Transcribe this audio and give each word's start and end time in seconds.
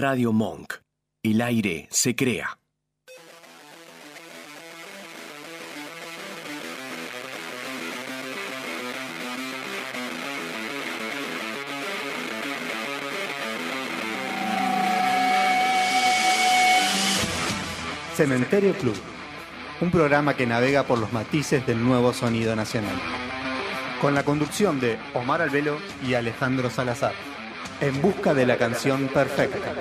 Radio 0.00 0.32
Monk. 0.32 0.74
El 1.24 1.40
aire 1.40 1.88
se 1.90 2.14
crea. 2.14 2.56
Cementerio 18.14 18.74
Club, 18.74 18.94
un 19.80 19.90
programa 19.90 20.36
que 20.36 20.46
navega 20.46 20.84
por 20.84 21.00
los 21.00 21.12
matices 21.12 21.66
del 21.66 21.82
nuevo 21.82 22.12
sonido 22.12 22.54
nacional. 22.54 22.94
Con 24.00 24.14
la 24.14 24.22
conducción 24.22 24.78
de 24.78 24.96
Omar 25.14 25.42
Albelo 25.42 25.76
y 26.06 26.14
Alejandro 26.14 26.70
Salazar, 26.70 27.14
en 27.80 28.02
busca 28.02 28.34
de 28.34 28.46
la 28.46 28.56
canción 28.56 29.08
perfecta. 29.08 29.72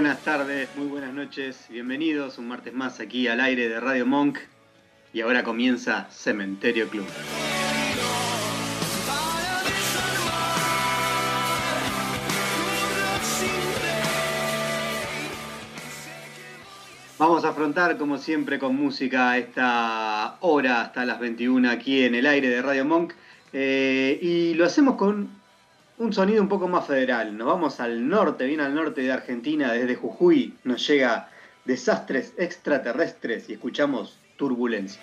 Buenas 0.00 0.24
tardes, 0.24 0.66
muy 0.76 0.86
buenas 0.86 1.12
noches, 1.12 1.66
bienvenidos 1.68 2.38
un 2.38 2.48
martes 2.48 2.72
más 2.72 3.00
aquí 3.00 3.28
al 3.28 3.38
aire 3.38 3.68
de 3.68 3.78
Radio 3.80 4.06
Monk 4.06 4.38
y 5.12 5.20
ahora 5.20 5.44
comienza 5.44 6.08
Cementerio 6.10 6.88
Club. 6.88 7.04
Vamos 17.18 17.44
a 17.44 17.50
afrontar 17.50 17.98
como 17.98 18.16
siempre 18.16 18.58
con 18.58 18.74
música 18.74 19.36
esta 19.36 20.38
hora 20.40 20.80
hasta 20.80 21.04
las 21.04 21.20
21 21.20 21.70
aquí 21.70 22.04
en 22.04 22.14
el 22.14 22.24
aire 22.24 22.48
de 22.48 22.62
Radio 22.62 22.86
Monk 22.86 23.12
eh, 23.52 24.18
y 24.22 24.54
lo 24.54 24.64
hacemos 24.64 24.94
con 24.94 25.39
un 26.00 26.14
sonido 26.14 26.40
un 26.40 26.48
poco 26.48 26.66
más 26.66 26.86
federal. 26.86 27.36
Nos 27.36 27.46
vamos 27.46 27.78
al 27.78 28.08
norte, 28.08 28.46
bien 28.46 28.60
al 28.60 28.74
norte 28.74 29.02
de 29.02 29.12
Argentina, 29.12 29.72
desde 29.72 29.96
Jujuy 29.96 30.54
nos 30.64 30.86
llega 30.88 31.28
Desastres 31.66 32.32
Extraterrestres 32.38 33.50
y 33.50 33.52
escuchamos 33.52 34.18
Turbulencia. 34.36 35.00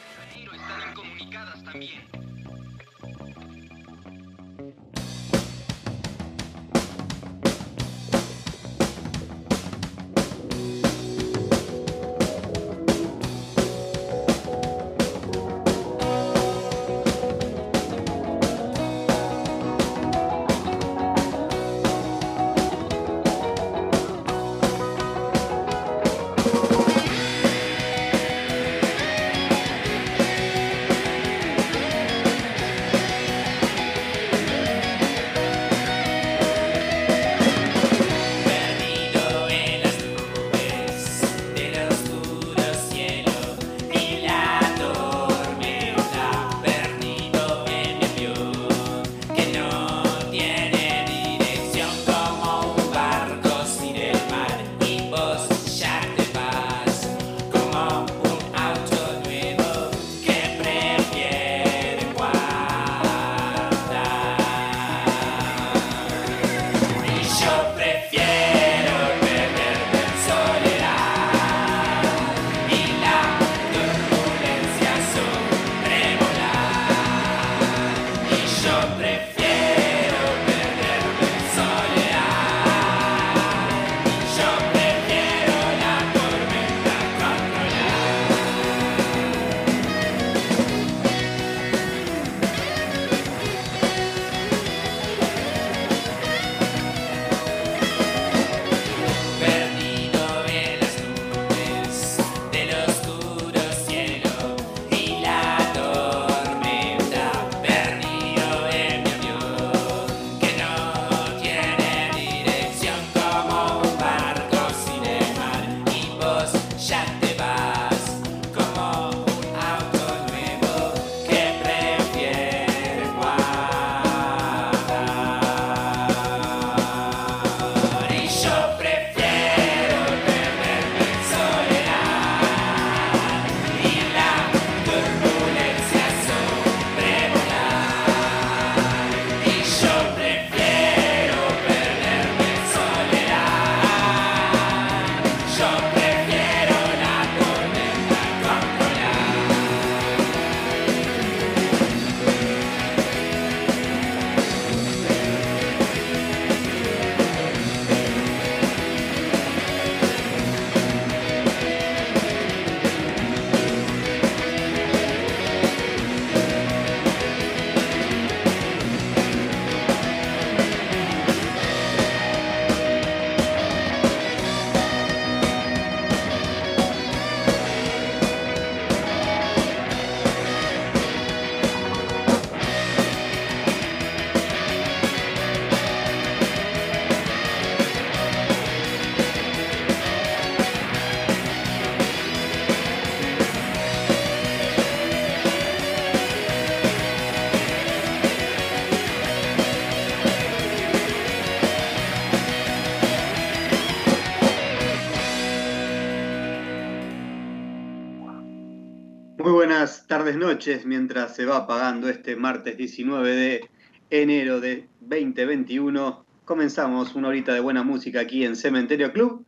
Tardes, 210.28 210.42
noches, 210.42 210.86
mientras 210.86 211.38
se 211.38 211.46
va 211.46 211.56
apagando 211.56 212.10
este 212.10 212.36
martes 212.36 212.76
19 212.76 213.34
de 213.34 213.70
enero 214.10 214.60
de 214.60 214.90
2021. 215.00 216.26
Comenzamos 216.44 217.16
una 217.16 217.30
horita 217.30 217.54
de 217.54 217.62
buena 217.62 217.82
música 217.84 218.20
aquí 218.20 218.44
en 218.44 218.58
Cementerio 218.58 219.14
Club, 219.14 219.46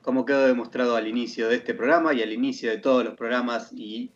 como 0.00 0.24
quedó 0.24 0.46
demostrado 0.46 0.96
al 0.96 1.06
inicio 1.06 1.50
de 1.50 1.56
este 1.56 1.74
programa 1.74 2.14
y 2.14 2.22
al 2.22 2.32
inicio 2.32 2.70
de 2.70 2.78
todos 2.78 3.04
los 3.04 3.12
programas 3.14 3.74
y 3.74 4.10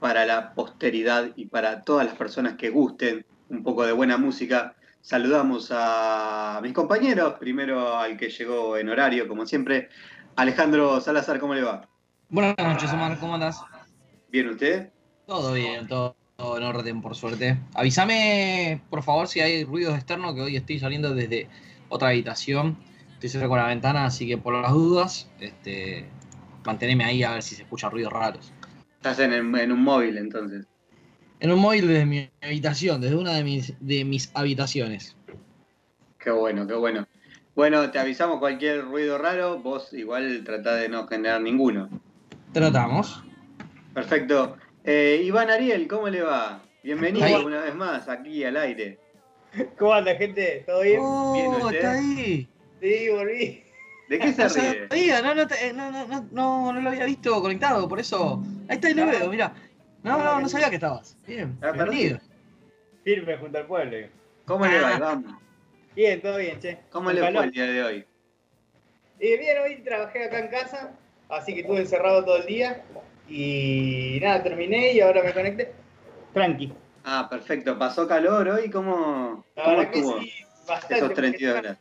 para 0.00 0.24
la 0.24 0.54
posteridad 0.54 1.32
y 1.36 1.44
para 1.44 1.82
todas 1.82 2.06
las 2.06 2.14
personas 2.14 2.54
que 2.54 2.70
gusten 2.70 3.26
un 3.50 3.62
poco 3.62 3.84
de 3.84 3.92
buena 3.92 4.16
música. 4.16 4.74
Saludamos 5.02 5.68
a 5.70 6.60
mis 6.62 6.72
compañeros, 6.72 7.34
primero 7.38 7.98
al 7.98 8.16
que 8.16 8.30
llegó 8.30 8.78
en 8.78 8.88
horario, 8.88 9.28
como 9.28 9.44
siempre, 9.44 9.90
Alejandro 10.36 10.98
Salazar, 11.02 11.38
¿cómo 11.38 11.52
le 11.52 11.62
va? 11.62 11.86
Buenas 12.30 12.56
noches, 12.56 12.90
Omar, 12.90 13.18
¿cómo 13.18 13.34
andás? 13.34 13.60
¿Bien 14.30 14.48
usted? 14.48 14.95
Todo 15.26 15.52
bien, 15.54 15.86
todo, 15.88 16.16
todo 16.36 16.56
en 16.58 16.62
orden, 16.64 17.02
por 17.02 17.14
suerte. 17.16 17.58
Avísame, 17.74 18.80
por 18.90 19.02
favor, 19.02 19.26
si 19.28 19.40
hay 19.40 19.64
ruidos 19.64 19.94
externos, 19.96 20.34
que 20.34 20.40
hoy 20.42 20.56
estoy 20.56 20.78
saliendo 20.78 21.14
desde 21.14 21.48
otra 21.88 22.08
habitación. 22.08 22.76
Estoy 23.14 23.30
cerca 23.30 23.48
con 23.48 23.58
la 23.58 23.66
ventana, 23.66 24.04
así 24.04 24.26
que 24.26 24.38
por 24.38 24.54
las 24.60 24.72
dudas, 24.72 25.28
este, 25.40 26.06
manteneme 26.64 27.04
ahí 27.04 27.22
a 27.22 27.32
ver 27.32 27.42
si 27.42 27.56
se 27.56 27.62
escuchan 27.62 27.90
ruidos 27.90 28.12
raros. 28.12 28.52
Estás 28.96 29.18
en, 29.20 29.32
el- 29.32 29.54
en 29.58 29.72
un 29.72 29.82
móvil 29.82 30.18
entonces. 30.18 30.66
En 31.40 31.50
un 31.50 31.58
móvil 31.58 31.86
desde 31.88 32.06
mi 32.06 32.30
habitación, 32.40 33.00
desde 33.00 33.16
una 33.16 33.32
de 33.32 33.44
mis, 33.44 33.74
de 33.80 34.04
mis 34.04 34.30
habitaciones. 34.34 35.16
Qué 36.18 36.30
bueno, 36.30 36.66
qué 36.66 36.74
bueno. 36.74 37.06
Bueno, 37.54 37.90
te 37.90 37.98
avisamos 37.98 38.38
cualquier 38.38 38.84
ruido 38.84 39.16
raro, 39.18 39.58
vos 39.58 39.92
igual 39.92 40.42
tratá 40.44 40.74
de 40.74 40.88
no 40.88 41.06
generar 41.06 41.40
ninguno. 41.40 41.88
Tratamos. 42.52 43.22
Perfecto. 43.94 44.56
Eh, 44.86 45.22
Iván 45.24 45.50
Ariel, 45.50 45.88
¿cómo 45.88 46.08
le 46.08 46.22
va? 46.22 46.62
Bienvenido 46.82 47.26
Ahí. 47.26 47.34
una 47.44 47.60
vez 47.62 47.74
más 47.74 48.08
aquí 48.08 48.44
al 48.44 48.56
aire. 48.56 48.98
¿Cómo 49.78 49.92
anda, 49.92 50.14
gente? 50.14 50.62
¿Todo 50.66 50.82
bien? 50.82 51.00
Bien, 51.00 51.46
¡Oh, 51.54 51.66
¿usted? 51.66 51.76
está 51.76 51.92
ahí! 51.92 52.48
Sí, 52.80 53.08
volví. 53.10 53.62
¿De 54.08 54.18
qué 54.20 54.32
se 54.32 54.48
ríe? 54.48 54.88
sabía, 54.88 55.22
no, 55.22 55.34
no, 55.34 55.46
te- 55.48 55.72
no, 55.72 55.90
no, 55.90 56.06
no, 56.30 56.72
no, 56.72 56.80
lo 56.80 56.90
había 56.90 57.04
visto 57.06 57.40
conectado, 57.42 57.88
por 57.88 57.98
eso. 57.98 58.40
Ahí 58.68 58.76
está, 58.76 58.88
ahí 58.88 58.94
lo 58.94 59.02
Ah. 59.02 59.06
veo, 59.06 59.28
mira. 59.30 59.52
No, 60.04 60.18
no, 60.22 60.40
no 60.40 60.48
sabía 60.48 60.68
que 60.70 60.76
estabas. 60.76 61.16
Bien, 61.26 61.58
Ah, 61.62 61.72
bienvenido. 61.72 62.20
Firme 63.02 63.36
junto 63.38 63.58
al 63.58 63.66
pueblo. 63.66 64.08
¿Cómo 64.44 64.64
le 64.66 64.80
va, 64.80 64.94
Iván? 64.96 65.38
Bien, 65.96 66.20
todo 66.22 66.36
bien, 66.36 66.60
che. 66.60 66.78
¿Cómo 66.90 67.10
le 67.10 67.20
fue 67.20 67.44
el 67.44 67.50
día 67.50 67.66
de 67.66 67.82
hoy? 67.82 68.04
Eh, 69.18 69.38
bien, 69.38 69.56
hoy 69.64 69.82
trabajé 69.82 70.24
acá 70.24 70.38
en 70.38 70.48
casa, 70.48 70.92
así 71.28 71.54
que 71.54 71.62
estuve 71.62 71.80
encerrado 71.80 72.24
todo 72.24 72.36
el 72.36 72.46
día. 72.46 72.84
Y 73.28 74.18
nada, 74.22 74.42
terminé 74.42 74.92
y 74.92 75.00
ahora 75.00 75.22
me 75.22 75.32
conecté. 75.32 75.72
Tranqui. 76.32 76.72
Ah, 77.04 77.26
perfecto. 77.30 77.78
¿Pasó 77.78 78.06
calor 78.06 78.48
hoy? 78.48 78.70
¿Cómo, 78.70 79.44
cómo 79.54 79.82
estuvo 79.82 80.20
sí, 80.20 80.32
bastante. 80.66 80.94
esos 80.96 81.14
32 81.14 81.56
grados? 81.62 81.78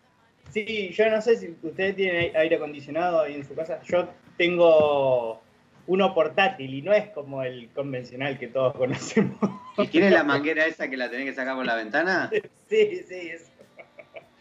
Sí, 0.51 0.89
yo 0.93 1.09
no 1.09 1.21
sé 1.21 1.37
si 1.37 1.55
ustedes 1.61 1.95
tienen 1.95 2.35
aire 2.35 2.55
acondicionado 2.55 3.21
ahí 3.21 3.35
en 3.35 3.45
su 3.47 3.53
casa. 3.55 3.81
Yo 3.83 4.07
tengo 4.37 5.41
uno 5.87 6.13
portátil 6.13 6.73
y 6.73 6.81
no 6.81 6.93
es 6.93 7.09
como 7.09 7.43
el 7.43 7.69
convencional 7.69 8.39
que 8.39 8.47
todos 8.47 8.73
conocemos. 8.77 9.37
¿Y 9.77 9.87
tiene 9.87 10.09
la 10.11 10.23
manguera 10.23 10.65
esa 10.65 10.87
que 10.89 10.97
la 10.97 11.09
tenés 11.09 11.25
que 11.25 11.33
sacar 11.33 11.55
por 11.55 11.65
la 11.65 11.75
ventana? 11.75 12.31
Sí, 12.67 13.03
sí, 13.07 13.29
es. 13.29 13.51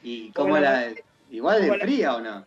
¿Y 0.03 0.31
cómo 0.33 0.49
Como 0.55 0.61
la...? 0.61 0.87
¿Igual 1.31 1.61
de 1.61 1.77
la- 1.77 1.85
fría 1.85 2.15
o 2.17 2.21
no? 2.23 2.47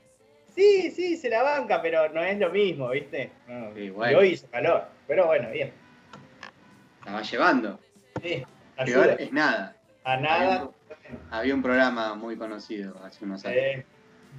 Sí, 0.58 0.90
sí, 0.90 1.18
se 1.18 1.30
la 1.30 1.44
banca, 1.44 1.84
pero 1.84 2.10
no 2.10 2.24
es 2.24 2.40
lo 2.40 2.50
mismo, 2.50 2.90
¿viste? 2.90 3.30
No, 3.48 3.72
Sí, 3.76 3.82
Y 3.86 3.90
hoy 3.92 4.30
hizo 4.30 4.48
calor, 4.50 4.86
pero 5.08 5.28
bueno, 5.28 5.52
bien. 5.52 5.72
La 7.06 7.14
va 7.14 7.22
llevando. 7.22 7.80
Sí, 8.24 8.44
Peor 8.84 9.16
es 9.20 9.32
nada. 9.32 9.76
A 10.04 10.18
nada. 10.18 10.72
Había 11.30 11.54
un 11.54 11.62
programa 11.62 12.16
muy 12.16 12.36
conocido 12.38 13.00
hace 13.04 13.24
unos 13.24 13.46
años. 13.46 13.60
Eh, 13.62 13.86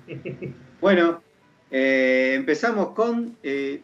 Bueno, 0.81 1.23
eh, 1.70 2.35
empezamos 2.35 2.91
con 2.91 3.37
eh, 3.44 3.81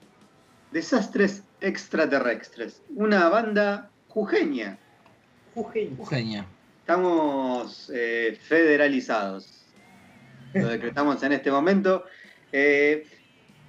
Desastres 0.72 1.44
Extraterrestres, 1.60 2.82
una 2.96 3.28
banda 3.28 3.90
jujeña. 4.08 4.76
Jujuy. 5.54 5.94
Eugenia. 5.98 6.44
Estamos 6.80 7.92
eh, 7.94 8.36
federalizados. 8.42 9.64
Lo 10.52 10.68
decretamos 10.68 11.22
en 11.22 11.32
este 11.32 11.50
momento. 11.50 12.04
Eh, 12.56 13.04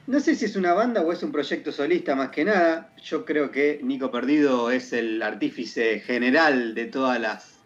no 0.06 0.20
sé 0.20 0.36
si 0.36 0.46
es 0.46 0.56
una 0.56 0.74
banda 0.74 1.02
o 1.02 1.12
es 1.12 1.24
un 1.24 1.32
proyecto 1.32 1.72
solista 1.72 2.16
más 2.16 2.30
que 2.30 2.46
nada. 2.46 2.94
Yo 3.04 3.26
creo 3.26 3.50
que 3.50 3.80
Nico 3.82 4.12
Perdido 4.12 4.70
es 4.70 4.94
el 4.94 5.24
artífice 5.24 6.02
general 6.02 6.76
de 6.76 6.86
todas 6.86 7.20
las, 7.20 7.60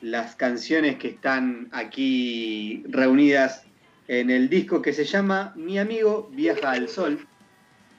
las 0.00 0.36
canciones 0.36 0.94
que 0.98 1.08
están 1.08 1.68
aquí 1.72 2.84
reunidas 2.88 3.64
en 4.06 4.30
el 4.30 4.48
disco 4.48 4.80
que 4.80 4.92
se 4.92 5.04
llama 5.04 5.54
Mi 5.56 5.80
amigo 5.80 6.30
viaja 6.32 6.70
al 6.70 6.88
sol. 6.88 7.26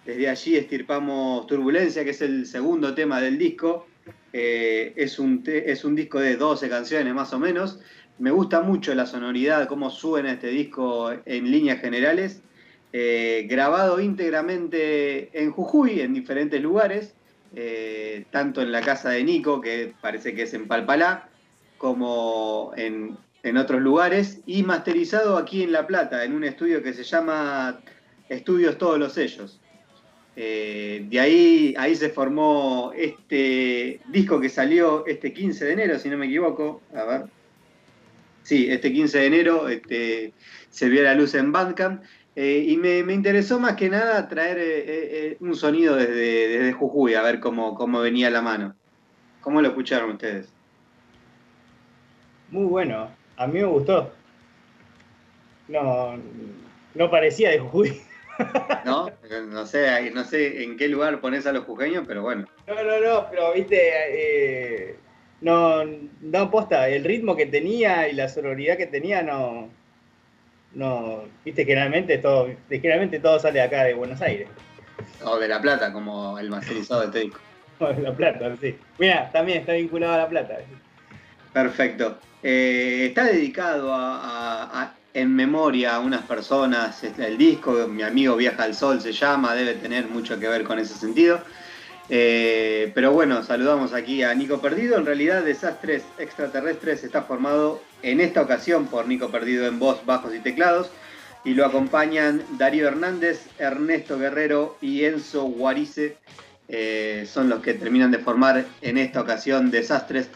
Desde 0.05 0.29
allí 0.29 0.55
estirpamos 0.55 1.45
Turbulencia, 1.45 2.05
que 2.05 2.11
es 2.11 2.21
el 2.21 2.45
segundo 2.45 2.95
tema 2.95 3.19
del 3.19 3.37
disco. 3.37 3.85
Eh, 4.31 4.93
es, 4.95 5.19
un 5.19 5.43
es 5.45 5.83
un 5.83 5.93
disco 5.93 6.21
de 6.21 6.37
12 6.37 6.69
canciones 6.69 7.13
más 7.13 7.33
o 7.33 7.39
menos. 7.39 7.81
Me 8.19 8.31
gusta 8.31 8.61
mucho 8.61 8.93
la 8.93 9.05
sonoridad, 9.05 9.67
cómo 9.67 9.89
suena 9.89 10.33
este 10.33 10.47
disco 10.47 11.11
en 11.25 11.51
líneas 11.51 11.81
generales. 11.81 12.41
Eh, 12.91 13.47
grabado 13.49 13.99
íntegramente 13.99 15.29
en 15.33 15.51
Jujuy, 15.51 15.99
en 16.01 16.13
diferentes 16.13 16.61
lugares, 16.61 17.15
eh, 17.55 18.25
tanto 18.29 18.61
en 18.61 18.71
la 18.71 18.81
casa 18.81 19.09
de 19.09 19.23
Nico, 19.23 19.61
que 19.61 19.93
parece 19.99 20.35
que 20.35 20.43
es 20.43 20.53
en 20.53 20.67
Palpalá, 20.67 21.27
como 21.79 22.71
en, 22.77 23.17
en 23.41 23.57
otros 23.57 23.81
lugares, 23.81 24.41
y 24.45 24.61
masterizado 24.61 25.37
aquí 25.37 25.63
en 25.63 25.71
La 25.71 25.87
Plata, 25.87 26.23
en 26.23 26.33
un 26.33 26.43
estudio 26.43 26.83
que 26.83 26.93
se 26.93 27.03
llama 27.03 27.79
Estudios 28.29 28.77
Todos 28.77 28.99
los 28.99 29.13
Sellos. 29.13 29.59
Eh, 30.35 31.05
de 31.09 31.19
ahí, 31.19 31.75
ahí 31.77 31.95
se 31.95 32.09
formó 32.09 32.91
este 32.95 33.99
disco 34.07 34.39
que 34.39 34.49
salió 34.49 35.05
este 35.05 35.33
15 35.33 35.65
de 35.65 35.73
enero, 35.73 35.99
si 35.99 36.09
no 36.09 36.17
me 36.17 36.27
equivoco. 36.27 36.81
A 36.95 37.03
ver. 37.03 37.42
Sí, 38.43 38.67
este 38.69 38.91
15 38.91 39.19
de 39.19 39.25
enero 39.25 39.69
este, 39.69 40.33
se 40.69 40.89
vio 40.89 41.01
la 41.03 41.15
luz 41.15 41.33
en 41.35 41.51
Bandcamp. 41.51 42.03
eh, 42.35 42.65
y 42.67 42.77
me, 42.77 43.03
me 43.03 43.13
interesó 43.13 43.59
más 43.59 43.75
que 43.75 43.89
nada 43.89 44.27
traer 44.27 44.57
eh, 44.57 44.83
eh, 44.87 45.37
un 45.39 45.55
sonido 45.55 45.95
desde, 45.95 46.47
desde 46.49 46.73
Jujuy, 46.73 47.13
a 47.15 47.21
ver 47.21 47.39
cómo, 47.39 47.75
cómo 47.75 47.99
venía 48.01 48.29
la 48.29 48.41
mano. 48.41 48.75
¿Cómo 49.41 49.61
lo 49.61 49.69
escucharon 49.69 50.11
ustedes? 50.11 50.51
Muy 52.49 52.65
bueno. 52.65 53.09
A 53.37 53.47
mí 53.47 53.59
me 53.59 53.65
gustó. 53.65 54.11
No, 55.67 56.15
no 56.93 57.09
parecía 57.11 57.49
de 57.51 57.59
Jujuy. 57.59 58.01
¿No? 58.85 59.09
No 59.49 59.65
sé, 59.65 60.11
no 60.11 60.23
sé 60.23 60.63
en 60.63 60.77
qué 60.77 60.87
lugar 60.87 61.21
pones 61.21 61.45
a 61.45 61.51
los 61.53 61.65
jujeños, 61.65 62.03
pero 62.07 62.21
bueno. 62.23 62.45
No, 62.67 62.75
no, 62.75 62.99
no, 62.99 63.27
pero 63.29 63.53
viste, 63.53 63.77
eh, 64.09 64.95
no, 65.43 65.83
no 66.21 66.49
posta, 66.49 66.87
el 66.89 67.03
ritmo 67.03 67.35
que 67.35 67.45
tenía 67.45 68.07
y 68.09 68.13
la 68.13 68.27
sonoridad 68.29 68.77
que 68.77 68.87
tenía 68.87 69.21
no, 69.21 69.69
no, 70.73 71.23
viste, 71.45 71.65
generalmente 71.65 72.17
todo, 72.17 72.49
generalmente 72.69 73.19
todo 73.19 73.39
sale 73.39 73.59
de 73.59 73.65
acá 73.65 73.83
de 73.83 73.93
Buenos 73.93 74.21
Aires, 74.21 74.47
O 75.23 75.37
de 75.37 75.47
La 75.47 75.61
Plata, 75.61 75.93
como 75.93 76.39
el 76.39 76.49
masterizado 76.49 77.01
de 77.01 77.05
este 77.07 77.19
disco. 77.19 77.39
o 77.79 77.87
de 77.87 78.01
La 78.01 78.13
Plata, 78.15 78.55
sí. 78.61 78.75
Mira, 78.97 79.29
también 79.31 79.59
está 79.59 79.73
vinculado 79.73 80.13
a 80.13 80.17
La 80.17 80.29
Plata. 80.29 80.57
Perfecto. 81.51 82.17
Eh, 82.41 83.05
está 83.09 83.25
dedicado 83.25 83.93
a, 83.93 84.17
a- 84.17 84.81
a- 84.81 84.93
en 85.13 85.35
memoria 85.35 85.95
a 85.95 85.99
unas 85.99 86.23
personas. 86.23 87.03
El 87.03 87.37
disco, 87.37 87.87
Mi 87.87 88.01
amigo 88.01 88.35
viaja 88.35 88.63
al 88.63 88.73
sol, 88.73 88.99
se 88.99 89.11
llama, 89.11 89.53
debe 89.53 89.75
tener 89.75 90.07
mucho 90.07 90.39
que 90.39 90.47
ver 90.47 90.63
con 90.63 90.79
ese 90.79 90.95
sentido. 90.95 91.39
Eh, 92.09 92.91
pero 92.93 93.11
bueno, 93.11 93.43
saludamos 93.43 93.93
aquí 93.93 94.23
a 94.23 94.33
Nico 94.33 94.59
Perdido. 94.59 94.97
En 94.97 95.05
realidad, 95.05 95.43
Desastres 95.43 96.03
Extraterrestres 96.17 97.03
está 97.03 97.23
formado 97.23 97.81
en 98.01 98.19
esta 98.19 98.41
ocasión 98.41 98.87
por 98.87 99.07
Nico 99.07 99.29
Perdido 99.29 99.65
en 99.67 99.79
voz, 99.79 100.05
bajos 100.05 100.33
y 100.35 100.39
teclados. 100.39 100.89
Y 101.45 101.53
lo 101.53 101.65
acompañan 101.65 102.43
Darío 102.57 102.87
Hernández, 102.87 103.47
Ernesto 103.57 104.17
Guerrero 104.17 104.77
y 104.81 105.05
Enzo 105.05 105.43
Guarice. 105.43 106.17
Eh, 106.69 107.27
son 107.29 107.49
los 107.49 107.61
que 107.61 107.73
terminan 107.73 108.11
de 108.11 108.19
formar 108.19 108.65
en 108.81 108.97
esta 108.97 109.21
ocasión 109.21 109.69
Desastres 109.69 110.29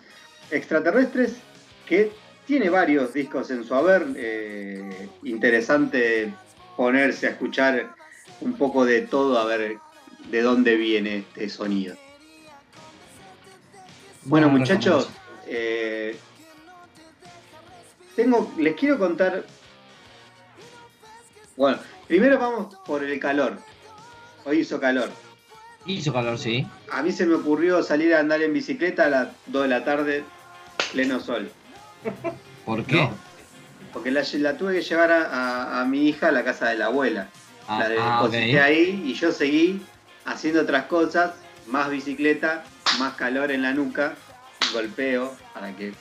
Extraterrestres, 0.51 1.37
que 1.85 2.11
tiene 2.45 2.69
varios 2.69 3.13
discos 3.13 3.51
en 3.51 3.63
su 3.63 3.73
haber. 3.75 4.05
eh, 4.15 5.07
interesante 5.23 6.33
ponerse 6.75 7.27
a 7.27 7.31
escuchar 7.31 7.95
un 8.41 8.53
poco 8.53 8.85
de 8.85 9.01
todo, 9.01 9.39
a 9.39 9.45
ver 9.45 9.77
de 10.29 10.41
dónde 10.41 10.75
viene 10.75 11.17
este 11.19 11.49
sonido. 11.49 11.95
Bueno, 14.23 14.49
muchachos, 14.49 15.09
eh, 15.47 16.17
tengo, 18.15 18.51
les 18.57 18.75
quiero 18.75 18.97
contar. 18.99 19.45
Bueno, 21.55 21.79
primero 22.07 22.37
vamos 22.37 22.75
por 22.85 23.03
el 23.03 23.19
calor. 23.19 23.57
Hoy 24.45 24.59
hizo 24.59 24.79
calor. 24.79 25.09
Hizo 25.85 26.11
calor, 26.11 26.37
sí. 26.37 26.67
A 26.91 27.01
mí 27.01 27.11
se 27.11 27.25
me 27.25 27.35
ocurrió 27.35 27.81
salir 27.81 28.13
a 28.13 28.19
andar 28.19 28.41
en 28.41 28.53
bicicleta 28.53 29.05
a 29.05 29.09
las 29.09 29.27
2 29.47 29.63
de 29.63 29.67
la 29.69 29.85
tarde, 29.85 30.23
pleno 30.91 31.19
sol. 31.21 31.49
¿Por 32.65 32.83
qué? 32.85 32.97
No, 32.97 33.11
Porque 33.93 34.11
la, 34.11 34.23
la 34.33 34.57
tuve 34.57 34.73
que 34.73 34.81
llevar 34.81 35.11
a, 35.11 35.23
a- 35.25 35.81
a 35.81 35.85
mi 35.85 36.07
hija 36.09 36.27
a 36.27 36.31
la 36.31 36.43
casa 36.43 36.67
de 36.69 36.75
la 36.77 36.87
abuela. 36.87 37.29
Ah, 37.69 37.79
la 37.87 38.19
ah, 38.19 38.23
deposité 38.23 38.59
ahí 38.61 39.03
y 39.05 39.13
yo 39.13 39.31
seguí 39.31 39.81
haciendo 40.27 40.61
otras 40.61 40.85
cosas, 40.85 41.31
más 41.65 41.89
bicicleta, 41.89 42.63
más 42.99 43.15
calor 43.15 43.51
en 43.51 43.63
la 43.63 43.73
nuca, 43.73 44.13
golpeo 44.73 45.35
para 45.53 45.75
que 45.75 45.93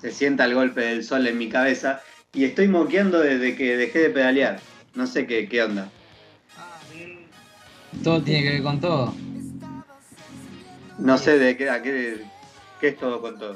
se 0.00 0.12
sienta 0.12 0.44
el 0.44 0.54
golpe 0.54 0.82
del 0.82 1.02
sol 1.04 1.26
en 1.26 1.38
mi 1.38 1.48
cabeza 1.48 2.00
y 2.32 2.44
estoy 2.44 2.68
moqueando 2.68 3.18
desde 3.20 3.56
que 3.56 3.76
dejé 3.76 3.98
de 4.00 4.10
pedalear. 4.10 4.60
No 4.94 5.06
sé 5.06 5.26
qué, 5.26 5.48
qué 5.48 5.62
onda. 5.62 5.88
Todo 8.04 8.22
tiene 8.22 8.42
que 8.42 8.50
ver 8.50 8.62
con 8.62 8.80
todo. 8.80 9.14
No 10.98 11.18
sé 11.18 11.38
de 11.38 11.56
qué, 11.56 11.70
a 11.70 11.82
qué, 11.82 12.22
qué 12.80 12.88
es 12.88 12.98
todo 12.98 13.20
con 13.20 13.38
todo. 13.38 13.54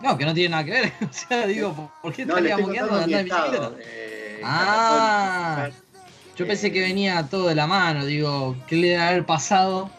No, 0.00 0.16
que 0.18 0.24
no 0.24 0.34
tiene 0.34 0.48
nada 0.50 0.64
que 0.64 0.70
ver. 0.72 0.92
O 1.08 1.12
sea, 1.12 1.46
digo, 1.46 1.74
¿por- 1.74 1.90
¿por 2.02 2.12
qué 2.12 2.26
No, 2.26 2.36
estaría 2.36 2.58
moqueando 2.58 2.96
de 2.96 3.04
andar 3.04 3.20
en 3.20 3.24
bicicleta? 3.26 3.72
eh, 3.80 4.40
Ah. 4.44 5.68
Yo 6.42 6.48
pensé 6.48 6.72
que 6.72 6.80
venía 6.80 7.22
todo 7.30 7.48
de 7.48 7.54
la 7.54 7.66
mano. 7.66 8.04
Digo, 8.04 8.56
¿qué 8.66 8.76
le 8.76 8.88
debe 8.90 9.02
haber 9.02 9.24
pasado 9.26 9.90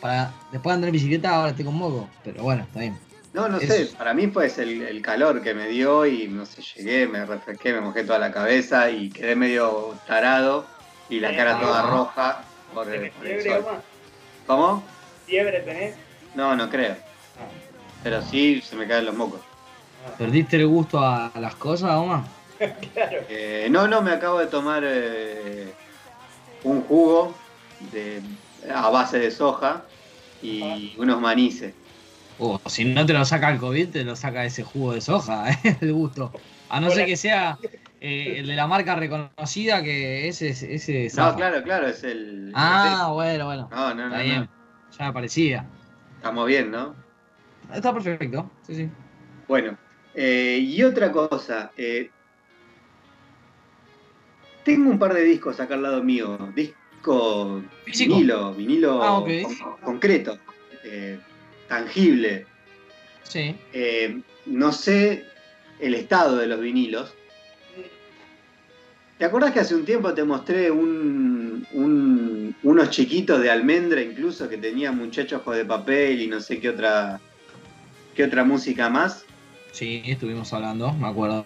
para 0.00 0.32
después 0.52 0.72
de 0.72 0.74
andar 0.74 0.88
en 0.88 0.92
bicicleta? 0.92 1.34
Ahora 1.34 1.50
estoy 1.50 1.64
con 1.64 1.74
moco. 1.74 2.08
Pero 2.24 2.42
bueno, 2.42 2.62
está 2.62 2.80
bien. 2.80 2.98
No, 3.32 3.48
no 3.48 3.60
sé, 3.60 3.88
para 3.96 4.12
mí 4.12 4.26
fue 4.26 4.46
el, 4.58 4.82
el 4.82 5.02
calor 5.02 5.40
que 5.40 5.54
me 5.54 5.68
dio 5.68 6.04
y 6.04 6.26
no 6.26 6.44
sé, 6.46 6.62
llegué, 6.62 7.06
me 7.06 7.24
refresqué, 7.24 7.72
me 7.72 7.80
mojé 7.80 8.02
toda 8.02 8.18
la 8.18 8.32
cabeza 8.32 8.90
y 8.90 9.08
quedé 9.10 9.36
medio 9.36 9.94
tarado 10.06 10.66
y 11.08 11.20
la 11.20 11.36
cara 11.36 11.60
toda 11.60 11.84
Ah. 11.84 11.90
roja 11.90 12.42
por 12.74 12.88
el, 12.88 12.94
¿Tenés 12.94 13.12
por 13.12 13.26
el 13.26 13.40
fiebre, 13.40 13.60
sol. 13.62 13.64
Oma? 13.68 13.82
¿Cómo? 14.48 14.82
¿Fiebre 15.26 15.60
tenés? 15.60 15.94
No, 16.34 16.56
no 16.56 16.68
creo. 16.68 16.96
Pero 18.02 18.20
sí 18.22 18.60
se 18.62 18.74
me 18.74 18.88
caen 18.88 19.04
los 19.06 19.14
mocos. 19.14 19.40
Ah, 20.04 20.14
¿Perdiste 20.18 20.56
el 20.56 20.66
gusto 20.66 20.98
a, 20.98 21.26
a 21.28 21.38
las 21.40 21.54
cosas, 21.54 21.92
Oma? 21.92 22.26
claro. 22.94 23.18
Eh, 23.28 23.68
no, 23.70 23.86
no, 23.86 24.02
me 24.02 24.10
acabo 24.10 24.40
de 24.40 24.46
tomar 24.48 24.82
eh, 24.84 25.72
un 26.64 26.82
jugo 26.82 27.34
de, 27.92 28.22
a 28.72 28.90
base 28.90 29.18
de 29.18 29.30
soja 29.30 29.84
y 30.42 30.94
unos 30.98 31.20
manices. 31.20 31.74
Oh, 32.38 32.58
si 32.66 32.84
no 32.84 33.04
te 33.04 33.12
lo 33.12 33.24
saca 33.24 33.50
el 33.50 33.58
COVID, 33.58 33.90
te 33.90 34.04
lo 34.04 34.16
saca 34.16 34.44
ese 34.44 34.62
jugo 34.62 34.94
de 34.94 35.00
soja, 35.00 35.50
¿eh? 35.64 35.76
el 35.80 35.92
gusto. 35.92 36.32
A 36.70 36.80
no 36.80 36.90
ser 36.90 37.06
que 37.06 37.16
sea 37.16 37.58
eh, 38.00 38.36
el 38.38 38.46
de 38.46 38.56
la 38.56 38.66
marca 38.66 38.94
reconocida, 38.94 39.82
que 39.82 40.28
ese 40.28 40.48
ese 40.50 41.10
No, 41.16 41.34
claro, 41.34 41.62
claro, 41.62 41.88
es 41.88 42.02
el... 42.04 42.52
Ah, 42.54 43.10
bueno, 43.12 43.46
bueno. 43.46 43.68
No, 43.70 43.94
no, 43.94 43.94
no, 43.94 44.04
Está 44.06 44.18
no. 44.18 44.24
bien. 44.24 44.48
Ya 44.98 45.06
me 45.06 45.12
parecía. 45.12 45.66
Estamos 46.16 46.46
bien, 46.46 46.70
¿no? 46.70 46.94
Está 47.74 47.92
perfecto. 47.92 48.50
Sí, 48.66 48.74
sí. 48.74 48.90
Bueno, 49.46 49.76
eh, 50.14 50.58
y 50.62 50.82
otra 50.82 51.10
cosa. 51.12 51.72
eh, 51.76 52.10
tengo 54.64 54.90
un 54.90 54.98
par 54.98 55.14
de 55.14 55.24
discos 55.24 55.58
acá 55.60 55.74
al 55.74 55.82
lado 55.82 56.02
mío. 56.02 56.38
Disco 56.54 57.62
Físico. 57.84 58.14
vinilo, 58.14 58.54
vinilo 58.54 59.02
Ah, 59.02 59.24
con- 59.24 59.78
concreto, 59.80 60.38
eh, 60.84 61.18
tangible. 61.68 62.46
Sí. 63.22 63.54
Eh, 63.72 64.20
no 64.46 64.72
sé 64.72 65.24
el 65.80 65.94
estado 65.94 66.36
de 66.36 66.46
los 66.46 66.60
vinilos. 66.60 67.14
¿Te 69.18 69.26
acordás 69.26 69.52
que 69.52 69.60
hace 69.60 69.74
un 69.74 69.84
tiempo 69.84 70.14
te 70.14 70.24
mostré 70.24 70.70
un- 70.70 71.66
un- 71.72 72.56
unos 72.62 72.90
chiquitos 72.90 73.40
de 73.42 73.50
almendra 73.50 74.00
incluso 74.00 74.48
que 74.48 74.56
tenían 74.56 74.96
muchachos 74.96 75.42
de 75.54 75.64
papel 75.64 76.22
y 76.22 76.26
no 76.26 76.40
sé 76.40 76.58
qué 76.58 76.70
otra, 76.70 77.20
qué 78.14 78.24
otra 78.24 78.44
música 78.44 78.88
más? 78.88 79.24
Sí, 79.72 80.02
estuvimos 80.06 80.52
hablando, 80.54 80.92
me 80.94 81.06
acuerdo. 81.08 81.44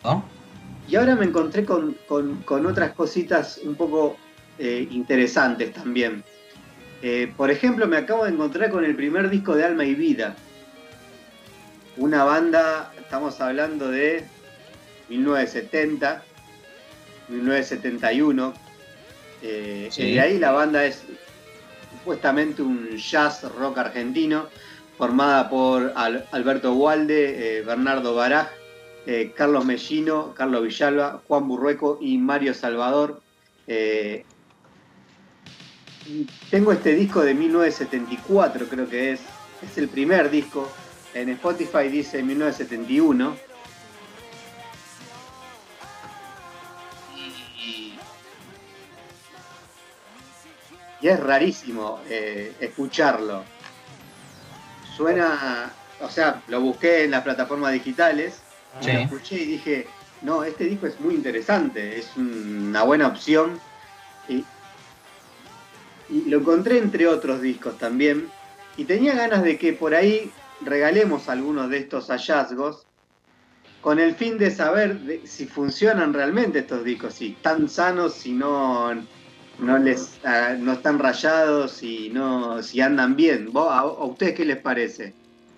Y 0.89 0.97
ahora 0.97 1.15
me 1.17 1.25
encontré 1.25 1.65
con, 1.65 1.97
con- 2.07 2.43
con 2.43 2.67
otras 2.67 2.93
cositas 2.93 3.59
un 3.65 3.75
poco 3.75 4.17
eh, 4.59 4.87
interesantes 4.91 5.73
también. 5.73 6.23
Eh, 7.03 7.33
por 7.37 7.51
ejemplo, 7.51 7.87
me 7.87 7.97
acabo 7.97 8.25
de 8.25 8.31
encontrar 8.33 8.71
con 8.71 8.85
el 8.85 8.95
primer 8.95 9.29
disco 9.31 9.55
de 9.57 9.65
Alma 9.65 9.85
y 9.85 9.95
Vida. 9.95 10.37
Una 11.97 12.25
banda, 12.25 12.93
estamos 12.99 13.41
hablando 13.41 13.89
de 13.91 14.25
1970, 15.09 16.23
1971. 17.29 18.55
Eh, 19.43 19.89
Sí. 19.91 20.03
y 20.03 20.15
de 20.15 20.21
ahí 20.21 20.39
la 20.39 20.53
banda 20.53 20.85
es 20.85 21.03
supuestamente 21.99 22.63
un 22.63 22.97
jazz 22.97 23.43
rock 23.59 23.79
argentino, 23.79 24.49
formada 24.97 25.49
por 25.51 25.93
Al- 25.97 26.25
Alberto 26.33 26.75
Walde, 26.75 27.63
Bernardo 27.67 28.15
Baraj, 28.15 28.49
eh, 29.07 29.35
Carlos 29.37 29.67
Mellino, 29.67 30.33
Carlos 30.35 30.63
Villalba, 30.63 31.21
Juan 31.29 31.47
Burrueco 31.47 31.99
y 32.01 32.17
Mario 32.17 32.55
Salvador. 32.55 33.21
Eh, 33.67 34.25
tengo 36.51 36.73
este 36.73 36.95
disco 36.95 37.23
de 37.23 37.35
1974, 37.35 38.67
creo 38.67 38.89
que 38.89 39.13
es. 39.13 39.21
Es 39.63 39.77
el 39.79 39.89
primer 39.89 40.31
disco. 40.31 40.71
En 41.13 41.29
Spotify 41.31 41.89
dice 41.89 42.23
1971. 42.23 43.37
Y, 47.57 47.99
es 51.07 51.21
rarísimo 51.21 52.01
eh, 52.09 52.55
escucharlo. 52.59 53.45
Suena, 54.97 55.71
o 56.01 56.09
sea, 56.09 56.43
lo 56.49 56.63
busqué 56.63 57.05
en 57.05 57.11
las 57.11 57.23
plataformas 57.23 57.73
digitales 57.73 58.44
Sí. 58.81 58.93
lo 58.93 58.99
escuché 58.99 59.37
y 59.37 59.47
dije, 59.47 59.87
no, 60.23 60.43
este 60.43 60.65
disco 60.65 60.87
es 60.87 60.99
muy 61.01 61.15
interesante, 61.15 61.99
es 61.99 62.17
una 62.17 62.83
buena 62.83 63.09
opción. 63.09 63.59
Y, 64.29 64.45
lo 66.29 66.39
encontré 66.39 66.79
entre 66.79 67.07
otros 67.07 67.41
discos 67.43 67.79
también. 67.79 68.29
Y 68.77 68.85
tenía 68.85 69.15
ganas 69.15 69.43
de 69.43 69.59
que 69.59 69.73
por 69.73 69.95
ahí 69.95 70.31
regalemos 70.63 71.29
algunos 71.29 71.71
de 71.71 71.79
estos 71.79 72.09
hallazgos 72.09 72.87
con 73.81 73.99
el 73.99 74.15
fin 74.15 74.39
de 74.39 74.51
saber 74.51 75.21
si 75.25 75.47
funcionan 75.47 76.15
realmente 76.15 76.61
estos 76.61 76.85
discos, 76.85 77.15
si 77.15 77.33
están 77.33 77.69
sanos, 77.69 78.15
si 78.15 78.33
no, 78.33 78.95
no, 79.59 79.79
les, 79.79 80.19
ah, 80.25 80.57
no 80.59 80.73
están 80.73 80.99
rayados, 80.99 81.73
si, 81.73 82.09
no, 82.09 82.63
si 82.63 82.81
andan 82.81 83.15
bien. 83.15 83.53
¿Vos- 83.53 83.71
a 83.71 83.85
ustedes 83.85 84.35
qué 84.35 84.45
les 84.47 84.57
parece? 84.57 85.13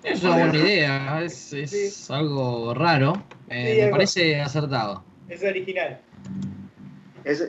Es 0.07 0.23
una 0.23 0.37
buena 0.37 0.59
idea, 0.59 1.23
es, 1.23 1.53
es 1.53 2.11
algo 2.11 2.73
raro. 2.75 3.25
eh, 3.49 3.71
Sí, 3.73 3.77
me 3.77 3.83
algo- 3.85 3.91
parece 3.97 4.41
acertado. 4.41 5.05
Es 5.29 5.43
original. 5.43 6.01
Es- 7.25 7.49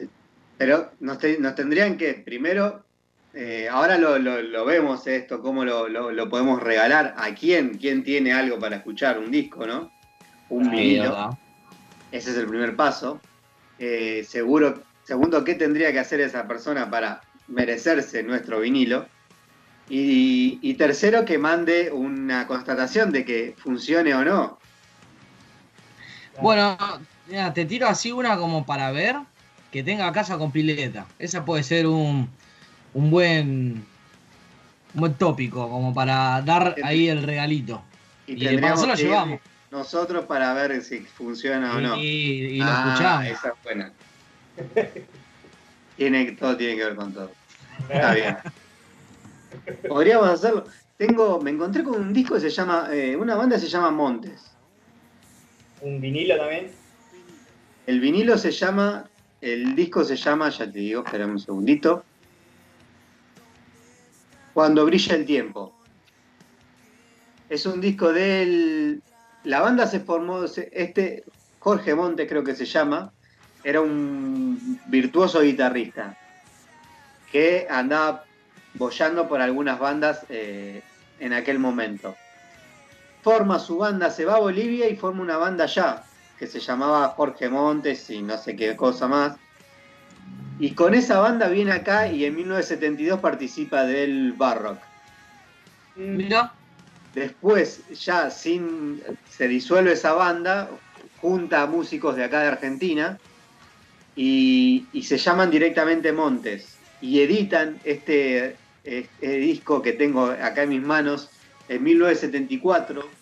pero 0.58 0.92
nos, 1.00 1.20
te- 1.20 1.38
nos 1.40 1.54
tendrían 1.56 1.98
que, 1.98 2.16
primero, 2.16 2.84
eh, 3.34 3.68
ahora 3.70 3.98
lo, 4.00 4.18
lo- 4.18 4.42
lo 4.42 4.66
vemos 4.66 5.06
esto, 5.06 5.42
cómo 5.42 5.64
lo, 5.64 5.88
lo- 5.88 6.12
lo 6.12 6.30
podemos 6.30 6.62
regalar, 6.62 7.14
a 7.18 7.34
quién, 7.36 7.78
quién 7.78 8.04
tiene 8.04 8.34
algo 8.34 8.58
para 8.58 8.78
escuchar, 8.78 9.20
un 9.20 9.30
disco, 9.32 9.68
¿no? 9.68 9.92
Un 10.50 10.72
vinilo, 10.72 11.04
¿verdad? 11.04 11.30
ese 12.12 12.32
es 12.32 12.38
el 12.38 12.48
primer 12.48 12.76
paso. 12.76 13.22
Eh, 13.78 14.26
seguro, 14.28 14.82
segundo, 15.04 15.44
¿qué 15.44 15.54
tendría 15.54 15.92
que 15.92 16.00
hacer 16.00 16.22
esa 16.22 16.48
persona 16.48 16.90
para 16.90 17.22
merecerse 17.48 18.24
nuestro 18.24 18.62
vinilo? 18.62 19.06
Y, 19.90 20.60
y 20.62 20.74
tercero, 20.74 21.24
que 21.24 21.38
mande 21.38 21.92
una 21.92 22.46
constatación 22.48 23.12
de 23.12 23.24
que 23.24 23.56
funcione 23.58 24.14
o 24.14 24.24
no. 24.26 24.60
Bueno, 26.42 26.78
mira, 27.28 27.54
te 27.54 27.66
tiro 27.66 27.88
así 27.88 28.12
una 28.12 28.38
como 28.38 28.66
para 28.66 28.92
ver 28.92 29.16
que 29.72 29.84
tenga 29.84 30.12
casa 30.12 30.38
con 30.38 30.52
pileta. 30.52 31.08
Esa 31.20 31.46
puede 31.46 31.64
ser 31.64 31.88
un, 31.88 32.30
un 32.94 33.10
buen 33.10 33.86
un 34.94 35.00
buen 35.02 35.14
tópico, 35.16 35.70
como 35.70 35.94
para 35.94 36.42
dar 36.42 36.76
ahí 36.84 37.08
el 37.08 37.24
regalito. 37.24 37.82
Y, 38.26 38.34
Y 38.44 38.48
de 38.48 38.60
paso 38.60 38.86
lo 38.88 38.96
llevamos. 38.96 39.40
nosotros 39.72 40.26
para 40.26 40.54
ver 40.54 40.82
si 40.84 41.00
funciona 41.00 41.76
o 41.76 41.82
no. 41.82 41.96
Y, 41.98 42.04
y 42.04 42.58
lo 42.60 42.66
Ah, 42.66 42.84
escuchamos. 42.88 43.26
Esa 43.28 43.48
es 43.50 43.54
buena. 43.64 43.92
tiene, 45.98 46.32
todo 46.34 46.58
tiene 46.58 46.76
que 46.76 46.84
ver 46.86 46.96
con 46.96 47.14
todo. 47.14 47.32
Está 47.90 48.14
bien. 48.14 48.38
Podríamos 49.88 50.30
hacerlo. 50.30 50.66
Tengo, 50.98 51.40
me 51.42 51.52
encontré 51.52 51.84
con 51.84 52.02
un 52.02 52.14
disco 52.14 52.36
que 52.36 52.42
se 52.42 52.50
llama, 52.50 52.90
eh, 52.92 53.16
una 53.16 53.36
banda 53.36 53.56
que 53.56 53.62
se 53.62 53.68
llama 53.68 53.92
Montes. 53.92 54.52
Un 55.82 56.02
vinilo 56.02 56.38
también. 56.38 56.72
El 57.86 58.00
vinilo 58.00 58.38
se 58.38 58.52
llama, 58.52 59.10
el 59.42 59.76
disco 59.76 60.04
se 60.04 60.16
llama, 60.16 60.50
ya 60.50 60.72
te 60.72 60.80
digo, 60.80 61.04
espérame 61.06 61.32
un 61.32 61.40
segundito. 61.40 62.04
Cuando 64.54 64.86
brilla 64.86 65.16
el 65.16 65.26
tiempo. 65.26 65.74
Es 67.50 67.66
un 67.66 67.80
disco 67.80 68.12
del. 68.12 69.02
La 69.44 69.62
banda 69.62 69.88
se 69.88 70.00
formó, 70.00 70.44
este 70.44 71.24
Jorge 71.60 71.96
Monte 71.96 72.28
creo 72.28 72.44
que 72.44 72.56
se 72.56 72.66
llama, 72.66 73.14
era 73.64 73.82
un 73.82 74.80
virtuoso 74.88 75.42
guitarrista 75.42 76.18
que 77.32 77.68
andaba 77.70 78.27
boyando 78.78 79.28
por 79.28 79.42
algunas 79.42 79.80
bandas 79.80 80.26
eh, 80.30 80.82
en 81.20 81.34
aquel 81.34 81.60
momento. 81.60 82.16
Forma 83.22 83.60
su 83.60 83.78
banda, 83.78 84.10
se 84.10 84.26
va 84.26 84.36
a 84.36 84.40
Bolivia 84.40 84.90
y 84.90 84.96
forma 84.96 85.22
una 85.22 85.38
banda 85.38 85.66
allá, 85.66 86.04
que 86.38 86.48
se 86.48 86.60
llamaba 86.60 87.10
Jorge 87.10 87.50
Montes 87.50 88.10
y 88.10 88.22
no 88.22 88.38
sé 88.38 88.56
qué 88.56 88.76
cosa 88.76 89.08
más. 89.08 89.36
Y 90.60 90.72
con 90.72 90.94
esa 90.94 91.20
banda 91.20 91.48
viene 91.50 91.72
acá 91.72 92.08
y 92.08 92.26
en 92.26 92.36
1972 92.36 93.20
participa 93.20 93.84
del 93.84 94.34
Barrock. 94.34 94.80
Mira, 95.96 96.54
Después, 97.18 97.82
ya 98.00 98.30
sin. 98.30 99.02
se 99.28 99.48
disuelve 99.48 99.94
esa 99.94 100.14
banda, 100.14 100.70
junta 101.20 101.64
a 101.64 101.66
músicos 101.66 102.16
de 102.16 102.24
acá 102.24 102.42
de 102.42 102.48
Argentina 102.50 103.18
y, 104.16 104.86
y 104.94 105.02
se 105.02 105.18
llaman 105.18 105.50
directamente 105.50 106.12
Montes. 106.12 106.78
Y 107.02 107.20
editan 107.22 107.80
este, 107.84 108.56
este 108.88 109.38
disco 109.38 109.82
que 109.82 109.94
tengo 109.94 110.26
acá 110.28 110.64
en 110.64 110.70
mis 110.70 110.82
manos 110.82 111.32
en 111.68 111.84
1974. 111.84 113.20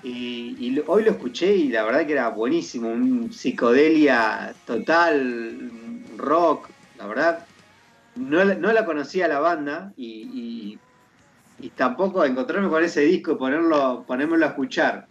Y, 0.00 0.56
y 0.76 0.82
hoy 0.86 1.04
lo 1.04 1.10
escuché 1.12 1.54
y 1.56 1.68
la 1.70 1.84
verdad 1.84 2.06
que 2.06 2.12
era 2.12 2.28
buenísimo, 2.30 2.88
un 2.90 3.32
psicodelia 3.32 4.60
total, 4.64 5.70
rock, 6.16 6.72
la 6.94 7.06
verdad. 7.06 7.48
No, 8.14 8.44
no 8.44 8.72
la 8.72 8.84
conocía 8.86 9.28
la 9.28 9.40
banda 9.40 9.92
y, 9.96 10.74
y- 10.76 10.82
y 11.56 11.70
tampoco 11.72 12.24
encontrarme 12.24 12.68
con 12.68 12.84
ese 12.84 13.02
disco 13.02 13.32
y 13.32 13.36
ponerlo, 13.36 14.04
ponérmelo 14.06 14.46
a 14.46 14.50
escuchar 14.50 15.08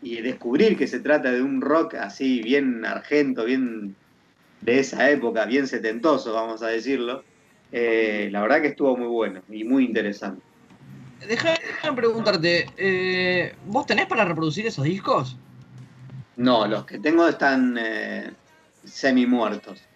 y 0.00 0.22
descubrir 0.22 0.78
que 0.78 0.88
se 0.88 1.00
trata 1.00 1.32
de 1.32 1.42
un 1.42 1.62
rock 1.62 1.96
así 1.96 2.42
bien 2.42 2.84
argento, 2.86 3.44
bien 3.46 3.98
de 4.60 4.80
esa 4.80 5.10
época, 5.10 5.46
bien 5.46 5.68
setentoso, 5.68 6.34
vamos 6.34 6.62
a 6.64 6.68
decirlo. 6.68 7.27
Eh, 7.70 8.28
la 8.30 8.40
verdad 8.42 8.62
que 8.62 8.68
estuvo 8.68 8.96
muy 8.96 9.06
bueno 9.08 9.42
y 9.48 9.64
muy 9.64 9.84
interesante. 9.84 10.42
déjame 11.20 11.96
preguntarte, 11.96 12.66
eh, 12.76 13.56
¿vos 13.64 13.86
tenés 13.86 14.06
para 14.06 14.24
reproducir 14.24 14.66
esos 14.66 14.84
discos? 14.84 15.36
No, 16.36 16.66
los 16.66 16.86
que 16.86 16.98
tengo 17.00 17.26
están 17.28 17.76
eh, 17.78 18.36
semi 18.84 19.26
muertos. 19.26 19.88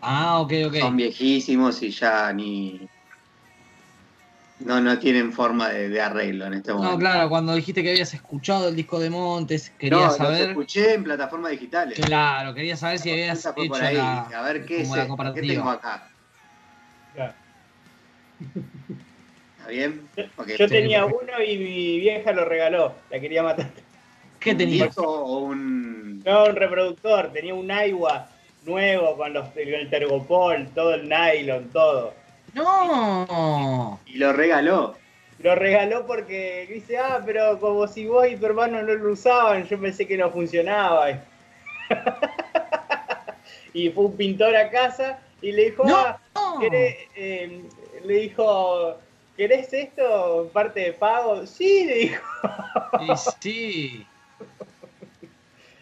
Ah, 0.00 0.40
ok, 0.40 0.52
ok. 0.68 0.74
Son 0.80 0.96
viejísimos 0.96 1.82
y 1.82 1.90
ya 1.90 2.32
ni. 2.32 2.88
No, 4.58 4.80
no 4.80 4.98
tienen 4.98 5.32
forma 5.32 5.68
de, 5.68 5.88
de 5.90 6.00
arreglo 6.00 6.46
en 6.46 6.54
este 6.54 6.72
momento. 6.72 6.94
No, 6.94 6.98
claro, 6.98 7.28
cuando 7.28 7.54
dijiste 7.54 7.82
que 7.82 7.90
habías 7.90 8.14
escuchado 8.14 8.68
el 8.68 8.76
disco 8.76 8.98
de 8.98 9.10
Montes, 9.10 9.70
quería 9.78 9.98
No, 9.98 10.08
los 10.08 10.16
saber. 10.18 10.48
escuché 10.48 10.94
en 10.94 11.04
plataformas 11.04 11.50
digitales. 11.50 11.98
Claro, 11.98 12.54
quería 12.54 12.76
saber 12.76 12.98
si 12.98 13.10
habías 13.10 13.38
hecho 13.38 13.66
por 13.68 13.82
ahí. 13.82 13.96
la, 13.96 14.22
a 14.22 14.42
ver 14.42 14.64
qué, 14.66 14.80
es 14.80 14.90
la? 14.90 15.06
¿Qué 15.34 15.42
tengo 15.42 15.70
acá. 15.70 16.15
Claro. 17.16 17.32
¿Está 19.58 19.70
bien? 19.70 20.08
Yo 20.58 20.68
tenía 20.68 21.06
uno 21.06 21.42
y 21.44 21.56
mi 21.56 21.98
vieja 21.98 22.32
lo 22.32 22.44
regaló, 22.44 22.94
la 23.10 23.18
quería 23.18 23.42
matar. 23.42 23.70
¿Qué 24.38 24.54
o 24.96 25.38
un.? 25.38 26.22
No, 26.22 26.44
un 26.44 26.56
reproductor, 26.56 27.32
tenía 27.32 27.54
un 27.54 27.70
Aiwa 27.70 28.28
nuevo 28.64 29.16
con 29.16 29.32
los, 29.32 29.48
el 29.56 29.88
tergopol, 29.88 30.68
todo 30.74 30.94
el 30.94 31.08
nylon, 31.08 31.70
todo. 31.70 32.12
No. 32.54 33.98
Y 34.06 34.18
lo 34.18 34.32
regaló. 34.32 34.96
Lo 35.38 35.54
regaló 35.54 36.06
porque 36.06 36.66
dice, 36.70 36.98
ah, 36.98 37.22
pero 37.24 37.58
como 37.58 37.86
si 37.88 38.06
vos 38.06 38.26
y 38.28 38.36
tu 38.36 38.46
hermano 38.46 38.82
no 38.82 38.94
lo 38.94 39.12
usaban, 39.12 39.66
yo 39.66 39.80
pensé 39.80 40.06
que 40.06 40.16
no 40.16 40.30
funcionaba. 40.30 41.10
y 43.72 43.90
fue 43.90 44.04
un 44.04 44.16
pintor 44.16 44.56
a 44.56 44.70
casa 44.70 45.20
y 45.42 45.52
le 45.52 45.64
dijo, 45.70 45.84
No. 45.84 45.96
ah, 45.96 46.18
¿querés, 46.60 46.96
eh, 47.16 47.62
le 48.04 48.14
dijo, 48.14 48.96
¿querés 49.36 49.72
esto 49.72 50.50
parte 50.52 50.80
de 50.80 50.92
pago? 50.92 51.46
Sí, 51.46 51.84
le 51.84 51.94
dijo. 51.94 52.22
Y 53.02 53.16
sí. 53.16 54.06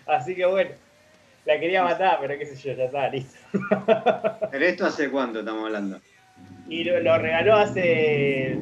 Así 0.07 0.35
que 0.35 0.45
bueno, 0.45 0.71
la 1.47 1.59
quería 1.61 1.83
matar, 1.83 2.19
pero 2.21 2.39
qué 2.39 2.47
sé 2.47 2.57
yo, 2.57 2.75
ya 2.77 2.85
está, 2.85 3.09
listo. 3.09 3.39
¿Pero 4.51 4.65
esto 4.65 4.87
hace 4.87 5.11
cuánto 5.11 5.41
estamos 5.41 5.65
hablando? 5.65 6.01
Y 6.69 6.85
lo, 6.85 6.99
lo 7.01 7.19
regaló 7.19 7.57
hace 7.57 8.59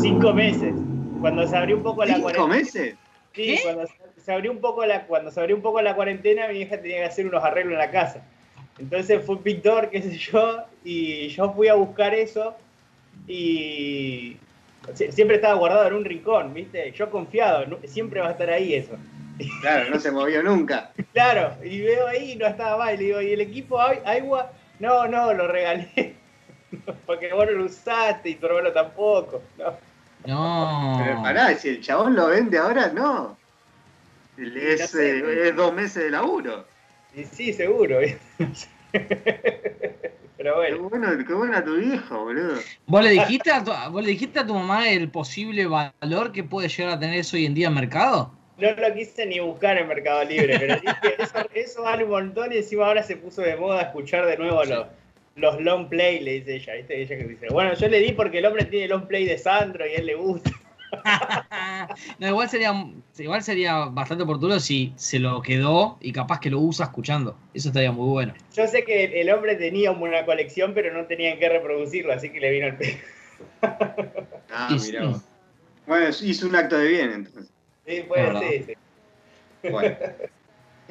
cinco 0.00 0.32
meses, 0.32 0.74
cuando 1.20 1.46
se 1.46 1.56
abrió 1.56 1.76
un 1.76 1.82
poco 1.82 2.04
la 2.04 2.14
¿Cinco 2.14 2.22
cuarentena. 2.22 2.54
meses? 2.56 2.96
Sí, 3.34 3.44
¿Qué? 3.56 3.60
cuando 3.62 3.86
se- 3.86 4.20
se 4.24 4.32
abrió 4.32 4.50
un 4.50 4.60
poco 4.60 4.84
la, 4.84 5.06
cuando 5.06 5.30
se 5.30 5.40
abrió 5.40 5.56
un 5.56 5.62
poco 5.62 5.80
la 5.80 5.94
cuarentena, 5.94 6.48
mi 6.48 6.60
hija 6.60 6.80
tenía 6.80 6.98
que 6.98 7.04
hacer 7.04 7.26
unos 7.26 7.42
arreglos 7.44 7.72
en 7.74 7.78
la 7.78 7.90
casa. 7.90 8.22
Entonces 8.80 9.24
fue 9.24 9.36
un 9.36 9.42
pintor, 9.42 9.90
qué 9.90 10.00
sé 10.02 10.16
yo, 10.16 10.64
y 10.82 11.28
yo 11.28 11.52
fui 11.52 11.68
a 11.68 11.74
buscar 11.74 12.14
eso 12.14 12.56
y 13.28 14.36
sie- 14.94 15.10
siempre 15.12 15.36
estaba 15.36 15.54
guardado 15.54 15.86
en 15.88 15.94
un 15.94 16.04
rincón, 16.04 16.52
¿viste? 16.54 16.90
Yo 16.92 17.10
confiado, 17.10 17.78
siempre 17.84 18.20
va 18.20 18.28
a 18.28 18.32
estar 18.32 18.50
ahí 18.50 18.74
eso. 18.74 18.92
Claro, 19.62 19.90
no 19.90 19.98
se 19.98 20.10
movió 20.10 20.42
nunca. 20.42 20.90
Claro, 21.12 21.56
y 21.64 21.80
veo 21.80 22.06
ahí 22.06 22.32
y 22.32 22.36
no 22.36 22.46
estaba 22.46 22.76
mal, 22.78 22.94
y 22.94 22.98
le 22.98 23.04
digo, 23.04 23.20
¿y 23.20 23.32
el 23.32 23.40
equipo 23.40 23.80
Aiwa? 23.80 24.50
No, 24.78 25.06
no, 25.08 25.34
lo 25.34 25.48
regalé. 25.48 26.14
Porque 27.06 27.32
vos 27.32 27.46
no 27.46 27.52
lo 27.52 27.64
usaste 27.64 28.30
y 28.30 28.34
tu 28.36 28.46
hermano 28.46 28.70
tampoco. 28.72 29.42
No. 29.58 29.74
No. 30.26 31.02
Pero 31.04 31.20
pará, 31.22 31.54
si 31.56 31.68
el 31.70 31.80
chabón 31.82 32.14
lo 32.14 32.28
vende 32.28 32.58
ahora, 32.58 32.88
no. 32.92 33.36
Es, 34.38 34.80
No 34.80 34.86
sé. 34.86 35.18
eh, 35.18 35.48
es 35.48 35.56
dos 35.56 35.72
meses 35.74 36.04
de 36.04 36.10
laburo. 36.10 36.64
Y 37.14 37.24
sí, 37.24 37.52
seguro. 37.52 37.98
Pero 38.92 40.54
Qué 40.54 40.74
bueno. 40.74 40.88
bueno, 40.88 41.24
qué 41.26 41.34
buena 41.34 41.62
tu 41.62 41.76
viejo, 41.76 42.24
boludo. 42.24 42.54
¿Vos 42.86 43.04
le, 43.04 43.10
dijiste 43.10 43.52
a 43.52 43.62
tu, 43.62 43.72
¿Vos 43.90 44.02
le 44.02 44.10
dijiste 44.10 44.38
a 44.40 44.46
tu 44.46 44.54
mamá 44.54 44.88
el 44.88 45.10
posible 45.10 45.66
valor 45.66 46.32
que 46.32 46.42
puede 46.44 46.68
llegar 46.68 46.94
a 46.94 46.98
tener 46.98 47.18
eso 47.18 47.36
hoy 47.36 47.44
en 47.44 47.52
día 47.54 47.68
en 47.68 47.74
mercado? 47.74 48.32
No 48.56 48.70
lo 48.72 48.94
quise 48.94 49.26
ni 49.26 49.38
buscar 49.38 49.78
en 49.78 49.88
Mercado 49.88 50.24
Libre, 50.24 50.58
pero 50.58 50.76
dije, 50.76 51.14
eso, 51.18 51.48
eso 51.54 51.82
vale 51.82 52.04
un 52.04 52.10
montón 52.10 52.52
y 52.52 52.56
encima 52.56 52.86
ahora 52.86 53.02
se 53.02 53.16
puso 53.16 53.42
de 53.42 53.56
moda 53.56 53.82
escuchar 53.82 54.26
de 54.26 54.36
nuevo 54.38 54.64
los, 54.64 54.86
los 55.36 55.60
long 55.60 55.88
play, 55.88 56.20
le 56.20 56.40
dice 56.40 56.56
ella, 56.56 56.74
¿viste? 56.74 57.02
Ella 57.02 57.16
que 57.16 57.24
dice, 57.24 57.46
bueno, 57.50 57.74
yo 57.74 57.88
le 57.88 58.00
di 58.00 58.12
porque 58.12 58.38
el 58.38 58.46
hombre 58.46 58.64
tiene 58.64 58.88
long 58.88 59.06
play 59.06 59.26
de 59.26 59.36
Sandro 59.36 59.86
y 59.86 59.90
a 59.90 59.96
él 59.96 60.06
le 60.06 60.14
gusta. 60.14 60.50
No, 62.18 62.28
igual 62.28 62.48
sería, 62.48 62.72
igual 63.18 63.42
sería 63.42 63.86
bastante 63.86 64.24
oportuno 64.24 64.58
si 64.60 64.92
se 64.96 65.18
lo 65.18 65.42
quedó 65.42 65.98
y 66.00 66.12
capaz 66.12 66.40
que 66.40 66.50
lo 66.50 66.60
usa 66.60 66.86
escuchando. 66.86 67.36
Eso 67.54 67.68
estaría 67.68 67.92
muy 67.92 68.08
bueno. 68.08 68.34
Yo 68.54 68.66
sé 68.66 68.84
que 68.84 69.04
el, 69.04 69.12
el 69.14 69.30
hombre 69.30 69.56
tenía 69.56 69.90
una 69.90 70.24
colección, 70.24 70.74
pero 70.74 70.92
no 70.92 71.06
tenía 71.06 71.32
en 71.32 71.38
qué 71.38 71.48
reproducirlo, 71.48 72.12
así 72.12 72.30
que 72.30 72.40
le 72.40 72.50
vino 72.50 72.66
el 72.66 72.76
pelo. 72.76 72.98
Ah, 74.52 74.68
mirá 74.70 75.00
sí. 75.00 75.06
vos. 75.06 75.22
Bueno, 75.86 76.08
hizo 76.22 76.46
un 76.48 76.56
acto 76.56 76.76
de 76.76 76.88
bien 76.88 77.10
entonces. 77.12 77.52
Sí, 77.86 78.02
puede 78.06 78.22
Verdad. 78.24 78.40
ser, 78.40 78.64
sí. 79.62 79.68
Bueno. 79.70 79.96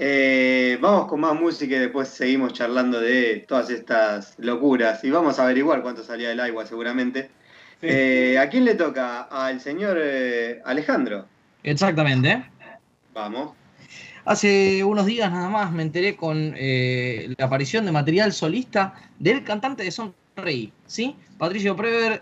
Eh, 0.01 0.77
vamos 0.79 1.07
con 1.07 1.19
más 1.19 1.37
música 1.37 1.75
y 1.75 1.79
después 1.79 2.07
seguimos 2.07 2.53
charlando 2.53 3.01
de 3.01 3.43
todas 3.45 3.69
estas 3.69 4.33
locuras. 4.39 5.03
Y 5.03 5.09
vamos 5.09 5.37
a 5.37 5.43
averiguar 5.43 5.81
cuánto 5.81 6.05
salía 6.05 6.29
del 6.29 6.39
agua 6.39 6.65
seguramente. 6.65 7.29
Eh, 7.81 8.37
¿A 8.37 8.49
quién 8.49 8.65
le 8.65 8.75
toca? 8.75 9.21
Al 9.23 9.61
señor 9.61 9.97
eh, 10.01 10.61
Alejandro. 10.65 11.25
Exactamente. 11.63 12.43
Vamos. 13.13 13.51
Hace 14.25 14.83
unos 14.83 15.05
días 15.05 15.31
nada 15.31 15.49
más 15.49 15.71
me 15.71 15.83
enteré 15.83 16.15
con 16.15 16.53
eh, 16.57 17.33
la 17.37 17.45
aparición 17.45 17.85
de 17.85 17.91
material 17.91 18.33
solista 18.33 18.93
del 19.17 19.43
cantante 19.43 19.83
de 19.83 19.91
Sonreí, 19.91 20.71
¿sí? 20.85 21.15
Patricio 21.37 21.75
Prever 21.75 22.19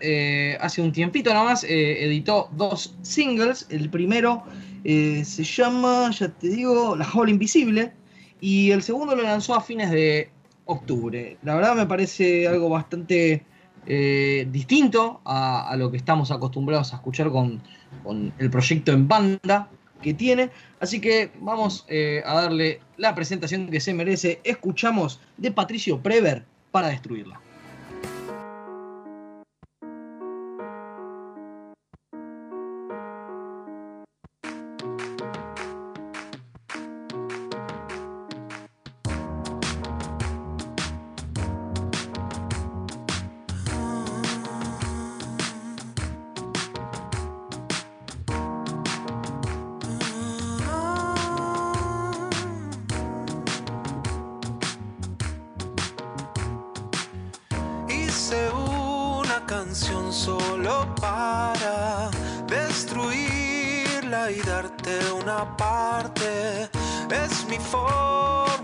hace 0.60 0.80
un 0.80 0.92
tiempito 0.92 1.30
nada 1.32 1.44
más 1.44 1.64
editó 1.64 2.48
dos 2.52 2.94
singles. 3.02 3.66
El 3.68 3.90
primero 3.90 4.44
se 4.84 5.44
llama, 5.44 6.10
ya 6.12 6.28
te 6.28 6.48
digo, 6.48 6.94
La 6.94 7.04
Jaula 7.04 7.32
Invisible 7.32 7.92
y 8.40 8.70
el 8.70 8.82
segundo 8.82 9.16
lo 9.16 9.24
lanzó 9.24 9.56
a 9.56 9.60
fines 9.60 9.90
de 9.90 10.30
octubre. 10.66 11.36
La 11.42 11.56
verdad 11.56 11.74
me 11.74 11.86
parece 11.86 12.46
algo 12.46 12.68
bastante 12.68 13.42
eh, 13.86 14.46
distinto 14.50 15.20
a, 15.24 15.74
lo 15.78 15.90
que 15.90 15.96
estamos 15.96 16.30
acostumbrados 16.30 16.92
a 16.92 16.96
escuchar 16.96 17.30
con, 17.30 17.60
con 18.02 18.32
el 18.38 18.50
proyecto 18.50 18.92
en 18.92 19.08
banda 19.08 19.68
que 20.02 20.14
tiene. 20.14 20.50
Así 20.80 21.00
que 21.00 21.32
vamos 21.40 21.84
eh, 21.88 22.22
a 22.24 22.34
darle 22.34 22.80
la 22.96 23.14
presentación 23.14 23.68
que 23.68 23.80
se 23.80 23.94
merece. 23.94 24.40
Escuchamos 24.44 25.20
de 25.36 25.50
Patricio 25.50 26.00
Prever 26.00 26.44
para 26.70 26.88
destruirla. 26.88 27.40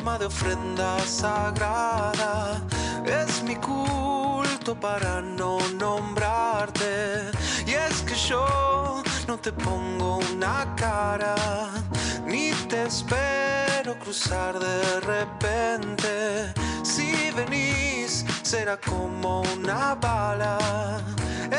Forma 0.05 0.19
de 0.19 0.27
ofrenda 0.27 0.99
sagrada, 1.01 2.61
es 3.07 3.43
mi 3.43 3.57
culto 3.57 4.79
para 4.79 5.23
no 5.23 5.59
nombrarte. 5.79 7.31
Y 7.67 7.73
es 7.73 8.03
que 8.03 8.14
yo 8.14 9.03
no 9.27 9.38
te 9.38 9.51
pongo 9.53 10.19
una 10.33 10.75
cara, 10.77 11.35
ni 12.27 12.53
te 12.69 12.83
espero 12.85 13.99
cruzar 13.99 14.59
de 14.59 15.01
repente. 15.01 16.53
Si 16.83 17.31
venís, 17.31 18.27
será 18.43 18.77
como 18.77 19.43
una 19.57 19.95
bala, 19.95 20.59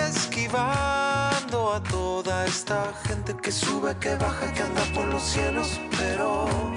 esquivando 0.08 1.73
a 1.73 1.81
toda 1.81 2.45
esta 2.45 2.93
gente 3.08 3.36
que 3.41 3.51
sube, 3.51 3.95
que 3.97 4.15
baja, 4.15 4.53
que 4.53 4.62
anda 4.62 4.84
por 4.93 5.05
los 5.05 5.23
cielos, 5.23 5.79
pero 5.97 6.74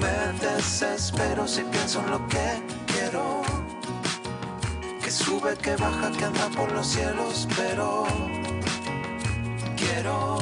me 0.00 0.38
desespero 0.38 1.46
si 1.46 1.62
pienso 1.62 2.00
en 2.00 2.10
lo 2.10 2.26
que 2.28 2.62
quiero. 2.86 3.42
Que 5.02 5.10
sube, 5.10 5.56
que 5.56 5.76
baja, 5.76 6.10
que 6.12 6.24
anda 6.24 6.48
por 6.56 6.72
los 6.72 6.86
cielos, 6.86 7.46
pero 7.56 8.06
quiero. 9.76 10.38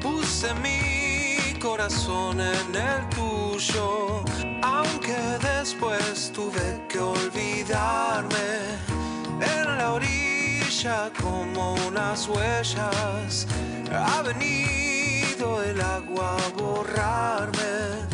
Puse 0.00 0.54
mi 0.54 1.58
corazón 1.58 2.40
en 2.40 2.74
el 2.74 3.08
tuyo, 3.10 4.24
aunque 4.62 5.16
después 5.42 6.32
tuve 6.32 6.86
que 6.88 6.98
olvidarme. 6.98 8.46
En 9.40 9.78
la 9.78 9.92
orilla 9.92 10.23
como 11.22 11.74
unas 11.88 12.28
huellas, 12.28 13.46
ha 13.90 14.20
venido 14.20 15.62
el 15.62 15.80
agua 15.80 16.36
a 16.36 16.48
borrarme. 16.60 18.04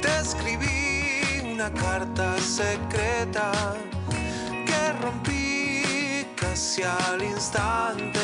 Te 0.00 0.20
escribí 0.20 1.52
una 1.52 1.68
carta 1.72 2.38
secreta 2.38 3.50
que 4.66 4.92
rompí 5.02 6.24
casi 6.36 6.84
al 6.84 7.24
instante. 7.24 8.20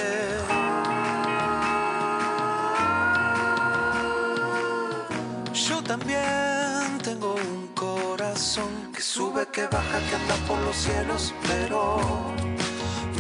Yo 5.52 5.82
también 5.82 6.98
tengo 7.02 7.34
un 7.34 7.66
corazón 7.74 8.92
que 8.94 9.02
sube, 9.02 9.48
que 9.48 9.66
baja, 9.66 9.98
que 10.08 10.14
anda 10.14 10.36
por 10.46 10.58
los 10.60 10.76
cielos, 10.76 11.34
pero 11.48 12.47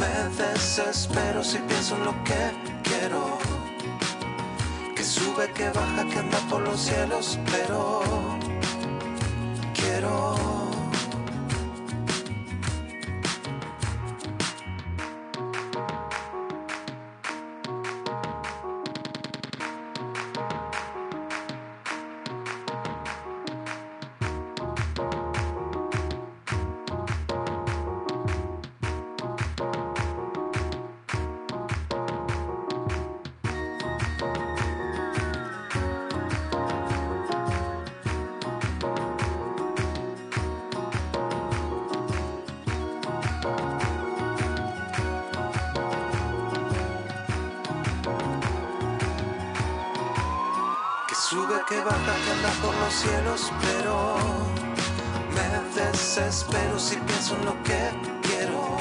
me 0.00 0.44
desespero 0.44 1.42
si 1.42 1.58
pienso 1.58 1.96
en 1.96 2.04
lo 2.04 2.24
que 2.24 2.52
quiero. 2.82 3.38
Que 4.94 5.04
sube, 5.04 5.50
que 5.52 5.68
baja, 5.70 6.04
que 6.08 6.18
anda 6.18 6.38
por 6.48 6.60
los 6.62 6.80
cielos, 6.80 7.38
pero 7.50 8.02
quiero. 9.74 10.57
Que 51.68 51.78
baja, 51.80 52.14
que 52.24 52.30
anda 52.30 52.50
por 52.62 52.74
los 52.76 52.94
cielos, 52.94 53.52
pero 53.60 54.16
me 55.34 55.80
desespero 55.80 56.78
si 56.78 56.96
pienso 56.96 57.36
en 57.36 57.44
lo 57.44 57.62
que 57.62 57.90
quiero. 58.22 58.78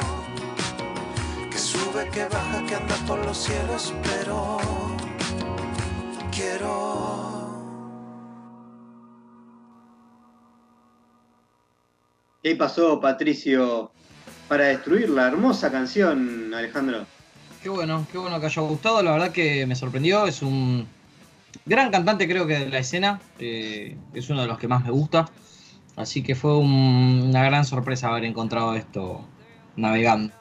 Que 1.52 1.58
sube, 1.58 2.10
que 2.10 2.26
baja, 2.30 2.66
que 2.66 2.76
anda 2.76 2.96
por 3.06 3.20
los 3.26 3.38
cielos, 3.38 3.94
pero 4.04 4.58
quiero. 6.32 7.00
¿Qué 12.42 12.56
pasó, 12.56 13.02
Patricio, 13.02 13.92
para 14.48 14.66
destruir 14.68 15.10
la 15.10 15.28
hermosa 15.28 15.70
canción, 15.70 16.54
Alejandro? 16.54 17.06
Qué 17.62 17.68
bueno, 17.68 18.08
qué 18.10 18.18
bueno 18.18 18.40
que 18.40 18.46
haya 18.46 18.62
gustado. 18.62 19.04
La 19.04 19.12
verdad 19.12 19.32
que 19.34 19.66
me 19.66 19.76
sorprendió. 19.76 20.26
Es 20.26 20.42
un 20.42 20.88
gran 21.66 21.92
cantante, 21.92 22.28
creo 22.28 22.48
que 22.48 22.60
de 22.60 22.70
la 22.70 22.80
escena. 22.80 23.20
eh, 23.40 23.96
es 24.14 24.30
uno 24.30 24.42
de 24.42 24.48
los 24.48 24.58
que 24.58 24.68
más 24.68 24.84
me 24.84 24.92
gusta. 24.92 25.26
Así 25.96 26.22
que 26.24 26.36
fue 26.36 26.58
un- 26.58 27.24
una 27.30 27.44
gran 27.44 27.66
sorpresa 27.66 28.10
haber 28.10 28.26
encontrado 28.26 28.76
esto 28.76 29.22
navegando. 29.76 30.32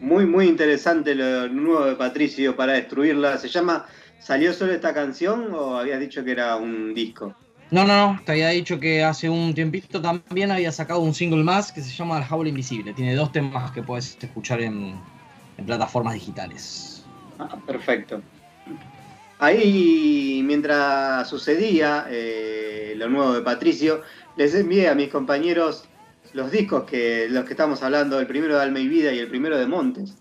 Muy, 0.00 0.26
muy 0.26 0.46
interesante 0.46 1.14
lo 1.14 1.48
nuevo 1.48 1.84
de 1.84 1.96
Patricio 1.96 2.54
para 2.56 2.74
destruirla. 2.74 3.36
¿Se 3.38 3.48
llama 3.48 3.84
¿Salió 4.18 4.52
solo 4.52 4.72
esta 4.72 4.92
canción 4.92 5.52
o 5.54 5.76
habías 5.78 6.00
dicho 6.00 6.24
que 6.24 6.32
era 6.32 6.56
un 6.56 6.94
disco? 6.94 7.34
No, 7.70 7.84
no, 7.84 8.12
no. 8.14 8.20
Te 8.24 8.32
había 8.32 8.48
dicho 8.48 8.80
que 8.80 9.04
hace 9.04 9.28
un 9.28 9.54
tiempito 9.54 10.00
también 10.00 10.50
había 10.50 10.72
sacado 10.72 11.00
un 11.00 11.14
single 11.14 11.44
más 11.44 11.70
que 11.70 11.82
se 11.82 11.90
llama 11.90 12.18
El 12.18 12.24
Jaula 12.24 12.48
Invisible. 12.48 12.92
Tiene 12.94 13.14
dos 13.14 13.30
temas 13.30 13.70
que 13.72 13.82
puedes 13.82 14.16
escuchar 14.20 14.60
en, 14.60 14.94
en 15.56 15.66
plataformas 15.66 16.14
digitales. 16.14 17.02
Ah, 17.38 17.56
perfecto. 17.66 18.20
Ahí, 19.38 20.42
mientras 20.44 21.28
sucedía 21.28 22.06
eh, 22.10 22.94
lo 22.96 23.08
nuevo 23.08 23.32
de 23.32 23.42
Patricio, 23.42 24.02
les 24.36 24.54
envié 24.54 24.88
a 24.88 24.94
mis 24.94 25.08
compañeros 25.08 25.84
los 26.32 26.50
discos 26.50 26.84
que 26.84 27.28
los 27.28 27.44
que 27.44 27.52
estamos 27.52 27.82
hablando, 27.82 28.18
el 28.20 28.26
primero 28.26 28.56
de 28.56 28.62
Alma 28.62 28.80
y 28.80 28.88
Vida 28.88 29.12
y 29.12 29.18
el 29.18 29.28
primero 29.28 29.58
de 29.58 29.66
Montes. 29.66 30.14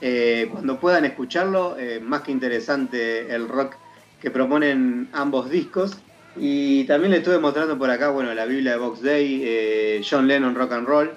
Eh, 0.00 0.48
cuando 0.50 0.78
puedan 0.78 1.04
escucharlo, 1.04 1.78
eh, 1.78 2.00
más 2.00 2.22
que 2.22 2.32
interesante 2.32 3.34
el 3.34 3.48
rock 3.48 3.76
que 4.20 4.30
proponen 4.30 5.08
ambos 5.12 5.50
discos. 5.50 5.96
Y 6.36 6.84
también 6.84 7.12
les 7.12 7.20
estuve 7.20 7.38
mostrando 7.38 7.78
por 7.78 7.90
acá, 7.90 8.10
bueno, 8.10 8.34
la 8.34 8.44
Biblia 8.44 8.72
de 8.72 8.78
Box 8.78 9.02
Day, 9.02 9.42
eh, 9.44 10.02
John 10.08 10.26
Lennon 10.26 10.54
Rock 10.54 10.72
and 10.72 10.86
Roll, 10.86 11.10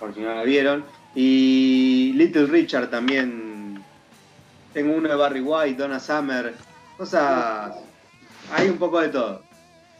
por 0.00 0.14
si 0.14 0.20
no 0.20 0.34
la 0.34 0.44
vieron. 0.44 0.84
Y 1.14 2.14
Little 2.16 2.46
Richard 2.46 2.88
también 2.88 3.51
tengo 4.72 4.94
uno 4.94 5.08
de 5.08 5.14
Barry 5.14 5.40
White, 5.40 5.76
Donna 5.82 6.00
Summer, 6.00 6.54
cosas. 6.96 7.72
Hay 8.52 8.68
un 8.68 8.78
poco 8.78 9.00
de 9.00 9.08
todo. 9.08 9.42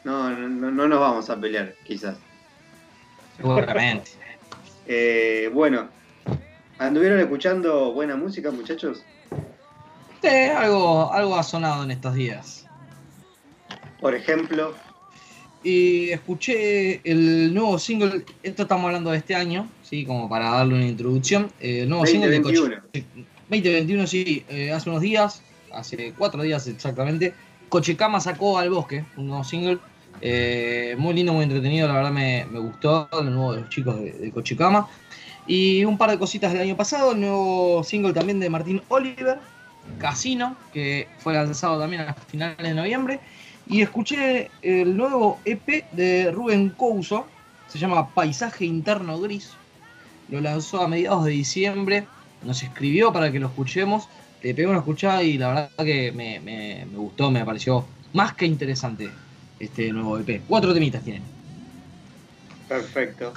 No, 0.04 0.30
no, 0.30 0.70
no 0.70 0.88
nos 0.88 1.00
vamos 1.00 1.30
a 1.30 1.37
pelear, 1.37 1.74
quizás. 1.85 2.16
Seguramente. 3.37 4.11
Eh, 4.87 5.50
bueno, 5.54 5.88
¿anduvieron 6.78 7.20
escuchando 7.20 7.92
buena 7.92 8.16
música, 8.16 8.50
muchachos? 8.50 9.02
Sí, 10.20 10.28
algo, 10.28 11.12
algo 11.12 11.37
ha 11.37 11.42
sonado 11.42 11.85
en 11.85 11.92
estos 11.92 12.14
días. 12.14 12.66
Por 14.00 14.14
ejemplo, 14.14 14.74
Y 15.64 16.11
escuché 16.11 17.00
el 17.08 17.54
nuevo 17.54 17.78
single, 17.78 18.24
esto 18.42 18.62
estamos 18.62 18.87
hablando 18.87 19.12
de 19.12 19.18
este 19.18 19.37
año, 19.37 19.68
sí, 19.82 20.04
como 20.04 20.28
para 20.28 20.50
darle 20.50 20.74
una 20.74 20.87
introducción. 20.87 21.52
eh, 21.61 21.82
el 21.82 21.88
nuevo 21.88 22.04
single 22.06 22.30
de 22.30 22.40
2021. 22.40 22.82
Coche, 22.82 23.04
2021, 23.61 24.07
sí, 24.07 24.45
eh, 24.49 24.73
hace 24.73 24.88
unos 24.88 25.03
días, 25.03 25.43
hace 25.75 26.15
cuatro 26.17 26.43
días 26.43 26.67
exactamente, 26.69 27.35
Cochecama 27.69 28.19
sacó 28.19 28.59
al 28.59 28.71
bosque, 28.71 29.05
un 29.17 29.27
nuevo 29.29 29.45
single. 29.45 29.79
eh, 30.23 30.95
muy 30.99 31.15
lindo, 31.15 31.33
muy 31.35 31.45
entretenido, 31.45 31.87
la 31.88 31.95
verdad 31.95 32.12
me, 32.12 32.45
gustó, 32.45 33.09
el 33.12 33.27
nuevo 33.27 33.55
de 33.55 33.61
los 33.61 33.71
chicos 33.71 33.97
de, 34.01 34.12
de 34.12 34.31
Cochecama. 34.31 34.88
Y 35.47 35.85
un 35.85 35.99
par 35.99 36.11
de 36.11 36.19
cositas 36.19 36.53
del 36.53 36.62
año 36.62 36.77
pasado, 36.77 37.12
el 37.12 37.21
nuevo 37.21 37.83
single 37.85 38.12
también 38.12 38.41
de 38.41 38.49
Martín 38.49 38.81
Oliver, 38.88 39.38
Casino, 39.99 40.57
que 40.73 41.09
fue 41.19 41.35
lanzado 41.35 41.79
también 41.79 42.03
a 42.03 42.15
finales 42.15 42.57
de 42.59 42.75
noviembre. 42.75 43.21
Y 43.67 43.83
escuché 43.83 44.51
el 44.62 44.97
nuevo 44.97 45.38
EP 45.45 45.85
de 45.93 46.31
Rubén 46.31 46.71
Couso, 46.71 47.27
se 47.69 47.79
llama 47.79 48.09
Paisaje 48.15 48.65
Interno 48.65 49.19
Gris. 49.19 49.51
Lo 50.29 50.41
lanzó 50.41 50.83
a 50.83 50.88
mediados 50.88 51.25
de 51.25 51.33
diciembre, 51.33 52.07
nos 52.44 52.62
escribió 52.62 53.12
para 53.12 53.31
que 53.33 53.38
lo 53.40 53.46
escuchemos. 53.48 54.09
Le 54.42 54.55
pegué 54.55 54.66
una 54.68 54.78
escuchada 54.78 55.22
y 55.22 55.38
la 55.38 55.48
verdad 55.48 55.70
que 55.85 56.11
me, 56.12 56.40
me- 56.40 56.87
me 56.90 56.98
gustó, 56.98 57.31
me 57.31 57.44
pareció 57.44 57.87
más 58.12 58.35
que 58.35 58.44
interesante 58.46 59.09
este 59.61 59.92
nuevo 59.92 60.18
EP. 60.18 60.42
Cuatro 60.48 60.74
temitas 60.74 61.02
tiene. 61.05 61.20
Perfecto. 62.68 63.33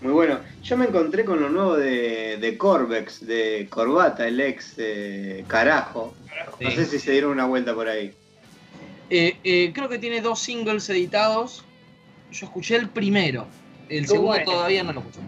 Muy 0.00 0.12
bueno. 0.12 0.38
Yo 0.62 0.76
me 0.76 0.86
encontré 0.86 1.24
con 1.24 1.40
lo 1.40 1.48
nuevo 1.48 1.76
de, 1.76 2.36
de 2.38 2.56
Corvex, 2.58 3.26
de 3.26 3.66
Corbata, 3.70 4.26
el 4.26 4.40
ex 4.40 4.74
eh, 4.78 5.44
carajo. 5.48 6.14
No 6.60 6.70
Sí. 6.70 6.76
sé 6.76 6.86
si 6.86 6.98
se 6.98 7.12
dieron 7.12 7.32
una 7.32 7.46
vuelta 7.46 7.74
por 7.74 7.88
ahí. 7.88 8.12
Eh, 9.10 9.36
eh, 9.44 9.72
creo 9.74 9.88
que 9.88 9.98
tiene 9.98 10.20
dos 10.20 10.38
singles 10.40 10.88
editados. 10.90 11.64
Yo 12.32 12.46
escuché 12.46 12.76
el 12.76 12.88
primero. 12.88 13.46
El 13.88 14.06
¿Cómo 14.06 14.32
segundo 14.34 14.52
todavía 14.52 14.82
no 14.82 14.92
lo 14.92 15.00
escuché. 15.00 15.20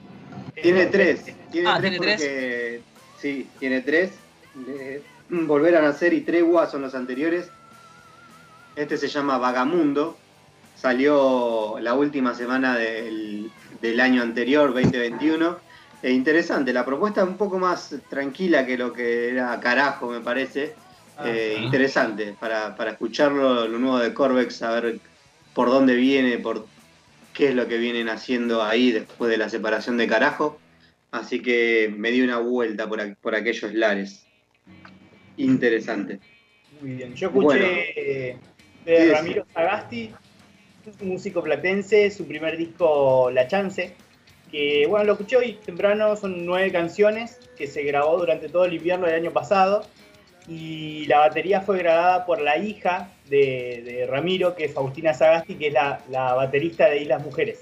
Tiene 0.62 0.86
tres. 0.86 1.24
Tiene 1.50 1.68
Ah, 1.70 1.78
tres 1.80 1.90
¿tiene 1.98 2.16
tres? 2.16 2.80
Sí, 3.20 3.48
tiene 3.58 3.80
tres. 3.80 4.10
Eh, 4.68 5.02
Volver 5.30 5.76
a 5.76 5.82
nacer 5.82 6.12
y 6.14 6.22
Tregua 6.22 6.66
son 6.66 6.82
los 6.82 6.94
anteriores. 6.94 7.50
Este 8.76 8.96
se 8.96 9.08
llama 9.08 9.38
Vagamundo. 9.38 10.16
Salió 10.76 11.76
la 11.80 11.94
última 11.94 12.34
semana 12.34 12.76
del, 12.76 13.50
del 13.82 14.00
año 14.00 14.22
anterior, 14.22 14.72
2021. 14.72 15.58
E 16.00 16.12
interesante, 16.12 16.72
la 16.72 16.84
propuesta 16.84 17.22
es 17.22 17.28
un 17.28 17.36
poco 17.36 17.58
más 17.58 17.92
tranquila 18.08 18.64
que 18.64 18.78
lo 18.78 18.92
que 18.92 19.30
era 19.30 19.58
Carajo, 19.60 20.08
me 20.08 20.20
parece. 20.20 20.74
Ah, 21.16 21.24
Eh. 21.28 21.58
Interesante 21.64 22.36
para, 22.38 22.76
para 22.76 22.92
escucharlo, 22.92 23.66
lo 23.66 23.78
nuevo 23.78 23.98
de 23.98 24.14
Corvex, 24.14 24.56
saber 24.56 25.00
por 25.54 25.68
dónde 25.68 25.96
viene, 25.96 26.38
por 26.38 26.64
qué 27.34 27.48
es 27.48 27.54
lo 27.56 27.66
que 27.66 27.78
vienen 27.78 28.08
haciendo 28.08 28.62
ahí 28.62 28.92
después 28.92 29.28
de 29.28 29.36
la 29.38 29.48
separación 29.48 29.96
de 29.96 30.06
Carajo. 30.06 30.60
Así 31.10 31.40
que 31.40 31.92
me 31.96 32.10
di 32.10 32.20
una 32.20 32.38
vuelta 32.38 32.88
por, 32.88 33.16
por 33.16 33.34
aquellos 33.34 33.72
lares. 33.74 34.26
Interesante. 35.36 36.20
Muy 36.80 36.92
bien. 36.92 37.14
Yo 37.14 37.28
escuché 37.28 37.46
Bueno. 37.46 37.66
eh, 37.96 38.36
de 38.84 39.00
sí. 39.06 39.12
Ramiro 39.12 39.46
Sagasti, 39.54 40.10
un 41.00 41.08
músico 41.08 41.42
platense, 41.42 42.10
su 42.10 42.26
primer 42.26 42.56
disco 42.56 43.30
La 43.30 43.46
Chance, 43.46 43.94
que 44.50 44.86
bueno, 44.86 45.04
lo 45.06 45.12
escuché 45.12 45.36
hoy 45.36 45.58
temprano, 45.64 46.16
son 46.16 46.44
nueve 46.46 46.70
canciones 46.72 47.38
que 47.56 47.66
se 47.66 47.82
grabó 47.82 48.18
durante 48.18 48.48
todo 48.48 48.64
el 48.64 48.74
invierno 48.74 49.06
del 49.06 49.16
año 49.16 49.30
pasado 49.32 49.84
y 50.46 51.04
la 51.06 51.18
batería 51.18 51.60
fue 51.60 51.78
grabada 51.78 52.24
por 52.24 52.40
la 52.40 52.56
hija 52.56 53.12
de, 53.28 53.82
de 53.84 54.06
Ramiro, 54.06 54.54
que 54.56 54.64
es 54.64 54.72
Faustina 54.72 55.12
Sagasti, 55.12 55.56
que 55.56 55.66
es 55.68 55.72
la, 55.74 56.02
la 56.10 56.32
baterista 56.34 56.88
de 56.88 57.02
Islas 57.02 57.22
Mujeres. 57.22 57.60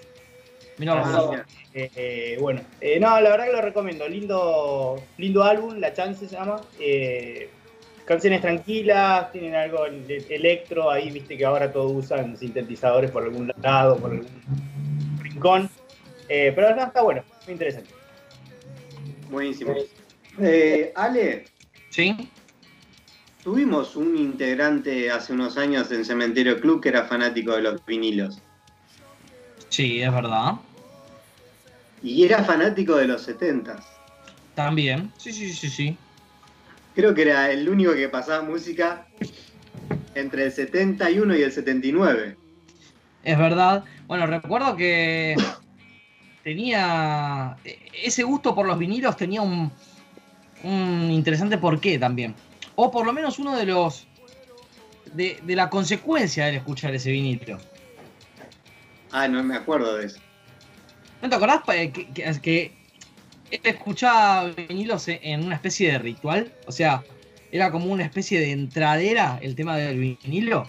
Eh, 0.78 1.90
eh, 1.94 2.38
bueno, 2.40 2.60
eh, 2.80 2.98
no, 3.00 3.20
la 3.20 3.30
verdad 3.30 3.46
que 3.46 3.52
lo 3.52 3.62
recomiendo. 3.62 4.08
Lindo, 4.08 4.96
lindo 5.18 5.42
álbum, 5.42 5.76
La 5.78 5.92
Chance 5.92 6.28
se 6.28 6.34
llama. 6.34 6.60
Eh, 6.78 7.50
canciones 8.04 8.40
tranquilas, 8.40 9.32
tienen 9.32 9.54
algo 9.54 9.84
de 9.84 10.24
electro, 10.30 10.90
ahí 10.90 11.10
viste 11.10 11.36
que 11.36 11.44
ahora 11.44 11.72
todos 11.72 12.04
usan 12.04 12.36
sintetizadores 12.36 13.10
por 13.10 13.24
algún 13.24 13.52
lado, 13.60 13.96
por 13.98 14.12
algún 14.12 14.28
rincón. 15.20 15.68
Eh, 16.28 16.52
pero 16.54 16.74
no, 16.74 16.84
está 16.84 17.02
bueno, 17.02 17.22
muy 17.44 17.52
interesante. 17.52 17.90
Buenísimo. 19.30 19.74
Eh, 20.40 20.92
Ale, 20.94 21.46
¿Sí? 21.90 22.30
tuvimos 23.42 23.96
un 23.96 24.16
integrante 24.16 25.10
hace 25.10 25.32
unos 25.32 25.56
años 25.56 25.90
en 25.90 26.04
Cementerio 26.04 26.60
Club 26.60 26.82
que 26.82 26.90
era 26.90 27.04
fanático 27.04 27.52
de 27.52 27.62
los 27.62 27.84
vinilos. 27.84 28.40
Sí, 29.68 30.00
es 30.00 30.12
verdad. 30.12 30.54
Y 32.06 32.22
era 32.24 32.44
fanático 32.44 32.94
de 32.94 33.08
los 33.08 33.22
70 33.22 33.82
También. 34.54 35.10
Sí, 35.16 35.32
sí, 35.32 35.52
sí, 35.52 35.68
sí. 35.68 35.98
Creo 36.94 37.12
que 37.12 37.22
era 37.22 37.50
el 37.50 37.68
único 37.68 37.94
que 37.94 38.08
pasaba 38.08 38.44
música 38.44 39.08
entre 40.14 40.44
el 40.44 40.52
71 40.52 41.36
y 41.36 41.42
el 41.42 41.50
79. 41.50 42.36
Es 43.24 43.36
verdad. 43.36 43.84
Bueno, 44.06 44.28
recuerdo 44.28 44.76
que 44.76 45.34
tenía 46.44 47.56
ese 47.92 48.22
gusto 48.22 48.54
por 48.54 48.68
los 48.68 48.78
vinilos 48.78 49.16
tenía 49.16 49.42
un, 49.42 49.72
un 50.62 51.10
interesante 51.10 51.58
porqué 51.58 51.98
también. 51.98 52.36
O 52.76 52.88
por 52.88 53.04
lo 53.04 53.12
menos 53.12 53.40
uno 53.40 53.56
de 53.56 53.66
los 53.66 54.06
de, 55.12 55.40
de 55.42 55.56
la 55.56 55.68
consecuencia 55.68 56.46
del 56.46 56.54
escuchar 56.54 56.94
ese 56.94 57.10
vinilo. 57.10 57.58
Ah, 59.10 59.26
no 59.26 59.42
me 59.42 59.56
acuerdo 59.56 59.96
de 59.96 60.06
eso. 60.06 60.20
¿No 61.22 61.28
te 61.28 61.34
acordás 61.34 61.62
que, 61.66 61.92
que, 61.92 62.40
que 62.42 62.72
él 63.50 63.60
escuchaba 63.64 64.50
vinilos 64.50 65.08
en- 65.08 65.44
una 65.44 65.54
especie 65.56 65.92
de 65.92 65.98
ritual? 65.98 66.52
O 66.66 66.72
sea, 66.72 67.04
era 67.50 67.70
como 67.70 67.92
una 67.92 68.04
especie 68.04 68.40
de 68.40 68.52
entradera 68.52 69.38
el 69.42 69.54
tema 69.54 69.76
del 69.76 69.98
vinilo. 69.98 70.66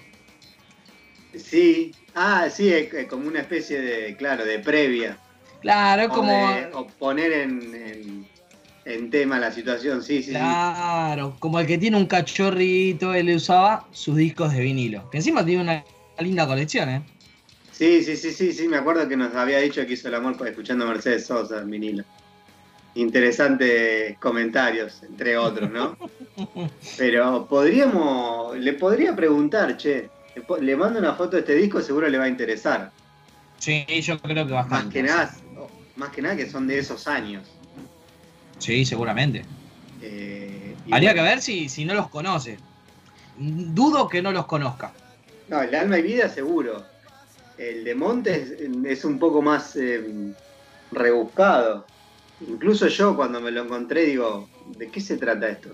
Sí, 1.34 1.94
ah, 2.16 2.48
sí, 2.50 2.70
es 2.70 3.08
como 3.08 3.28
una 3.28 3.42
especie 3.42 3.82
de, 3.82 4.16
claro, 4.16 4.46
de 4.46 4.60
previa. 4.60 5.18
Claro, 5.62 6.04
es 6.04 6.10
O, 6.10 6.14
como. 6.14 6.32
de- 6.32 6.70
o 6.74 6.88
poner 7.00 7.32
en, 7.34 7.76
en- 7.76 8.26
en 8.86 9.10
tema 9.12 9.38
la 9.40 9.52
situación, 9.52 10.02
sí, 10.02 10.24
sí, 10.24 10.32
sí. 10.32 10.32
Claro, 10.32 11.36
como 11.40 11.60
el 11.60 11.68
que 11.68 11.78
tiene 11.78 11.98
un 11.98 12.06
cachorrito, 12.06 13.14
él 13.14 13.36
usaba 13.36 13.86
sus 13.92 14.16
discos 14.16 14.54
de 14.54 14.62
vinilo. 14.62 15.10
Que 15.10 15.18
encima 15.18 15.46
tiene 15.46 15.62
una 15.62 15.84
linda 16.20 16.48
colección, 16.48 16.90
¿eh? 16.90 17.02
Sí, 17.78 18.04
sí, 18.04 18.18
sí, 18.18 18.32
sí, 18.32 18.54
sí, 18.54 18.68
me 18.68 18.78
acuerdo 18.78 19.08
que 19.08 19.16
nos 19.16 19.36
había 19.36 19.60
dicho 19.60 19.86
que 19.86 19.94
hizo 19.94 20.08
el 20.08 20.16
amor 20.16 20.36
escuchando 20.48 20.86
a 20.86 20.88
Mercedes 20.88 21.28
Sosa 21.28 21.60
en 21.60 21.70
vinilo. 21.70 22.04
Interesantes 22.96 24.18
comentarios, 24.18 25.04
entre 25.04 25.38
otros, 25.38 25.70
¿no? 25.70 25.96
Pero 26.98 27.46
podríamos, 27.46 28.58
le 28.58 28.74
podría 28.74 29.16
preguntar, 29.16 29.78
che, 29.78 30.10
le, 30.60 30.76
mando 30.76 30.98
una 30.98 31.14
foto 31.14 31.36
de 31.36 31.42
este 31.42 31.54
disco, 31.54 31.80
seguro 31.80 32.10
le 32.10 32.18
va 32.18 32.24
a 32.24 32.30
interesar. 32.30 32.92
Sí, 33.60 33.86
yo 34.02 34.20
creo 34.20 34.48
que 34.48 34.54
Más 34.54 34.68
bastante. 34.68 34.94
que 34.94 35.04
nada, 35.04 35.36
más 35.98 36.10
que 36.10 36.24
nada 36.24 36.36
que 36.36 36.50
son 36.50 36.66
de 36.66 36.80
esos 36.80 37.08
años. 37.08 37.48
Sí, 38.58 38.86
seguramente. 38.86 39.46
Eh, 40.02 40.76
Habría 40.90 41.12
bueno, 41.12 41.14
que 41.14 41.30
ver 41.30 41.42
si, 41.44 41.70
si 41.70 41.86
no 41.86 41.94
los 41.94 42.10
conoce. 42.10 42.58
Dudo 43.38 44.10
que 44.10 44.24
no 44.24 44.32
los 44.32 44.48
conozca. 44.48 44.92
No, 45.48 45.62
el 45.62 45.76
alma 45.76 46.00
y 46.00 46.02
vida 46.02 46.28
seguro. 46.28 46.97
El 47.58 47.84
de 47.84 47.96
Montes 47.96 48.54
es 48.86 49.06
un 49.06 49.18
poco 49.20 49.42
más 49.42 49.76
eh, 49.76 50.04
rebuscado. 50.92 51.86
Incluso 52.48 52.88
yo 52.88 53.16
cuando 53.16 53.42
me 53.42 53.52
lo 53.52 53.64
encontré 53.64 54.06
digo, 54.06 54.48
¿de 54.78 54.90
qué 54.90 55.02
se 55.02 55.18
trata 55.18 55.50
esto? 55.50 55.70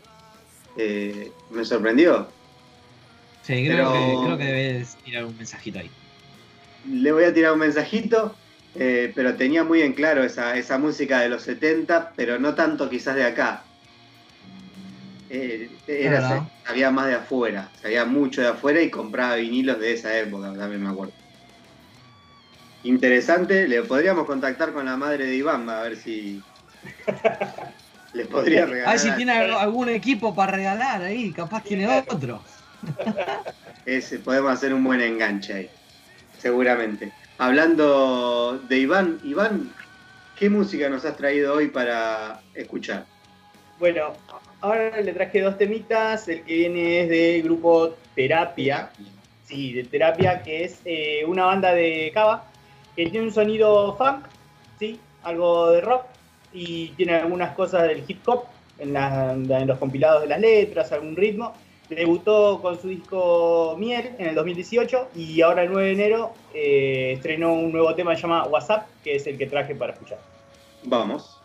Eh, 0.77 1.31
me 1.51 1.65
sorprendió. 1.65 2.27
Sí, 3.43 3.65
creo, 3.65 3.91
Pero- 3.91 3.93
que, 3.93 4.25
creo 4.25 4.37
que 4.37 4.43
debes 4.45 4.95
tirar 5.03 5.25
un 5.25 5.37
mensajito 5.37 5.79
ahí. 5.79 5.89
Le 6.89 7.11
voy 7.11 7.25
a 7.25 7.33
tirar 7.33 7.53
un 7.53 7.59
mensajito, 7.59 8.33
eh, 8.75 9.11
pero 9.13 9.35
tenía 9.35 9.63
muy 9.63 9.81
en 9.81 9.93
claro 9.93 10.23
esa, 10.23 10.57
esa 10.57 10.77
música 10.77 11.19
de 11.19 11.29
los 11.29 11.43
70, 11.43 12.13
pero 12.15 12.39
no 12.39 12.55
tanto 12.55 12.89
quizás 12.89 13.15
de 13.15 13.25
acá. 13.25 13.63
Eh, 15.29 15.69
era- 15.87 16.47
había 16.65 16.91
más 16.91 17.07
de 17.07 17.15
afuera, 17.15 17.69
había 17.83 18.05
mucho 18.05 18.41
de 18.41 18.47
afuera 18.47 18.81
y 18.81 18.89
compraba 18.89 19.35
vinilos 19.35 19.79
de 19.79 19.93
esa 19.93 20.17
época, 20.17 20.53
también 20.53 20.81
me 20.83 20.89
acuerdo. 20.89 21.13
Interesante, 22.83 23.67
le 23.67 23.81
podríamos 23.83 24.25
contactar 24.25 24.73
con 24.73 24.85
la 24.85 24.97
madre 24.97 25.25
de 25.25 25.35
Iván 25.35 25.69
a 25.69 25.81
ver 25.81 25.95
si 25.95 26.41
les 28.13 28.27
podría 28.27 28.65
regalar. 28.65 28.89
A 28.89 28.91
ver 28.91 28.99
si 28.99 29.11
tiene 29.15 29.31
algo- 29.31 29.57
algún 29.57 29.89
equipo 29.89 30.35
para 30.35 30.51
regalar 30.57 31.01
ahí, 31.01 31.31
capaz 31.31 31.63
tiene 31.63 31.87
otro. 32.07 32.41
Ese, 33.85 34.19
podemos 34.19 34.51
hacer 34.51 34.73
un 34.73 34.83
buen 34.83 34.99
enganche 34.99 35.53
ahí, 35.53 35.69
seguramente. 36.37 37.11
Hablando 37.37 38.59
de 38.67 38.77
Iván, 38.79 39.19
Iván, 39.23 39.73
¿qué 40.37 40.49
música 40.49 40.89
nos 40.89 41.05
has 41.05 41.15
traído 41.15 41.53
hoy 41.53 41.69
para 41.69 42.41
escuchar? 42.53 43.05
Bueno, 43.79 44.13
ahora 44.61 44.99
le 45.01 45.13
traje 45.13 45.41
dos 45.41 45.57
temitas. 45.57 46.27
El 46.27 46.43
que 46.43 46.53
viene 46.53 47.01
es 47.01 47.09
del 47.09 47.43
grupo 47.43 47.95
Terapia. 48.15 48.91
Sí, 49.45 49.73
de 49.73 49.83
Terapia, 49.83 50.43
que 50.43 50.65
es 50.65 50.79
eh, 50.85 51.23
una 51.25 51.45
banda 51.45 51.73
de 51.73 52.11
Cava 52.13 52.45
que 52.95 53.09
tiene 53.09 53.27
un 53.27 53.33
sonido 53.33 53.95
funk, 53.95 54.25
sí, 54.79 54.99
algo 55.23 55.71
de 55.71 55.81
rock 55.81 56.03
y 56.53 56.89
tiene 56.89 57.15
algunas 57.15 57.55
cosas 57.55 57.83
del 57.83 58.03
hip 58.07 58.27
hop 58.27 58.43
en, 58.79 58.93
la- 58.93 59.31
en 59.33 59.67
los 59.67 59.77
compilados 59.79 60.21
de 60.21 60.27
las 60.27 60.39
letras, 60.39 60.91
algún 60.91 61.15
ritmo. 61.15 61.53
Debutó 61.89 62.59
con 62.61 62.81
su 62.81 62.87
disco 62.87 63.75
Miel 63.77 64.11
en 64.17 64.27
el 64.27 64.35
2018 64.35 65.09
y 65.15 65.41
ahora 65.41 65.63
el 65.63 65.71
9 65.71 65.87
de 65.89 65.93
enero 65.93 66.33
eh, 66.53 67.11
estrenó 67.15 67.53
un 67.53 67.71
nuevo 67.71 67.93
tema 67.93 68.11
que 68.11 68.17
se 68.17 68.21
llama 68.23 68.45
WhatsApp, 68.45 68.87
que 69.03 69.15
es 69.15 69.27
el 69.27 69.37
que 69.37 69.45
traje 69.47 69.75
para 69.75 69.93
escuchar. 69.93 70.19
Vamos. 70.83 71.39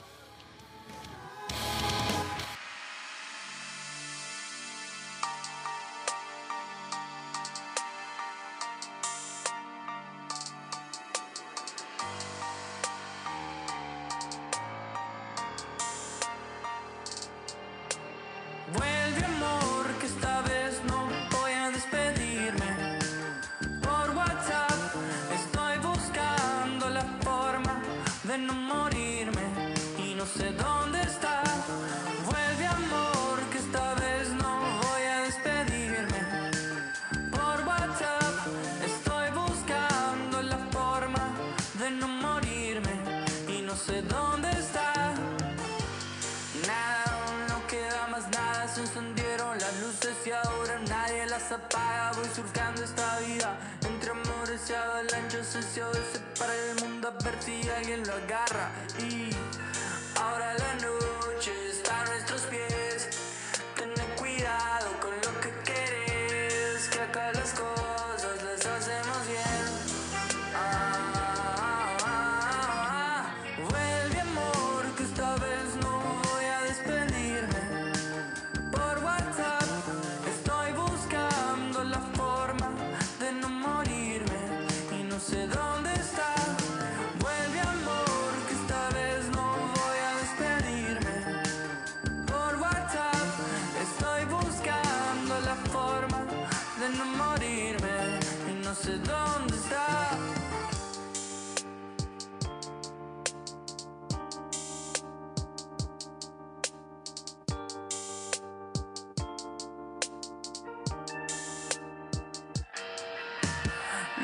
No 96.98 97.04
morirme 97.04 98.18
y 98.50 98.64
no 98.64 98.74
sé 98.74 98.98
dónde 98.98 99.54
está. 99.54 100.18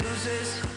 Luces, 0.02 0.73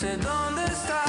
sé 0.00 0.16
dónde 0.16 0.64
está. 0.64 0.99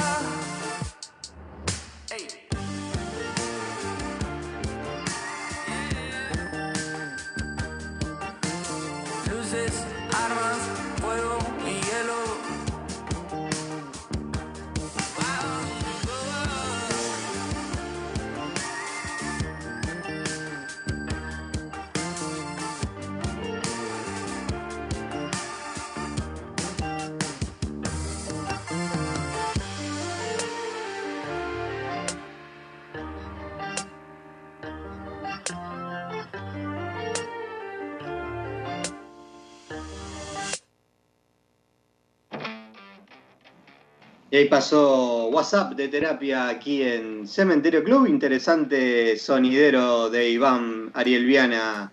Y 44.32 44.36
ahí 44.38 44.44
pasó 44.46 45.26
WhatsApp 45.28 45.74
de 45.74 45.88
terapia 45.88 46.48
aquí 46.48 46.82
en 46.82 47.28
Cementerio 47.28 47.84
Club. 47.84 48.06
Interesante 48.06 49.18
sonidero 49.18 50.08
de 50.08 50.30
Iván 50.30 50.90
Ariel 50.94 51.26
Viana. 51.26 51.92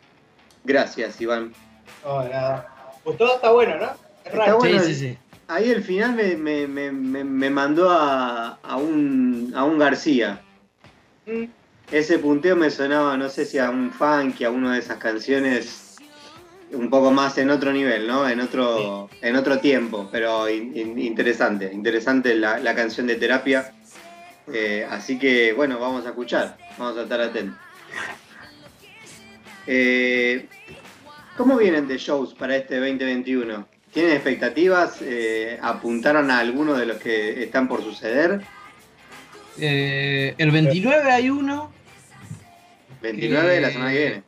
Gracias, 0.63 1.19
Iván. 1.19 1.51
No, 2.05 2.23
nada. 2.23 2.65
Pues 3.03 3.17
todo 3.17 3.35
está 3.35 3.51
bueno, 3.51 3.75
¿no? 3.75 3.87
Es 4.23 4.31
Está 4.31 4.37
raro. 4.37 4.57
bueno. 4.59 4.79
Sí, 4.81 4.93
sí, 4.93 4.95
sí. 4.95 5.17
Ahí 5.49 5.69
el 5.69 5.83
final 5.83 6.13
me, 6.13 6.37
me- 6.37 6.65
me- 6.65 6.93
me- 6.93 7.23
me 7.25 7.49
mandó 7.49 7.89
a, 7.89 8.57
a 8.63 8.77
un, 8.77 9.51
a 9.53 9.65
un 9.65 9.77
García. 9.77 10.39
Mm, 11.25 11.43
Ese 11.91 12.19
punteo 12.19 12.55
me 12.55 12.69
sonaba, 12.71 13.17
no 13.17 13.27
sé 13.27 13.43
si 13.43 13.57
a 13.57 13.69
un 13.69 13.91
funk, 13.91 14.41
a 14.43 14.49
una 14.49 14.75
de 14.75 14.79
esas 14.79 14.95
canciones 14.97 15.65
un 16.71 16.89
poco 16.89 17.11
más 17.11 17.37
en 17.37 17.49
otro 17.49 17.71
nivel, 17.73 18.07
¿no? 18.07 18.27
En 18.29 18.39
otro, 18.39 19.09
en 19.21 19.35
otro 19.35 19.59
tiempo, 19.59 20.07
pero 20.11 20.49
in- 20.49 20.75
in- 20.77 20.99
interesante, 20.99 21.71
interesante 21.73 22.35
la, 22.35 22.59
la 22.59 22.75
canción 22.75 23.07
de 23.07 23.15
terapia. 23.15 23.73
Eh, 24.51 24.85
así 24.89 25.17
que 25.19 25.53
bueno, 25.53 25.79
vamos 25.79 26.05
a 26.05 26.09
escuchar, 26.09 26.57
vamos 26.77 26.97
a 26.97 27.03
estar 27.03 27.21
atentos. 27.21 27.57
Eh, 29.67 30.47
¿Cómo 31.37 31.57
vienen 31.57 31.87
de 31.87 31.97
shows 31.97 32.33
para 32.33 32.55
este 32.55 32.77
2021? 32.79 33.67
¿Tienen 33.93 34.13
expectativas? 34.13 34.97
Eh, 35.01 35.57
¿Apuntaron 35.61 36.29
a 36.31 36.39
alguno 36.39 36.73
de 36.75 36.85
los 36.85 36.97
que 36.97 37.43
están 37.43 37.67
por 37.67 37.83
suceder? 37.83 38.41
Eh, 39.59 40.35
el 40.37 40.51
29 40.51 41.11
hay 41.11 41.29
uno, 41.29 41.71
29 43.01 43.53
de 43.55 43.61
la 43.61 43.69
semana 43.71 43.91
que 43.91 43.97
viene. 43.99 44.23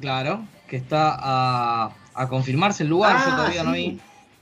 claro, 0.00 0.44
que 0.70 0.76
está 0.78 1.16
a, 1.18 1.98
a 2.14 2.28
confirmarse 2.30 2.84
el 2.84 2.90
lugar, 2.90 3.18
yo 3.18 3.34
Ah, 3.34 3.36
todavía 3.36 3.64
no 3.64 3.72
vi. 3.74 4.00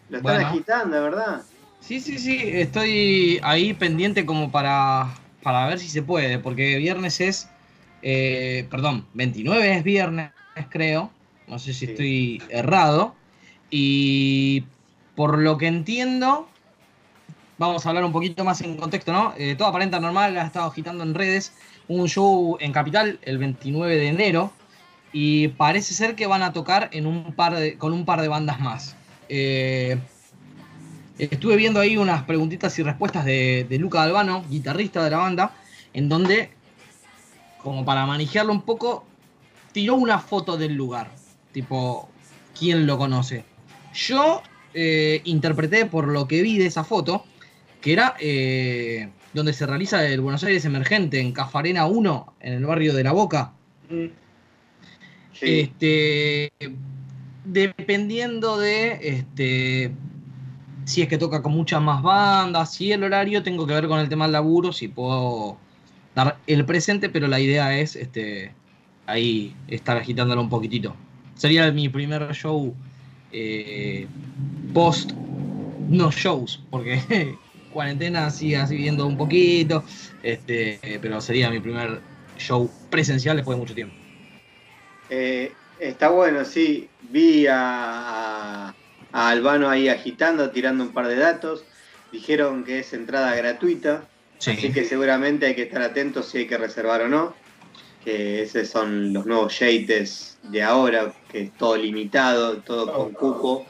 Lo 0.08 0.18
están 0.18 0.36
bueno. 0.36 0.38
agitando, 0.38 1.02
¿verdad? 1.02 1.46
Sí, 1.80 2.00
sí, 2.00 2.18
sí, 2.18 2.36
estoy 2.44 3.40
ahí 3.42 3.72
pendiente 3.74 4.26
como 4.26 4.50
para, 4.50 5.14
para 5.42 5.66
ver 5.68 5.78
si 5.78 5.88
se 5.88 6.02
puede, 6.02 6.38
porque 6.38 6.76
viernes 6.76 7.20
es, 7.20 7.54
eh, 8.02 8.66
perdón, 8.70 9.08
29 9.14 9.76
es 9.76 9.84
viernes, 9.84 10.32
creo, 10.70 11.12
no 11.46 11.58
sé 11.58 11.72
si 11.74 11.84
Sí. 11.84 11.86
estoy 11.86 12.46
errado, 12.50 13.16
y 13.70 14.66
por 15.14 15.38
lo 15.38 15.56
que 15.56 15.68
entiendo, 15.68 16.52
vamos 17.58 17.84
a 17.84 17.88
hablar 17.90 18.04
un 18.04 18.12
poquito 18.12 18.44
más 18.44 18.60
en 18.60 18.76
contexto, 18.76 19.12
¿no? 19.12 19.34
Eh, 19.36 19.54
Toda 19.56 19.70
Aparenta 19.70 20.00
Normal 20.00 20.36
ha 20.38 20.46
estado 20.46 20.66
agitando 20.66 21.04
en 21.04 21.14
redes 21.14 21.56
un 21.88 22.08
show 22.08 22.56
en 22.60 22.72
Capital 22.72 23.18
el 23.22 23.38
29 23.38 23.96
de 23.96 24.08
enero, 24.08 24.57
y 25.12 25.48
parece 25.48 25.94
ser 25.94 26.14
que 26.14 26.26
van 26.26 26.42
a 26.42 26.52
tocar 26.52 26.90
con 26.90 27.92
un 27.92 28.04
par 28.04 28.20
de 28.20 28.28
bandas 28.28 28.60
más. 28.60 28.96
Eh, 29.28 29.98
Estuve 31.18 31.56
viendo 31.56 31.80
ahí 31.80 31.96
unas 31.96 32.22
preguntitas 32.22 32.78
y 32.78 32.84
respuestas 32.84 33.24
de, 33.24 33.66
de 33.68 33.78
Luca 33.78 34.02
Albano, 34.02 34.44
guitarrista 34.48 35.02
de 35.02 35.10
la 35.10 35.18
banda, 35.18 35.52
en 35.92 36.08
donde, 36.08 36.50
como 37.60 37.84
para 37.84 38.06
manejarlo 38.06 38.52
un 38.52 38.62
poco, 38.62 39.04
tiró 39.72 39.96
una 39.96 40.20
foto 40.20 40.56
del 40.56 40.74
lugar. 40.74 41.10
Tipo, 41.50 42.08
¿quién 42.56 42.86
lo 42.86 42.98
conoce? 42.98 43.44
Yo 43.92 44.42
eh, 44.74 45.20
interpreté 45.24 45.86
por 45.86 46.06
lo 46.06 46.28
que 46.28 46.40
vi 46.40 46.56
de 46.56 46.66
esa 46.66 46.84
foto, 46.84 47.24
que 47.80 47.94
era 47.94 48.14
eh, 48.20 49.08
donde 49.32 49.52
se 49.52 49.66
realiza 49.66 50.06
el 50.06 50.20
Buenos 50.20 50.44
Aires 50.44 50.64
Emergente, 50.64 51.18
en 51.18 51.32
Cafarena 51.32 51.86
1, 51.86 52.34
en 52.38 52.52
el 52.52 52.64
barrio 52.64 52.94
de 52.94 53.02
La 53.02 53.10
Boca. 53.10 53.54
mm. 53.90 54.06
Este, 55.40 56.52
dependiendo 57.44 58.58
de 58.58 58.98
este, 59.02 59.92
si 60.84 61.02
es 61.02 61.08
que 61.08 61.18
toca 61.18 61.42
con 61.42 61.52
muchas 61.52 61.80
más 61.80 62.02
bandas, 62.02 62.74
si 62.74 62.92
el 62.92 63.04
horario 63.04 63.42
tengo 63.42 63.66
que 63.66 63.74
ver 63.74 63.88
con 63.88 64.00
el 64.00 64.08
tema 64.08 64.24
del 64.24 64.32
laburo, 64.32 64.72
si 64.72 64.88
puedo 64.88 65.58
dar 66.14 66.38
el 66.46 66.64
presente, 66.64 67.08
pero 67.08 67.28
la 67.28 67.40
idea 67.40 67.78
es 67.78 67.94
este, 67.94 68.52
ahí 69.06 69.54
estar 69.68 69.96
agitándolo 69.96 70.40
un 70.40 70.48
poquitito. 70.48 70.94
Sería 71.34 71.70
mi 71.70 71.88
primer 71.88 72.32
show 72.32 72.74
eh, 73.32 74.06
post 74.72 75.12
no 75.88 76.10
shows, 76.10 76.62
porque 76.70 77.00
cuarentena 77.72 78.30
sigue 78.30 78.56
así 78.56 78.76
viendo 78.76 79.06
un 79.06 79.16
poquito, 79.16 79.84
este, 80.22 80.98
pero 81.00 81.20
sería 81.20 81.50
mi 81.50 81.60
primer 81.60 82.00
show 82.38 82.70
presencial 82.90 83.36
después 83.36 83.56
de 83.56 83.60
mucho 83.60 83.74
tiempo. 83.74 83.97
Eh, 85.10 85.52
está 85.78 86.08
bueno, 86.10 86.44
sí. 86.44 86.88
Vi 87.10 87.46
a, 87.46 87.54
a- 88.68 88.74
a 89.12 89.28
Albano 89.30 89.68
ahí 89.70 89.88
agitando, 89.88 90.50
tirando 90.50 90.84
un 90.84 90.92
par 90.92 91.06
de 91.08 91.16
datos. 91.16 91.64
Dijeron 92.12 92.64
que 92.64 92.80
es 92.80 92.92
entrada 92.92 93.34
gratuita, 93.36 94.04
así 94.38 94.56
Sí. 94.56 94.72
que 94.72 94.84
seguramente 94.84 95.46
hay 95.46 95.54
que 95.54 95.62
estar 95.62 95.82
atentos 95.82 96.26
si 96.26 96.38
hay 96.38 96.46
que 96.46 96.58
reservar 96.58 97.02
o 97.02 97.08
no. 97.08 97.34
Que 98.04 98.42
esos 98.42 98.68
son 98.68 99.12
los 99.12 99.26
nuevos 99.26 99.58
yates 99.58 100.38
de 100.44 100.62
ahora, 100.62 101.12
que 101.30 101.42
es 101.42 101.52
todo 101.56 101.76
limitado, 101.76 102.58
todo 102.58 102.92
con 102.92 103.12
cupo. 103.12 103.66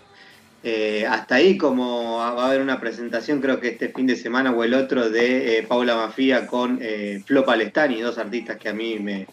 Eh, 0.64 1.07
hasta 1.09 1.36
ahí 1.36 1.57
como 1.57 2.18
va 2.18 2.28
a 2.43 2.47
haber 2.49 2.61
una 2.61 2.80
presentación, 2.80 3.41
creo 3.41 3.61
que 3.61 3.68
este 3.68 3.89
fin 3.91 4.07
de 4.07 4.16
semana 4.16 4.51
o 4.53 4.64
el 4.64 4.74
otro, 4.74 5.09
de 5.09 5.59
eh, 5.59 5.62
Paula 5.62 5.95
Mafia 5.97 6.47
con 6.47 6.78
eh, 6.82 7.22
Flo 7.24 7.45
Palestani, 7.45 8.01
dos 8.01 8.18
artistas 8.18 8.57
que 8.59 8.68
a 8.68 8.72
mí 8.74 8.99
me, 8.99 9.26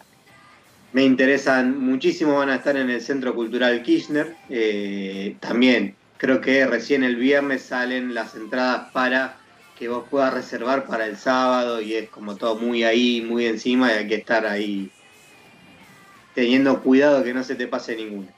me 0.96 1.04
interesan 1.04 1.78
muchísimo, 1.78 2.38
van 2.38 2.48
a 2.48 2.54
estar 2.54 2.74
en 2.74 2.88
el 2.88 3.02
Centro 3.02 3.34
Cultural 3.34 3.82
Kirchner. 3.82 4.34
Eh, 4.48 5.36
también 5.40 5.94
creo 6.16 6.40
que 6.40 6.66
recién 6.66 7.04
el 7.04 7.16
viernes 7.16 7.64
salen 7.64 8.14
las 8.14 8.34
entradas 8.34 8.92
para 8.94 9.36
que 9.78 9.88
vos 9.88 10.06
puedas 10.10 10.32
reservar 10.32 10.86
para 10.86 11.04
el 11.04 11.18
sábado 11.18 11.82
y 11.82 11.92
es 11.92 12.08
como 12.08 12.36
todo 12.36 12.54
muy 12.56 12.82
ahí, 12.82 13.20
muy 13.20 13.44
encima 13.44 13.92
y 13.92 13.96
hay 13.96 14.08
que 14.08 14.14
estar 14.14 14.46
ahí 14.46 14.90
teniendo 16.34 16.80
cuidado 16.82 17.22
que 17.22 17.34
no 17.34 17.44
se 17.44 17.56
te 17.56 17.66
pase 17.66 17.94
ninguno. 17.94 18.28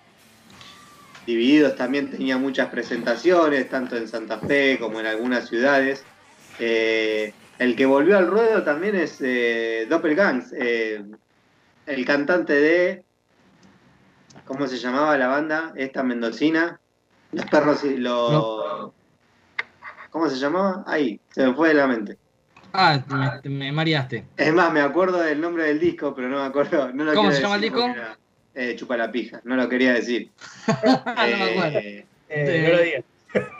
Divididos 1.26 1.76
también 1.76 2.10
tenía 2.10 2.38
muchas 2.38 2.70
presentaciones, 2.70 3.70
tanto 3.70 3.96
en 3.96 4.08
Santa 4.08 4.40
Fe 4.40 4.78
como 4.80 4.98
en 4.98 5.06
algunas 5.06 5.48
ciudades. 5.48 6.02
Eh, 6.58 7.32
el 7.60 7.76
que 7.76 7.86
volvió 7.86 8.18
al 8.18 8.26
ruedo 8.26 8.64
también 8.64 8.96
es 8.96 9.18
eh, 9.20 9.86
Doppelgangs, 9.88 10.52
eh, 10.58 11.04
el 11.88 12.04
cantante 12.04 12.52
de. 12.54 13.04
¿Cómo 14.44 14.66
se 14.66 14.76
llamaba 14.78 15.16
la 15.18 15.28
banda? 15.28 15.72
Esta 15.76 16.02
mendocina. 16.02 16.80
Los 17.32 17.44
perros 17.46 17.84
y 17.84 17.96
los. 17.96 18.92
¿Cómo 20.10 20.28
se 20.28 20.36
llamaba? 20.36 20.84
Ahí, 20.86 21.20
se 21.30 21.46
me 21.46 21.54
fue 21.54 21.68
de 21.68 21.74
la 21.74 21.86
mente. 21.86 22.16
Ah, 22.72 23.02
me, 23.44 23.50
me 23.50 23.72
mareaste. 23.72 24.24
Es 24.36 24.52
más, 24.52 24.72
me 24.72 24.80
acuerdo 24.80 25.20
del 25.20 25.40
nombre 25.40 25.64
del 25.64 25.78
disco, 25.78 26.14
pero 26.14 26.28
no 26.28 26.38
me 26.40 26.46
acuerdo. 26.46 26.92
No 26.92 27.04
lo 27.04 27.14
¿Cómo 27.14 27.32
se 27.32 27.40
llama 27.42 27.56
el 27.56 27.60
disco? 27.62 27.84
era, 27.86 28.16
eh, 28.54 28.74
Chupa 28.76 28.96
la 28.96 29.10
pija, 29.12 29.40
no 29.44 29.56
lo 29.56 29.68
quería 29.68 29.92
decir. 29.94 30.30
Ah, 30.76 31.26
no 31.30 31.36
me 31.38 31.50
acuerdo. 31.50 31.78
Eh, 31.78 32.06
Eh, 32.30 32.64
no 32.66 32.76
lo 32.76 32.82
digas. 32.82 33.04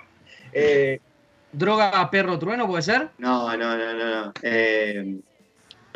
Eh, 0.53 1.01
Droga 1.53 2.11
perro 2.11 2.39
trueno, 2.39 2.67
¿puede 2.67 2.83
ser? 2.83 3.11
no, 3.19 3.55
no, 3.57 3.77
no, 3.77 3.95
no. 3.95 4.25
no. 4.27 4.33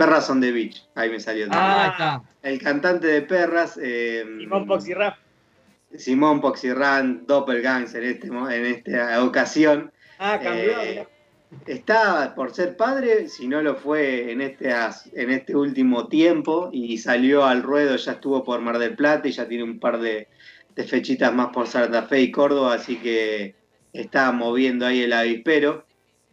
Perras 0.04 0.30
on 0.30 0.40
the 0.40 0.52
Beach, 0.52 0.84
ahí 0.94 1.10
me 1.10 1.20
salió. 1.20 1.46
Ah, 1.50 1.82
ahí 1.84 1.90
está. 1.90 2.22
El 2.42 2.60
cantante 2.60 3.06
de 3.06 3.22
Perras. 3.22 3.78
eh, 3.82 4.24
Simón 4.40 4.66
Foxy 4.66 4.94
Rap. 4.94 5.16
Simón 5.96 6.40
Poxirran, 6.40 7.26
Doppelgangs 7.26 7.94
en, 7.94 8.04
este, 8.04 8.28
en 8.28 8.66
esta 8.66 9.22
ocasión. 9.22 9.92
Ah, 10.18 10.40
cambió. 10.42 10.80
Eh, 10.80 11.06
está 11.66 12.34
por 12.34 12.54
ser 12.54 12.78
padre, 12.78 13.28
si 13.28 13.46
no 13.46 13.60
lo 13.60 13.76
fue 13.76 14.32
en 14.32 14.40
este, 14.40 14.70
en 14.70 15.30
este 15.30 15.54
último 15.54 16.08
tiempo, 16.08 16.70
y 16.72 16.96
salió 16.96 17.44
al 17.44 17.62
ruedo, 17.62 17.94
ya 17.96 18.12
estuvo 18.12 18.42
por 18.42 18.60
Mar 18.62 18.78
del 18.78 18.96
Plata 18.96 19.28
y 19.28 19.32
ya 19.32 19.46
tiene 19.46 19.64
un 19.64 19.78
par 19.78 20.00
de, 20.00 20.28
de 20.74 20.84
fechitas 20.84 21.34
más 21.34 21.48
por 21.48 21.66
Santa 21.66 22.04
Fe 22.04 22.22
y 22.22 22.30
Córdoba, 22.30 22.74
así 22.74 22.96
que 22.96 23.54
está 23.92 24.32
moviendo 24.32 24.86
ahí 24.86 25.02
el 25.02 25.12
avispero 25.12 25.84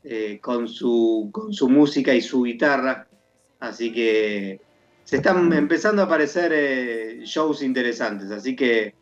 eh, 0.06 0.40
con, 0.42 0.70
su, 0.70 1.30
con 1.34 1.54
su 1.54 1.68
música 1.68 2.14
y 2.14 2.22
su 2.22 2.44
guitarra. 2.44 3.08
Así 3.60 3.92
que 3.92 4.60
se 5.04 5.18
están 5.18 5.52
empezando 5.54 6.02
a 6.02 6.06
aparecer 6.06 6.52
eh, 6.54 7.20
shows 7.24 7.62
interesantes, 7.62 8.32
así 8.32 8.56
que 8.56 8.94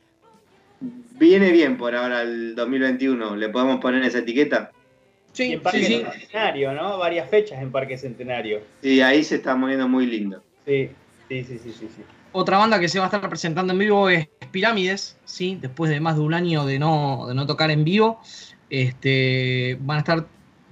viene 1.20 1.52
bien 1.52 1.78
por 1.78 1.96
ahora 1.96 2.22
el 2.22 2.56
2021. 2.56 3.36
¿Le 3.36 3.50
podemos 3.50 3.80
poner 3.80 4.04
esa 4.04 4.20
etiqueta? 4.20 4.72
Y 4.74 5.38
Sí, 5.38 5.54
en 5.54 5.62
Parque 5.62 5.84
sí, 5.84 5.86
sí. 5.86 6.06
Centenario, 6.20 6.74
¿no? 6.74 6.98
Varias 6.98 7.30
fechas 7.30 7.62
en 7.62 7.72
Parque 7.72 7.98
Centenario. 7.98 8.62
Sí, 8.82 9.02
ahí 9.02 9.24
se 9.24 9.36
está 9.36 9.56
moviendo 9.56 9.88
muy 9.88 10.08
lindo. 10.08 10.42
Sí, 10.66 10.90
sí, 11.30 11.44
sí, 11.44 11.60
sí, 11.60 11.72
sí. 11.72 11.90
sí. 11.96 12.02
Otra 12.32 12.58
banda 12.58 12.80
que 12.80 12.90
se 12.90 13.00
va 13.00 13.06
a 13.06 13.08
estar 13.08 13.28
presentando 13.30 13.74
en 13.74 13.80
vivo 13.80 14.10
es 14.10 14.28
Pirámides, 14.52 15.18
¿sí? 15.26 15.58
Después 15.62 15.92
de 15.92 16.00
más 16.00 16.16
de 16.16 16.22
un 16.22 16.34
año 16.34 16.66
de 16.66 16.80
no, 16.80 17.26
de 17.28 17.34
no 17.36 17.46
tocar 17.46 17.72
en 17.72 17.84
vivo, 17.84 18.22
este, 18.70 19.78
van 19.82 19.98
a 19.98 20.00
estar 20.00 20.26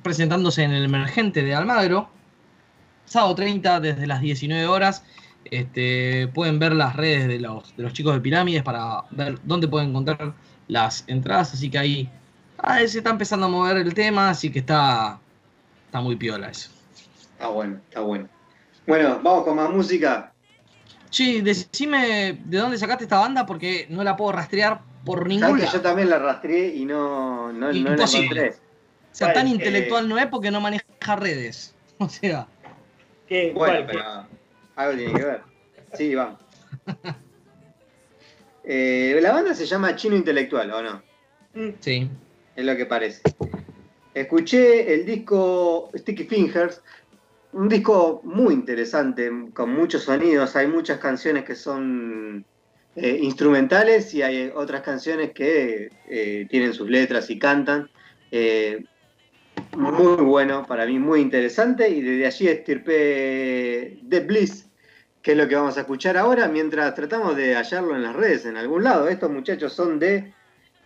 presentándose 0.04 0.64
en 0.64 0.72
el 0.72 0.86
Emergente 0.86 1.44
de 1.44 1.56
Almagro, 1.56 2.10
sábado 3.06 3.36
30 3.36 3.80
desde 3.80 4.08
las 4.08 4.22
19 4.22 4.68
horas. 4.68 5.04
Este, 5.46 6.28
pueden 6.34 6.58
ver 6.58 6.74
las 6.74 6.96
redes 6.96 7.28
de 7.28 7.40
los, 7.40 7.76
de 7.78 7.84
los 7.84 7.94
chicos 7.94 8.16
de 8.16 8.22
Pirámides 8.22 8.64
para 8.64 9.04
ver 9.12 9.40
dónde 9.44 9.68
pueden 9.68 9.90
encontrar 9.90 10.34
las 10.68 11.04
entradas, 11.08 11.54
así 11.54 11.70
que 11.70 11.78
ahí 11.78 12.10
ah, 12.58 12.80
se 12.80 12.98
está 12.98 13.12
empezando 13.12 13.46
a 13.46 13.50
mover 13.50 13.78
el 13.78 13.94
tema, 13.94 14.32
así 14.32 14.52
que 14.52 14.60
está, 14.60 15.20
está 15.86 16.02
muy 16.02 16.16
piola 16.16 16.50
eso. 16.50 16.72
Está 17.34 17.48
bueno, 17.48 17.80
está 17.88 18.00
bueno. 18.00 18.28
Bueno, 18.88 19.20
vamos 19.24 19.44
con 19.44 19.56
más 19.56 19.70
música. 19.70 20.32
Sí, 21.10 21.42
decime 21.42 22.40
de 22.44 22.58
dónde 22.58 22.78
sacaste 22.78 23.04
esta 23.04 23.20
banda 23.20 23.46
porque 23.46 23.88
no 23.90 24.04
la 24.04 24.16
puedo 24.16 24.32
rastrear 24.32 24.82
por 25.06 25.28
ningún 25.28 25.60
lado. 25.60 25.72
yo 25.72 25.82
también 25.82 26.10
la 26.10 26.20
rastreé 26.20 26.76
y 26.76 26.86
no, 26.86 27.52
no, 27.54 27.68
no 27.68 27.72
la 27.72 27.78
Imposible. 27.78 28.26
encontré. 28.26 28.50
O 28.50 29.18
sea, 29.18 29.32
tan 29.32 29.48
intelectual 29.48 30.10
no 30.10 30.18
es 30.18 30.26
porque 30.28 30.52
no 30.52 30.60
maneja 30.60 31.16
redes. 31.16 31.74
O 31.98 32.10
sea, 32.10 32.46
¿Qué, 33.28 33.52
Bueno, 33.54 33.74
cuál? 33.74 33.86
pero 33.88 34.28
algo 34.76 34.98
tiene 34.98 35.14
que 35.20 35.26
ver. 35.26 35.42
Sí, 35.94 36.16
vamos. 36.16 36.40
Eh, 38.68 39.20
la 39.22 39.32
banda 39.32 39.54
se 39.54 39.66
llama 39.68 39.96
Chino 39.96 40.16
Intelectual, 40.16 40.72
¿o 40.72 40.82
no? 40.82 41.04
sí. 41.80 42.10
Es 42.56 42.66
lo 42.66 42.76
que 42.76 42.88
parece. 42.88 43.22
Escuché 44.14 44.92
el 44.92 45.06
disco 45.06 45.92
Sticky 45.94 46.24
Fingers, 46.24 46.82
un 47.52 47.70
disco 47.70 48.22
muy 48.24 48.54
interesante, 48.56 49.30
con 49.54 49.70
muchos 49.72 50.04
sonidos. 50.04 50.56
Hay 50.56 50.66
muchas 50.68 50.98
canciones 50.98 51.44
que 51.44 51.54
son 51.54 52.44
eh, 52.96 53.20
instrumentales 53.22 54.14
y 54.16 54.24
hay 54.24 54.52
otras 54.56 54.82
canciones 54.82 55.32
que 55.34 55.90
eh, 56.10 56.48
tienen 56.50 56.74
sus 56.74 56.90
letras 56.90 57.30
y 57.30 57.38
cantan. 57.38 57.90
Muy 59.76 60.24
bueno, 60.24 60.66
para 60.66 60.86
mí 60.86 61.00
muy 61.00 61.22
interesante. 61.22 61.90
Y 61.90 62.02
desde 62.02 62.26
allí 62.26 62.48
estirpé 62.48 64.00
The 64.08 64.20
Bliss, 64.22 64.68
que 65.22 65.32
es 65.32 65.38
lo 65.38 65.48
que 65.48 65.56
vamos 65.56 65.78
a 65.78 65.82
escuchar 65.82 66.18
ahora, 66.18 66.48
mientras 66.48 66.94
tratamos 66.96 67.36
de 67.36 67.56
hallarlo 67.56 67.96
en 67.96 68.04
las 68.04 68.16
redes, 68.16 68.46
en 68.46 68.58
algún 68.58 68.84
lado. 68.84 69.08
Estos 69.08 69.32
muchachos 69.32 69.74
son 69.74 70.00
de 70.00 70.34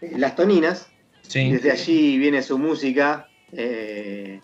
eh, 0.02 0.14
Las 0.18 0.36
Toninas. 0.36 0.90
Sí. 1.22 1.52
Desde 1.52 1.72
allí 1.72 2.18
viene 2.18 2.42
su 2.42 2.58
música 2.58 3.28
eh, 3.52 4.42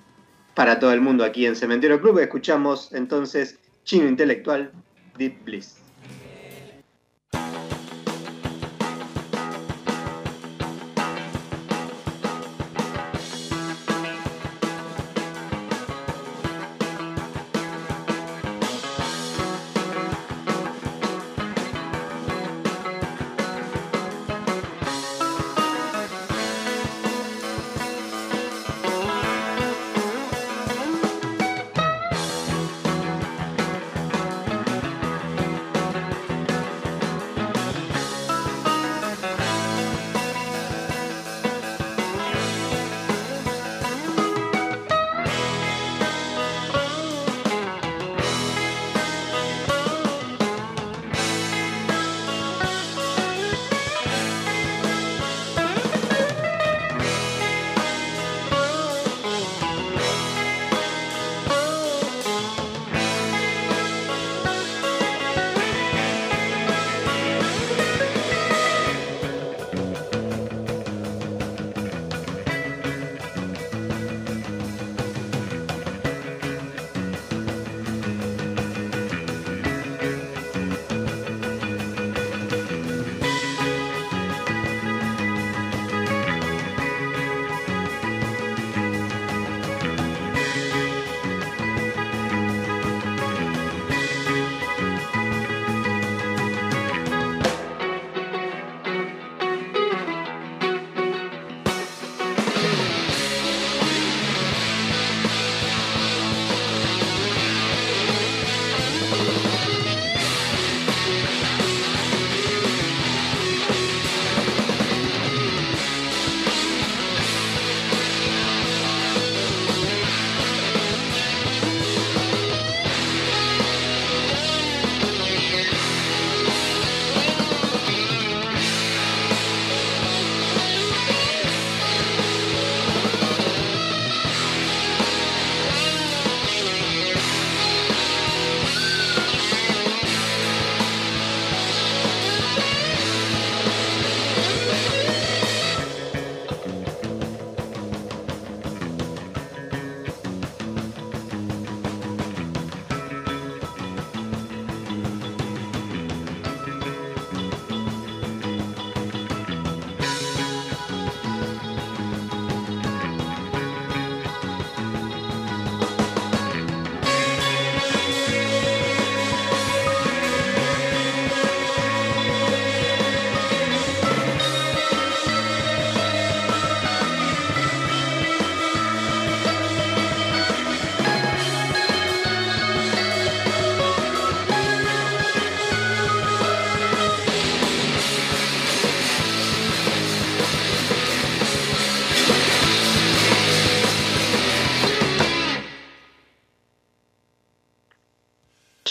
para 0.53 0.79
todo 0.79 0.93
el 0.93 1.01
mundo 1.01 1.23
aquí 1.23 1.45
en 1.45 1.55
Cementerio 1.55 1.99
Club. 1.99 2.19
Escuchamos 2.19 2.93
entonces 2.93 3.59
Chino 3.83 4.07
Intelectual, 4.07 4.71
Deep 5.17 5.43
Bliss. 5.43 5.84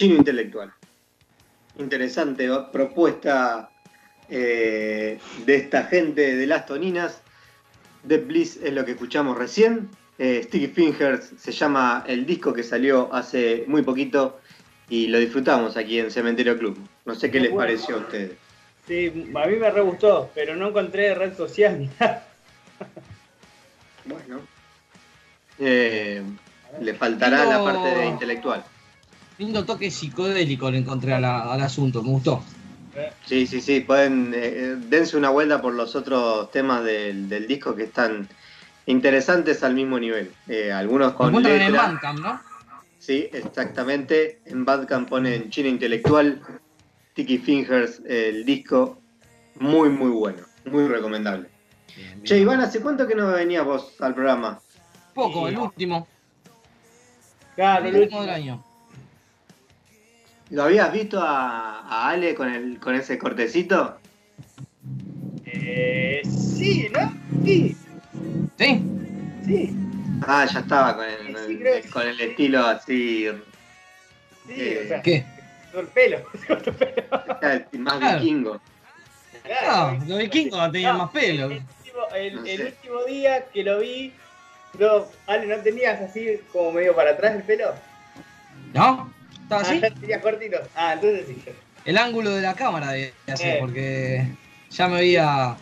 Chino 0.04 0.16
Intelectual. 0.16 0.70
Interesante 1.78 2.46
propuesta 2.70 3.70
eh, 4.28 5.18
de 5.46 5.56
esta 5.56 5.84
gente 5.84 6.36
de 6.36 6.46
las 6.46 6.66
toninas. 6.66 7.22
Dead 8.02 8.22
Bliss 8.22 8.58
es 8.62 8.74
lo 8.74 8.84
que 8.84 8.90
escuchamos 8.90 9.38
recién. 9.38 9.88
Eh, 10.18 10.42
Sticky 10.44 10.66
Fingers 10.66 11.32
se 11.38 11.52
llama 11.52 12.04
el 12.06 12.26
disco 12.26 12.52
que 12.52 12.62
salió 12.62 13.08
hace 13.14 13.64
muy 13.66 13.80
poquito 13.80 14.40
y 14.90 15.06
lo 15.06 15.18
disfrutamos 15.18 15.78
aquí 15.78 15.98
en 15.98 16.10
Cementerio 16.10 16.58
Club. 16.58 16.76
No 17.06 17.14
sé 17.14 17.30
qué 17.30 17.40
les 17.40 17.50
Bueno. 17.50 17.66
pareció 17.66 17.96
a 17.96 18.00
ustedes. 18.00 18.32
Sí, 18.86 19.06
a 19.34 19.46
mí 19.46 19.56
me 19.56 19.70
re 19.70 19.80
gustó, 19.80 20.30
pero 20.34 20.54
no 20.54 20.68
encontré 20.68 21.14
red 21.14 21.34
social. 21.34 21.88
Bueno. 24.04 24.42
Eh, 25.58 26.22
le 26.82 26.92
faltará 26.92 27.46
la 27.46 27.64
parte 27.64 27.88
de 27.88 28.04
intelectual. 28.04 28.62
Lindo 29.38 29.64
toque 29.64 29.90
psicodélico 29.90 30.70
le 30.70 30.78
encontré 30.78 31.12
a 31.14 31.20
la- 31.20 31.52
al 31.52 31.60
asunto, 31.62 32.02
me 32.02 32.10
gustó. 32.10 32.42
Sí, 33.26 33.46
sí, 33.46 33.60
sí, 33.60 33.80
pueden, 33.80 34.32
eh, 34.34 34.76
dense 34.88 35.16
una 35.16 35.30
vuelta 35.30 35.60
por 35.60 35.74
los 35.74 35.96
otros 35.96 36.50
temas 36.52 36.84
del, 36.84 37.28
del 37.28 37.48
disco 37.48 37.74
que 37.74 37.84
están 37.84 38.28
interesantes 38.86 39.64
al 39.64 39.74
mismo 39.74 39.98
nivel. 39.98 40.32
Eh, 40.46 40.70
algunos 40.70 41.12
Lo 41.12 41.18
con 41.18 41.34
en 41.34 41.42
letra. 41.42 41.82
Bandcamp, 41.82 42.18
¿no? 42.20 42.40
Sí, 42.98 43.28
exactamente. 43.32 44.40
En 44.44 44.64
Bandcamp 44.64 45.08
ponen 45.08 45.50
Chino 45.50 45.68
Intelectual, 45.68 46.40
Tiki 47.14 47.38
Fingers, 47.38 48.00
el 48.06 48.44
disco. 48.44 49.00
Muy, 49.56 49.88
muy 49.88 50.10
bueno. 50.10 50.44
Muy 50.64 50.86
recomendable. 50.86 51.48
Bien, 51.96 52.12
bien. 52.12 52.24
Che, 52.24 52.38
Iván, 52.38 52.60
¿hace 52.60 52.80
cuánto 52.80 53.06
que 53.06 53.14
no 53.14 53.32
venías 53.32 53.64
vos 53.64 53.94
al 54.00 54.14
programa? 54.14 54.60
Poco, 55.14 55.48
el 55.48 55.58
último. 55.58 56.06
Claro, 57.56 57.86
El 57.86 57.96
último. 57.96 58.20
del 58.22 58.30
año. 58.30 58.63
¿Lo 60.50 60.64
habías 60.64 60.92
visto 60.92 61.20
a, 61.20 61.80
a 61.80 62.10
Ale 62.10 62.34
con, 62.34 62.52
el, 62.52 62.78
con 62.78 62.94
ese 62.94 63.18
cortecito? 63.18 63.96
Eh, 65.46 66.22
sí, 66.24 66.88
¿no? 66.92 67.12
Sí, 67.44 67.76
¿Sí? 68.58 68.82
sí. 69.44 69.76
Ah, 70.26 70.46
ya 70.50 70.60
estaba 70.60 70.96
con 70.96 71.04
el, 71.06 71.36
Sí, 71.82 71.88
con 71.90 72.06
el 72.06 72.20
estilo 72.20 72.66
así. 72.66 73.26
Sí, 74.46 74.54
Eh, 74.56 74.82
o 74.84 74.88
sea, 74.88 75.02
¿Qué? 75.02 75.24
todo 75.72 75.80
el 75.82 75.88
pelo. 75.88 76.18
todo 76.46 76.56
el 76.56 76.74
pelo. 76.74 77.04
Más 77.78 77.98
Claro. 77.98 78.18
vikingo. 78.20 78.60
Ah, 79.66 79.98
los 80.06 80.18
vikingos 80.18 80.72
tenían 80.72 80.96
No, 80.96 81.04
más 81.04 81.10
pelo. 81.12 81.46
El, 81.50 81.52
último, 81.52 82.46
el- 82.46 82.58
No 82.60 82.66
último 82.66 83.04
día 83.04 83.44
que 83.52 83.62
lo 83.62 83.80
vi, 83.80 84.12
no, 84.78 85.06
Ale, 85.26 85.46
¿no 85.46 85.56
tenías 85.62 86.00
así 86.00 86.38
como 86.52 86.72
medio 86.72 86.94
para 86.94 87.10
atrás 87.10 87.34
el 87.36 87.42
pelo? 87.42 87.74
¿No? 88.72 89.12
¿Estaba 89.44 89.62
Ah, 89.62 89.64
así? 89.88 90.00
tenías 90.00 90.20
cortito. 90.22 90.58
Ah, 90.74 90.94
entonces 90.94 91.26
sí. 91.28 91.36
El 91.84 91.98
ángulo 91.98 92.30
de 92.30 92.42
la 92.42 92.54
cámara 92.54 92.92
de 92.92 93.12
así, 93.32 93.44
Eh. 93.44 93.56
porque 93.60 94.26
ya 94.70 94.88
me 94.88 94.96
había, 94.98 95.56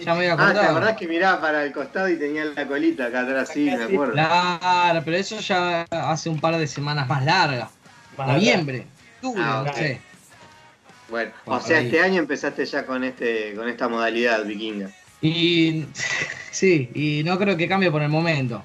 ya 0.00 0.14
me 0.14 0.20
había 0.20 0.32
Ah, 0.32 0.36
¿te 0.36 0.42
acordado. 0.42 0.70
acordás 0.70 0.96
que 0.96 1.06
miraba 1.06 1.40
para 1.40 1.64
el 1.64 1.72
costado 1.72 2.08
y 2.08 2.16
tenía 2.16 2.44
la 2.46 2.66
colita 2.66 3.06
acá 3.06 3.20
atrás? 3.20 3.50
Sí, 3.52 3.66
me 3.66 3.84
acuerdo. 3.84 4.12
Claro, 4.14 5.02
pero 5.04 5.16
eso 5.16 5.38
ya 5.40 5.86
hace 5.90 6.28
un 6.30 6.40
par 6.40 6.56
de 6.56 6.66
semanas 6.66 7.06
más 7.08 7.24
largas. 7.24 7.70
Más 8.16 8.28
Noviembre, 8.28 8.86
octubre, 9.16 9.42
Ah, 9.44 9.62
no 9.64 9.70
ok. 9.70 9.76
sé. 9.76 10.00
Bueno, 11.08 11.30
Por 11.44 11.58
o 11.58 11.60
sea, 11.60 11.78
ahí. 11.78 11.84
este 11.86 12.00
año 12.00 12.18
empezaste 12.20 12.64
ya 12.64 12.84
con 12.86 13.04
este 13.04 13.54
con 13.54 13.68
esta 13.68 13.86
modalidad 13.86 14.44
vikinga. 14.44 14.88
Y 15.20 15.84
sí, 16.50 16.90
y 16.94 17.22
no 17.22 17.38
creo 17.38 17.56
que 17.56 17.68
cambie 17.68 17.90
por 17.90 18.00
el 18.02 18.08
momento. 18.08 18.62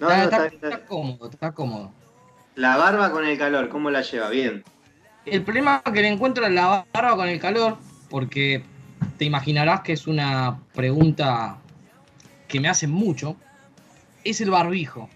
No, 0.00 0.10
está, 0.10 0.16
no, 0.18 0.24
está- 0.24 0.46
está 0.46 0.68
está 0.70 0.86
cómodo, 0.86 1.30
está 1.30 1.52
cómodo. 1.52 1.92
La 2.56 2.76
barba 2.76 3.10
con 3.10 3.26
el 3.26 3.36
calor, 3.36 3.68
¿cómo 3.68 3.90
la 3.90 4.02
lleva? 4.02 4.28
Bien. 4.30 4.62
El 5.26 5.42
problema 5.42 5.82
que 5.82 6.02
le 6.02 6.08
encuentro 6.08 6.46
es 6.46 6.52
la 6.52 6.86
barba 6.92 7.16
con 7.16 7.28
el 7.28 7.40
calor, 7.40 7.78
porque 8.10 8.62
te 9.18 9.24
imaginarás 9.24 9.80
que 9.80 9.92
es 9.92 10.06
una 10.06 10.58
pregunta 10.74 11.56
que 12.46 12.60
me 12.60 12.68
hacen 12.68 12.90
mucho, 12.90 13.36
es 14.22 14.40
el 14.40 14.50
barbijo. 14.50 15.08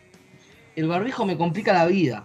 El 0.75 0.89
barbijo 0.89 1.27
me 1.27 1.37
complica 1.37 1.73
la 1.73 1.87
vida. 1.87 2.25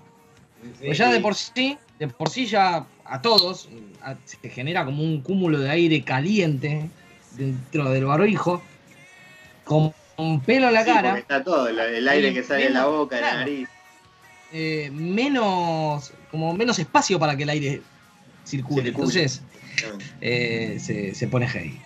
Pues 0.83 0.97
ya 0.97 1.11
de 1.11 1.19
por 1.19 1.35
sí, 1.35 1.77
de 1.99 2.07
por 2.07 2.29
sí 2.29 2.45
ya 2.45 2.85
a 3.05 3.21
todos 3.21 3.69
a- 4.01 4.15
se 4.25 4.49
genera 4.49 4.85
como 4.85 5.03
un 5.03 5.21
cúmulo 5.21 5.59
de 5.59 5.69
aire 5.69 6.03
caliente 6.03 6.89
dentro 7.37 7.89
del 7.89 8.05
barbijo, 8.05 8.61
con, 9.65 9.93
con 10.15 10.41
pelo 10.41 10.67
en 10.69 10.73
la 10.73 10.83
Sí, 10.83 10.91
porque 10.91 11.01
cara, 11.07 11.19
está 11.19 11.43
todo, 11.43 11.67
el, 11.67 11.79
el 11.79 12.07
aire 12.07 12.33
que 12.33 12.43
sale 12.43 12.65
de 12.65 12.69
la 12.71 12.85
boca, 12.85 13.17
de 13.17 13.21
la 13.21 13.33
nariz. 13.35 13.67
Eh, 14.53 14.89
menos, 14.93 16.13
como 16.31 16.53
menos 16.53 16.77
espacio 16.79 17.19
para 17.19 17.35
que 17.35 17.43
el 17.43 17.49
aire 17.49 17.81
circule. 18.45 18.89
Entonces 18.89 19.41
eh, 20.21 20.77
se, 20.79 21.15
se 21.15 21.27
pone 21.27 21.47
heavy. 21.47 21.81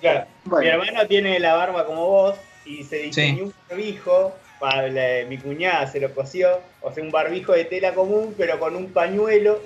Claro. 0.00 0.26
Mi 0.60 0.66
hermano 0.66 1.06
tiene 1.06 1.38
la 1.38 1.54
barba 1.54 1.86
como 1.86 2.06
vos 2.06 2.36
y 2.66 2.82
se 2.84 2.96
diseñó 2.96 3.36
Sí. 3.36 3.42
un 3.42 3.54
barbijo. 3.68 4.34
Para 4.60 4.88
la- 4.88 5.26
mi 5.28 5.36
cuñada 5.38 5.86
se 5.90 6.00
lo 6.00 6.14
cosió. 6.14 6.60
O 6.80 6.92
sea, 6.92 7.02
un 7.04 7.10
barbijo 7.10 7.52
de 7.52 7.64
tela 7.66 7.92
común, 7.94 8.34
pero 8.38 8.58
con 8.58 8.76
un 8.76 8.92
pañuelo 8.92 9.60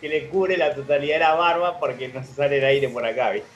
que 0.00 0.08
le 0.08 0.28
cubre 0.28 0.56
la 0.56 0.74
totalidad 0.74 1.14
de 1.14 1.20
la 1.20 1.34
barba 1.34 1.80
porque 1.80 2.08
no 2.08 2.22
se 2.22 2.32
sale 2.34 2.58
el 2.58 2.64
aire 2.64 2.88
por 2.88 3.04
acá, 3.04 3.30
¿viste? 3.30 3.48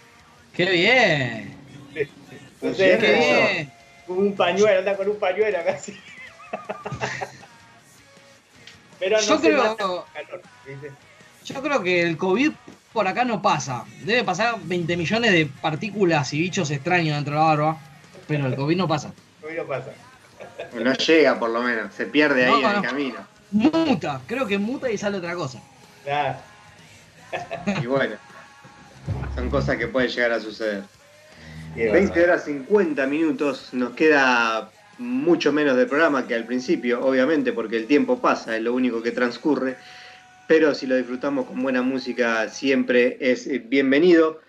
¡Qué 0.54 0.64
bien! 0.70 1.54
Entonces, 1.94 2.98
Qué 2.98 3.06
¡Qué 3.06 3.12
como 3.12 3.46
bien! 3.46 3.72
un 4.08 4.36
pañuelo, 4.36 4.78
anda 4.80 4.96
con 4.96 5.08
un 5.08 5.18
pañuelo 5.18 5.58
casi. 5.64 5.94
pero 9.01 9.16
no 9.16 9.22
Yo 9.22 9.36
se 9.38 9.48
creo- 9.48 9.64
nota 9.64 9.84
el 10.14 10.26
calor, 10.26 10.42
¿viste? 10.66 10.92
Yo 11.46 11.62
creo 11.62 11.82
que 11.82 12.03
el 12.03 12.16
COVID 12.16 12.53
por 12.92 13.09
acá 13.09 13.24
no 13.24 13.40
pasa. 13.42 13.84
Debe 14.05 14.22
pasar 14.24 14.57
20 14.62 14.96
millones 14.96 15.32
de 15.32 15.46
partículas 15.46 16.32
y 16.34 16.40
bichos 16.40 16.70
extraños 16.70 17.16
dentro 17.16 17.34
de 17.34 17.40
la 17.40 17.46
barba, 17.46 17.78
pero 18.28 18.46
el 18.46 18.55
COVID 18.55 18.76
no 18.76 18.86
pasa. 18.86 19.12
Hoy 19.42 19.55
no 19.57 19.64
pasa. 19.64 19.90
no 20.74 20.92
llega 20.94 21.38
por 21.38 21.51
lo 21.51 21.62
menos, 21.62 21.92
se 21.94 22.07
pierde 22.07 22.44
ahí 22.46 22.51
No, 22.53 22.59
en 22.61 22.66
el 22.66 22.76
no. 22.76 22.82
camino. 22.82 23.16
Muta, 23.53 24.20
creo 24.28 24.46
que 24.46 24.59
muta 24.59 24.90
y 24.90 24.96
sale 24.98 25.16
otra 25.18 25.34
cosa. 25.34 25.61
Nada. 26.07 26.40
Y 27.82 27.86
bueno, 27.86 28.16
son 29.34 29.51
cosas 29.51 29.76
que 29.76 29.86
pueden 29.88 30.11
llegar 30.11 30.32
a 30.32 30.40
suceder. 30.40 30.82
Qué 31.74 31.90
20 31.90 32.11
bárbaro. 32.11 32.32
horas 32.32 32.44
50 32.44 33.07
minutos, 33.07 33.68
nos 33.72 33.92
queda 33.92 34.70
mucho 35.01 35.51
menos 35.53 35.76
de 35.76 35.86
programa 35.86 36.26
que 36.26 36.34
al 36.34 36.44
principio, 36.44 37.05
obviamente, 37.05 37.53
porque 37.53 37.78
el 37.78 37.86
tiempo 37.86 38.20
pasa, 38.20 38.57
es 38.57 38.62
lo 38.62 38.74
único 38.74 39.03
que 39.03 39.11
transcurre, 39.11 39.76
pero 40.46 40.74
si 40.74 40.86
lo 40.86 40.96
disfrutamos 40.96 41.46
con 41.46 41.62
buena 41.62 41.80
música 41.80 42.48
siempre 42.48 43.16
es 43.20 43.46
eh, 43.46 43.59
bienvenido. 43.64 44.40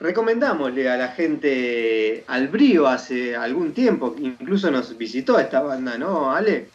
Recomendámosle 0.00 0.88
a 0.88 0.96
la 0.96 1.08
gente 1.08 2.24
al 2.26 2.48
brío 2.48 2.88
hace 2.88 3.36
algún 3.36 3.72
tiempo, 3.72 4.16
incluso 4.18 4.70
nos 4.70 4.96
visitó 4.96 5.38
esta 5.38 5.60
banda, 5.60 5.96
¿no, 5.98 6.32
Ale? 6.34 6.68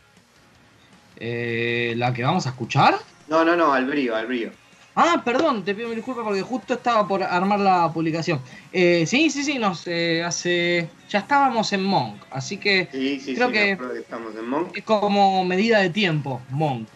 Eh, 1.17 1.95
¿La 1.97 2.13
que 2.13 2.23
vamos 2.23 2.45
a 2.45 2.49
escuchar? 2.49 2.95
No, 3.27 3.43
no, 3.43 3.55
no, 3.55 3.73
al 3.73 3.85
brío, 3.85 4.15
al 4.15 4.27
brío. 4.27 4.51
Ah, 4.95 5.21
perdón, 5.25 5.65
te 5.65 5.75
pido 5.75 5.89
mil 5.89 5.97
disculpas 5.97 6.23
porque 6.23 6.41
justo 6.41 6.73
estaba 6.75 7.05
por 7.05 7.21
armar 7.21 7.59
la 7.59 7.91
publicación. 7.93 8.39
Eh, 8.71 9.05
sí, 9.05 9.29
sí, 9.29 9.43
sí, 9.43 9.59
nos 9.59 9.85
eh, 9.87 10.23
hace. 10.23 10.89
Ya 11.09 11.19
estábamos 11.19 11.71
en 11.73 11.83
Monk, 11.83 12.23
así 12.31 12.57
que 12.57 12.87
Sí, 12.91 13.19
sí, 13.19 13.35
Creo 13.35 13.47
sí, 13.47 13.53
que- 13.53 13.77
estamos 13.99 14.35
en 14.37 14.47
Monk. 14.49 14.77
es 14.77 14.83
como 14.83 15.43
medida 15.43 15.79
de 15.79 15.89
tiempo, 15.89 16.41
Monk. 16.49 16.87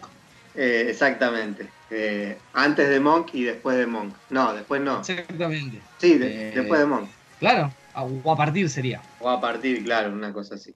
Eh, 0.54 0.86
exactamente. 0.88 1.70
Antes 2.54 2.88
de 2.88 3.00
Monk 3.00 3.34
y 3.34 3.42
después 3.44 3.76
de 3.76 3.86
Monk. 3.86 4.16
No, 4.30 4.54
después 4.54 4.80
no. 4.80 5.00
Exactamente. 5.00 5.82
Sí, 5.98 6.16
de- 6.16 6.52
después 6.52 6.80
de 6.80 6.86
Monk. 6.86 7.10
Claro, 7.38 7.70
o 7.94 8.32
a 8.32 8.36
partir 8.36 8.68
sería. 8.70 9.02
O 9.18 9.28
a 9.28 9.40
partir, 9.40 9.84
claro, 9.84 10.12
una 10.12 10.32
cosa 10.32 10.54
así. 10.54 10.74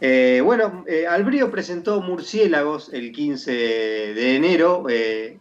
Eh, 0.00 0.40
bueno, 0.42 0.84
eh, 0.88 1.06
Albrío 1.06 1.50
presentó 1.50 2.00
Murciélagos 2.00 2.92
el 2.92 3.12
15 3.12 3.52
de 3.52 4.36
enero, 4.36 4.86
eh, 4.88 5.38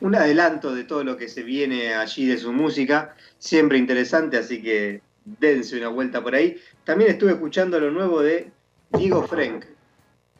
un 0.00 0.14
adelanto 0.14 0.74
de 0.74 0.84
todo 0.84 1.04
lo 1.04 1.16
que 1.16 1.28
se 1.28 1.42
viene 1.42 1.94
allí 1.94 2.26
de 2.26 2.38
su 2.38 2.52
música, 2.52 3.14
siempre 3.38 3.78
interesante, 3.78 4.36
así 4.36 4.62
que 4.62 5.00
dense 5.24 5.76
una 5.76 5.88
vuelta 5.88 6.22
por 6.22 6.34
ahí. 6.34 6.56
También 6.84 7.10
estuve 7.10 7.32
escuchando 7.32 7.80
lo 7.80 7.90
nuevo 7.90 8.22
de 8.22 8.50
Diego 8.96 9.26
Frank. 9.26 9.64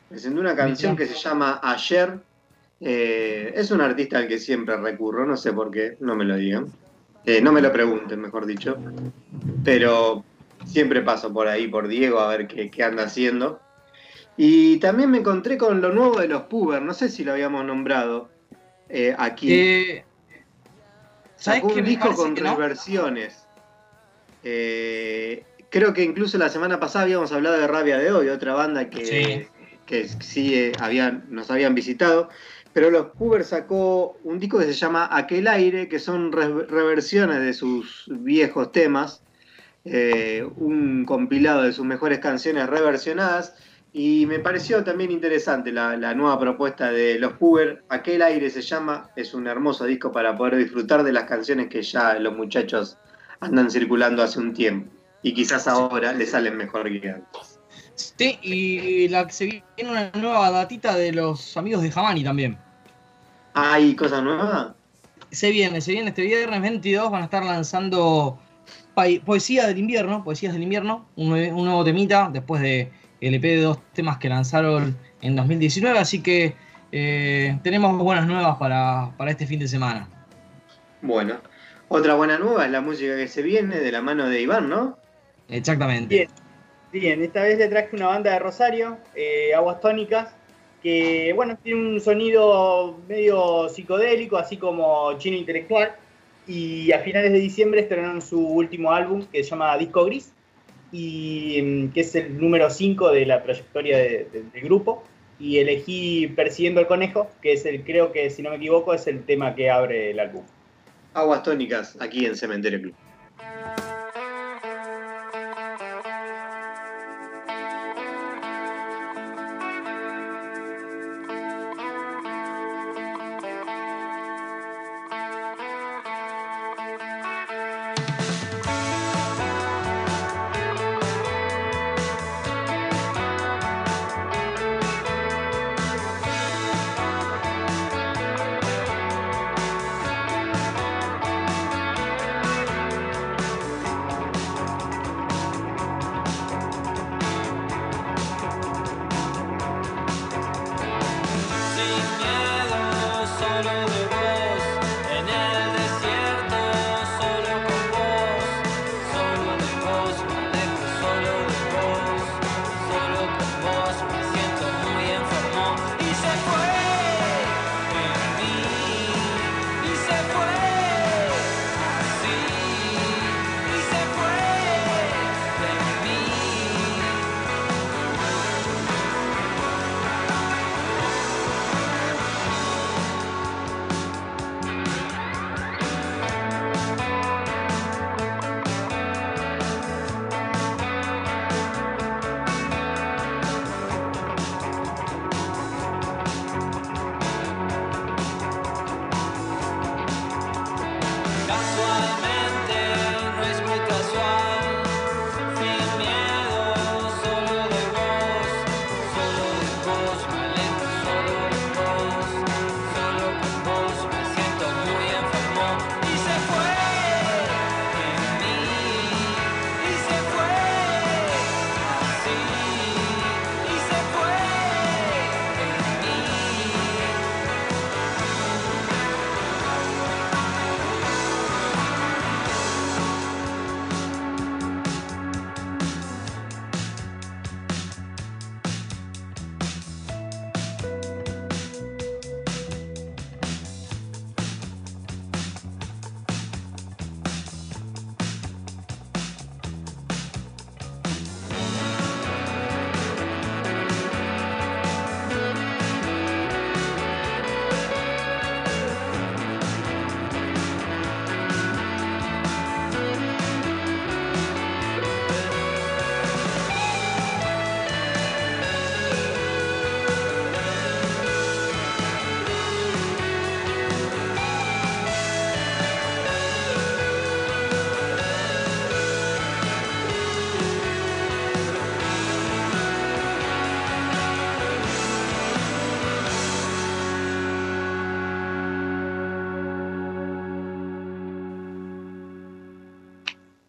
Presentó 0.08 0.40
una 0.40 0.56
canción 0.56 0.96
que 0.96 1.06
se 1.06 1.14
llama 1.14 1.60
Ayer. 1.62 2.18
Eh, 2.80 3.52
es 3.54 3.70
un 3.70 3.80
artista 3.80 4.18
al 4.18 4.28
que 4.28 4.38
siempre 4.38 4.76
recurro, 4.76 5.26
no 5.26 5.36
sé 5.36 5.52
por 5.52 5.70
qué, 5.70 5.96
no 6.00 6.14
me 6.14 6.24
lo 6.24 6.36
digan. 6.36 6.66
Eh, 7.24 7.40
no 7.42 7.52
me 7.52 7.60
lo 7.60 7.72
pregunten, 7.72 8.20
mejor 8.20 8.46
dicho. 8.46 8.76
Pero 9.64 10.24
siempre 10.64 11.02
paso 11.02 11.32
por 11.32 11.48
ahí, 11.48 11.66
por 11.66 11.88
Diego, 11.88 12.20
a 12.20 12.28
ver 12.28 12.46
qué, 12.46 12.70
qué 12.70 12.84
anda 12.84 13.04
haciendo. 13.04 13.60
Y 14.36 14.78
también 14.78 15.10
me 15.10 15.18
encontré 15.18 15.58
con 15.58 15.80
lo 15.80 15.92
nuevo 15.92 16.20
de 16.20 16.28
los 16.28 16.42
Puber, 16.42 16.80
no 16.80 16.94
sé 16.94 17.08
si 17.08 17.24
lo 17.24 17.32
habíamos 17.32 17.64
nombrado 17.64 18.30
eh, 18.88 19.14
aquí. 19.18 19.52
Eh, 19.52 20.04
¿Sabes 21.36 21.60
Sacó 21.62 21.74
un 21.74 21.84
disco 21.84 22.14
con 22.14 22.34
no? 22.34 22.54
reversiones. 22.56 23.44
Eh, 24.44 25.44
creo 25.70 25.92
que 25.92 26.02
incluso 26.02 26.38
la 26.38 26.48
semana 26.48 26.80
pasada 26.80 27.04
habíamos 27.04 27.32
hablado 27.32 27.58
de 27.58 27.66
Rabia 27.66 27.98
de 27.98 28.12
Hoy, 28.12 28.28
otra 28.28 28.54
banda 28.54 28.88
que 28.90 29.04
Sí. 29.04 29.46
que 29.86 30.06
sí 30.08 30.72
habían, 30.80 31.24
nos 31.30 31.50
habían 31.50 31.74
visitado. 31.74 32.28
Pero 32.74 32.90
los 32.90 33.06
Hoover 33.18 33.44
sacó 33.44 34.18
un 34.24 34.38
disco 34.38 34.58
que 34.58 34.66
se 34.66 34.74
llama 34.74 35.08
Aquel 35.10 35.48
Aire, 35.48 35.88
que 35.88 35.98
son 35.98 36.30
re- 36.32 36.66
reversiones 36.66 37.40
de 37.40 37.54
sus 37.54 38.04
viejos 38.08 38.70
temas, 38.70 39.22
eh, 39.86 40.46
un 40.56 41.04
compilado 41.06 41.62
de 41.62 41.72
sus 41.72 41.86
mejores 41.86 42.18
canciones 42.18 42.68
reversionadas, 42.68 43.54
y 43.92 44.26
me 44.26 44.38
pareció 44.38 44.84
también 44.84 45.10
interesante 45.10 45.72
la, 45.72 45.96
la 45.96 46.14
nueva 46.14 46.38
propuesta 46.38 46.90
de 46.90 47.18
los 47.18 47.34
Hoover. 47.38 47.84
Aquel 47.88 48.22
Aire 48.22 48.50
se 48.50 48.60
llama, 48.60 49.10
es 49.16 49.34
un 49.34 49.46
hermoso 49.46 49.84
disco 49.84 50.12
para 50.12 50.36
poder 50.36 50.56
disfrutar 50.56 51.02
de 51.02 51.12
las 51.12 51.24
canciones 51.24 51.68
que 51.68 51.82
ya 51.82 52.18
los 52.18 52.36
muchachos 52.36 52.98
andan 53.40 53.70
circulando 53.70 54.22
hace 54.22 54.40
un 54.40 54.52
tiempo, 54.52 54.90
y 55.22 55.32
quizás 55.32 55.68
ahora 55.68 56.12
les 56.12 56.32
salen 56.32 56.56
mejor 56.56 56.90
que 57.00 57.10
antes. 57.10 57.60
Sí, 57.94 58.38
y 58.42 59.08
la 59.08 59.26
que 59.26 59.32
se 59.32 59.44
viene 59.76 59.90
una 59.90 60.10
nueva 60.10 60.50
datita 60.50 60.96
de 60.96 61.12
los 61.12 61.56
amigos 61.56 61.82
de 61.82 61.90
Jamani 61.90 62.22
también. 62.22 62.58
¿Hay 63.54 63.96
cosas 63.96 64.22
nuevas? 64.22 64.72
Se 65.30 65.50
viene, 65.50 65.80
se 65.80 65.92
viene 65.92 66.10
este 66.10 66.22
viernes 66.22 66.62
22, 66.62 67.10
van 67.10 67.22
a 67.22 67.24
estar 67.24 67.44
lanzando 67.44 68.38
Poesía 69.24 69.66
del 69.66 69.78
Invierno, 69.78 70.24
Poesías 70.24 70.52
del 70.52 70.62
Invierno, 70.62 71.06
un 71.16 71.30
nuevo 71.30 71.84
temita 71.84 72.30
después 72.32 72.62
de 72.62 72.90
el 73.20 73.34
EP 73.34 73.42
de 73.42 73.62
dos 73.62 73.78
temas 73.92 74.18
que 74.18 74.28
lanzaron 74.28 74.96
en 75.22 75.36
2019, 75.36 75.98
así 75.98 76.22
que 76.22 76.54
eh, 76.92 77.58
tenemos 77.62 77.96
buenas 77.98 78.26
nuevas 78.26 78.56
para, 78.58 79.10
para 79.16 79.30
este 79.30 79.46
fin 79.46 79.58
de 79.58 79.68
semana. 79.68 80.08
Bueno, 81.02 81.40
otra 81.88 82.14
buena 82.14 82.38
nueva 82.38 82.66
es 82.66 82.70
la 82.70 82.80
música 82.80 83.16
que 83.16 83.28
se 83.28 83.42
viene 83.42 83.78
de 83.80 83.92
la 83.92 84.02
mano 84.02 84.28
de 84.28 84.40
Iván, 84.40 84.68
¿no? 84.68 84.98
Exactamente. 85.48 86.14
Bien. 86.14 86.28
Bien, 86.90 87.22
esta 87.22 87.42
vez 87.42 87.58
le 87.58 87.68
traje 87.68 87.94
una 87.94 88.06
banda 88.06 88.32
de 88.32 88.38
Rosario, 88.38 88.96
eh, 89.14 89.52
Aguas 89.54 89.78
Tónicas, 89.80 90.34
que 90.82 91.32
bueno, 91.34 91.58
tiene 91.62 91.78
un 91.78 92.00
sonido 92.00 92.98
medio 93.06 93.68
psicodélico, 93.68 94.38
así 94.38 94.56
como 94.56 95.12
chino 95.18 95.36
intelectual. 95.36 95.92
Y 96.46 96.90
a 96.92 97.00
finales 97.00 97.32
de 97.32 97.40
diciembre 97.40 97.82
estrenaron 97.82 98.22
su 98.22 98.40
último 98.40 98.90
álbum 98.90 99.26
que 99.30 99.44
se 99.44 99.50
llama 99.50 99.76
Disco 99.76 100.06
Gris, 100.06 100.32
y 100.92 101.60
mm, 101.62 101.88
que 101.92 102.00
es 102.00 102.14
el 102.14 102.38
número 102.40 102.70
5 102.70 103.10
de 103.10 103.26
la 103.26 103.42
trayectoria 103.42 103.98
de- 103.98 104.26
de- 104.32 104.42
del 104.52 104.62
grupo. 104.62 105.04
Y 105.40 105.58
elegí 105.58 106.26
Persiguiendo 106.28 106.80
el 106.80 106.86
Conejo, 106.88 107.30
que 107.42 107.52
es 107.52 107.64
el, 107.64 107.84
creo 107.84 108.10
que 108.12 108.28
si 108.30 108.42
no 108.42 108.50
me 108.50 108.56
equivoco, 108.56 108.92
es 108.92 109.06
el 109.06 109.22
tema 109.24 109.54
que 109.54 109.70
abre 109.70 110.10
el 110.10 110.18
álbum. 110.18 110.42
Aguas 111.14 111.42
tónicas 111.42 111.96
aquí 112.00 112.26
en 112.26 112.36
Cementerio 112.36 112.80
Club. 112.80 112.94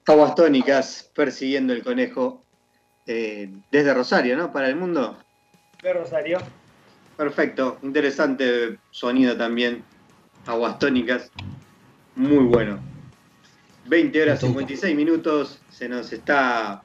Aguas 0.10 0.34
tónicas 0.34 1.12
persiguiendo 1.14 1.72
el 1.72 1.84
conejo 1.84 2.44
eh, 3.06 3.48
desde 3.70 3.94
Rosario, 3.94 4.36
¿no? 4.36 4.52
Para 4.52 4.68
el 4.68 4.76
mundo. 4.76 5.20
De 5.84 5.94
Rosario. 5.94 6.40
Perfecto, 7.16 7.78
interesante 7.84 8.80
sonido 8.90 9.38
también. 9.38 9.84
Aguas 10.48 10.80
tónicas, 10.80 11.30
muy 12.16 12.44
bueno. 12.46 12.80
20 13.86 14.24
horas 14.24 14.42
Me 14.42 14.48
toca. 14.50 14.60
56 14.62 14.96
minutos, 14.96 15.62
se 15.70 15.88
nos 15.88 16.12
está 16.12 16.82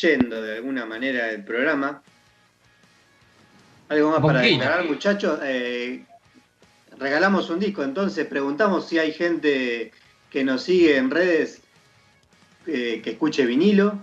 yendo 0.00 0.40
de 0.40 0.56
alguna 0.56 0.86
manera 0.86 1.28
el 1.28 1.44
programa. 1.44 2.02
¿Algo 3.90 4.12
más 4.12 4.20
para 4.20 4.40
declarar, 4.40 4.86
muchachos? 4.86 5.40
Eh, 5.42 6.06
regalamos 6.96 7.50
un 7.50 7.60
disco, 7.60 7.82
entonces 7.82 8.26
preguntamos 8.26 8.88
si 8.88 8.98
hay 8.98 9.12
gente 9.12 9.92
que 10.30 10.42
nos 10.42 10.62
sigue 10.62 10.96
en 10.96 11.10
redes 11.10 11.60
eh, 12.66 13.00
que 13.02 13.10
escuche 13.10 13.46
vinilo. 13.46 13.98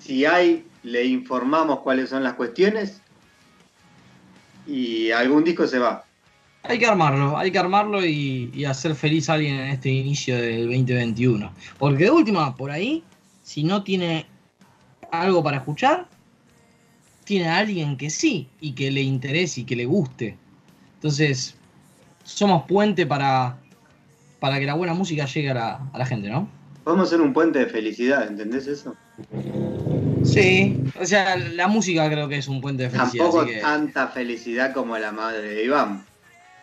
Si 0.00 0.24
hay, 0.24 0.64
le 0.82 1.04
informamos 1.04 1.80
cuáles 1.80 2.10
son 2.10 2.22
las 2.22 2.34
cuestiones. 2.34 3.00
y 4.66 5.10
algún 5.10 5.44
disco 5.44 5.66
se 5.66 5.78
va. 5.78 6.04
Hay 6.64 6.78
que 6.78 6.86
armarlo, 6.86 7.36
hay 7.36 7.50
que 7.50 7.58
armarlo 7.58 8.04
y, 8.04 8.64
hacer 8.64 8.94
feliz 8.94 9.28
a 9.28 9.34
alguien 9.34 9.56
en 9.56 9.68
este 9.68 9.90
inicio 9.90 10.36
del 10.36 10.66
2021. 10.66 11.52
Porque 11.78 12.04
de 12.04 12.10
última, 12.10 12.54
por 12.54 12.70
ahí, 12.70 13.02
si 13.42 13.64
no 13.64 13.82
tiene 13.82 14.26
algo 15.10 15.42
para 15.42 15.56
escuchar, 15.56 16.06
tiene 17.24 17.48
a 17.48 17.58
alguien 17.58 17.96
que 17.96 18.10
sí 18.10 18.48
y 18.60 18.72
que 18.72 18.90
le 18.92 19.02
interese 19.02 19.62
y 19.62 19.64
que 19.64 19.74
le 19.74 19.86
guste. 19.86 20.36
Entonces, 20.94 21.56
somos 22.22 22.64
puente 22.66 23.06
para, 23.06 23.58
para 24.38 24.60
que 24.60 24.66
la 24.66 24.74
buena 24.74 24.94
música 24.94 25.26
llegue 25.26 25.50
a 25.50 25.54
la, 25.54 25.90
a 25.92 25.98
la 25.98 26.06
gente, 26.06 26.28
¿no? 26.28 26.48
Podemos 26.84 27.08
ser 27.10 27.20
un 27.20 27.32
puente 27.32 27.60
de 27.60 27.66
felicidad, 27.66 28.26
¿entendés 28.26 28.66
eso? 28.66 28.96
Sí, 30.24 30.82
o 31.00 31.04
sea, 31.04 31.36
la 31.36 31.68
música 31.68 32.08
creo 32.08 32.28
que 32.28 32.38
es 32.38 32.48
un 32.48 32.60
puente 32.60 32.84
de 32.84 32.90
felicidad. 32.90 33.24
Tampoco 33.24 33.42
así 33.44 33.52
que- 33.54 33.60
tanta 33.60 34.08
felicidad 34.08 34.72
como 34.72 34.96
la 34.98 35.12
madre 35.12 35.42
de 35.54 35.64
Iván, 35.64 36.04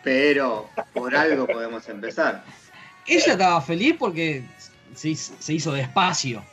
pero 0.04 0.70
por 0.94 1.16
algo 1.16 1.46
podemos 1.48 1.88
empezar. 1.90 2.44
Ella 3.08 3.32
estaba 3.34 3.62
feliz 3.62 3.96
porque 3.98 4.44
se, 4.96 5.10
hizo- 5.10 5.34
se 5.40 5.54
hizo 5.54 5.72
despacio. 5.74 6.44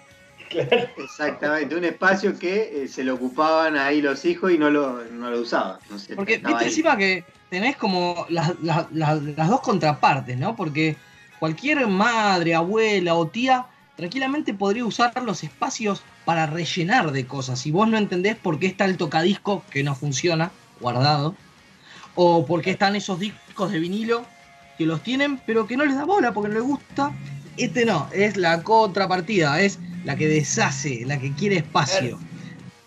Claro. 0.48 0.88
Exactamente, 0.98 1.74
un 1.74 1.84
espacio 1.84 2.38
que 2.38 2.84
eh, 2.84 2.88
se 2.88 3.02
lo 3.02 3.14
ocupaban 3.14 3.76
ahí 3.76 4.00
los 4.00 4.24
hijos 4.24 4.52
y 4.52 4.58
no 4.58 4.70
lo, 4.70 5.02
no 5.04 5.28
lo 5.30 5.40
usaban. 5.40 5.78
No 5.90 5.98
sé, 5.98 6.14
Porque 6.14 6.38
viste 6.38 6.54
ahí. 6.54 6.64
encima 6.66 6.96
que 6.96 7.24
tenés 7.50 7.76
como 7.76 8.26
las, 8.28 8.52
las- 8.62 8.86
las- 8.92 9.22
las 9.22 9.48
dos 9.48 9.60
contrapartes, 9.60 10.36
¿no? 10.38 10.54
Porque 10.54 10.96
cualquier 11.38 11.86
madre, 11.86 12.54
abuela 12.54 13.14
o 13.14 13.28
tía 13.28 13.66
tranquilamente 13.96 14.52
podría 14.52 14.84
usar 14.84 15.12
los 15.22 15.42
espacios 15.42 16.02
para 16.24 16.46
rellenar 16.46 17.12
de 17.12 17.26
cosas. 17.26 17.58
Si 17.60 17.70
vos 17.70 17.88
no 17.88 17.96
entendés 17.96 18.36
por 18.36 18.58
qué 18.58 18.66
está 18.66 18.84
el 18.84 18.96
tocadisco 18.96 19.64
que 19.70 19.82
no 19.82 19.94
funciona, 19.94 20.50
guardado, 20.80 21.34
o 22.14 22.44
por 22.44 22.62
qué 22.62 22.70
están 22.70 22.96
esos 22.96 23.18
discos 23.20 23.72
de 23.72 23.78
vinilo 23.78 24.24
que 24.76 24.84
los 24.84 25.02
tienen, 25.02 25.38
pero 25.46 25.66
que 25.66 25.76
no 25.76 25.84
les 25.84 25.96
da 25.96 26.04
bola 26.04 26.32
porque 26.32 26.48
no 26.48 26.54
les 26.56 26.64
gusta. 26.64 27.12
Este 27.56 27.86
no, 27.86 28.08
es 28.12 28.36
la 28.36 28.62
contrapartida, 28.62 29.60
es 29.60 29.78
la 30.04 30.16
que 30.16 30.28
deshace, 30.28 31.04
la 31.06 31.18
que 31.18 31.32
quiere 31.32 31.56
espacio. 31.56 32.18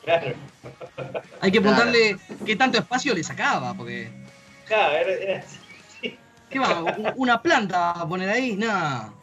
Claro. 0.03 0.33
Hay 1.41 1.51
que 1.51 1.59
Claro. 1.59 1.75
preguntarle 1.75 2.17
qué 2.45 2.55
tanto 2.55 2.77
espacio 2.77 3.13
le 3.15 3.23
sacaba, 3.23 3.73
porque 3.73 4.09
Claro, 4.67 4.95
era, 4.95 5.11
era 5.13 5.39
así. 5.39 5.57
¿Qué 6.49 6.59
va? 6.59 6.81
¿U- 6.83 7.13
¿Una 7.17 7.41
planta 7.41 7.91
a 7.91 8.07
poner 8.07 8.29
ahí? 8.29 8.55
Nada. 8.55 9.13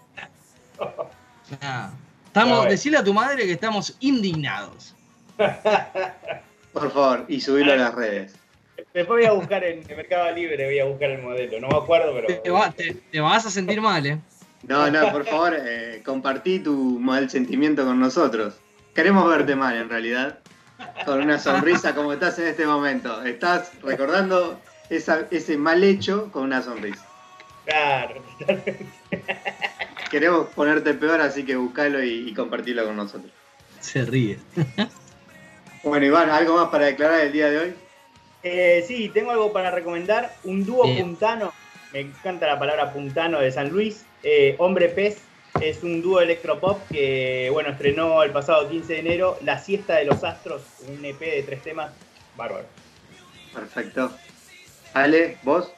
Nah. 1.60 1.88
Estamos, 2.26 2.64
No, 2.64 2.70
decirle 2.70 2.98
a 2.98 3.04
tu 3.04 3.14
madre 3.14 3.46
que 3.46 3.52
estamos 3.52 3.96
indignados. 4.00 4.94
Por 6.72 6.92
favor, 6.92 7.24
y 7.28 7.40
subirlo 7.40 7.72
a 7.72 7.76
las 7.76 7.94
redes. 7.94 8.34
Después 8.92 9.06
voy 9.20 9.24
a 9.24 9.32
buscar 9.32 9.64
en 9.64 9.88
el 9.88 9.96
Mercado 9.96 10.30
Libre, 10.32 10.66
voy 10.66 10.78
a 10.78 10.84
buscar 10.84 11.10
el 11.10 11.22
modelo. 11.22 11.60
No 11.60 11.68
me 11.68 11.76
acuerdo, 11.78 12.12
pero. 12.14 12.42
Te, 12.42 12.50
va- 12.50 12.70
te- 12.72 12.92
te 13.10 13.20
vas 13.20 13.46
a 13.46 13.50
sentir 13.50 13.80
mal, 13.80 14.04
¿eh? 14.06 14.18
No, 14.64 14.90
no, 14.90 15.12
por 15.12 15.24
favor, 15.24 15.56
eh, 15.58 16.02
compartí 16.04 16.58
tu 16.58 16.98
mal 17.00 17.30
sentimiento 17.30 17.84
con 17.84 17.98
nosotros. 18.00 18.54
Queremos 18.94 19.26
verte 19.28 19.54
mal, 19.56 19.76
en 19.76 19.88
realidad. 19.88 20.38
Con 21.06 21.22
una 21.22 21.38
sonrisa 21.38 21.94
como 21.94 22.12
estás 22.12 22.38
en 22.38 22.48
este 22.48 22.66
momento. 22.66 23.22
Estás 23.24 23.72
recordando 23.82 24.60
esa- 24.90 25.26
ese 25.30 25.56
mal 25.56 25.82
hecho 25.82 26.30
con 26.32 26.42
una 26.42 26.60
sonrisa. 26.60 27.02
Claro, 27.66 28.22
totalmente. 28.38 28.86
Queremos 30.10 30.46
ponerte 30.54 30.94
peor, 30.94 31.20
así 31.20 31.44
que 31.44 31.56
buscalo 31.56 32.02
y, 32.02 32.28
y 32.28 32.32
compartirlo 32.34 32.84
con 32.86 32.96
nosotros. 32.96 33.30
Se 33.80 34.04
ríe. 34.04 34.38
Bueno, 35.82 36.06
Iván, 36.06 36.30
¿algo 36.30 36.56
más 36.56 36.68
para 36.70 36.86
declarar 36.86 37.20
el 37.20 37.32
día 37.32 37.50
de 37.50 37.58
hoy? 37.58 37.74
Eh, 38.42 38.84
sí, 38.86 39.08
tengo 39.12 39.30
algo 39.32 39.52
para 39.52 39.70
recomendar. 39.70 40.34
Un 40.44 40.64
dúo 40.64 40.84
Bien. 40.84 41.02
puntano. 41.02 41.52
Me 41.92 42.00
encanta 42.00 42.46
la 42.46 42.58
palabra 42.58 42.92
puntano 42.92 43.40
de 43.40 43.52
San 43.52 43.68
Luis. 43.70 44.04
Eh, 44.22 44.54
Hombre 44.58 44.88
Pez 44.88 45.18
es 45.60 45.82
un 45.82 46.02
dúo 46.02 46.20
electropop 46.20 46.80
que, 46.88 47.48
bueno, 47.52 47.70
estrenó 47.70 48.22
el 48.22 48.30
pasado 48.30 48.68
15 48.68 48.92
de 48.92 48.98
enero 48.98 49.38
La 49.42 49.58
Siesta 49.58 49.96
de 49.96 50.04
los 50.04 50.22
Astros, 50.24 50.62
un 50.88 51.04
EP 51.04 51.18
de 51.18 51.42
tres 51.44 51.62
temas. 51.62 51.92
Bárbaro. 52.36 52.66
Perfecto. 53.54 54.12
Ale, 54.92 55.38
¿vos? 55.42 55.72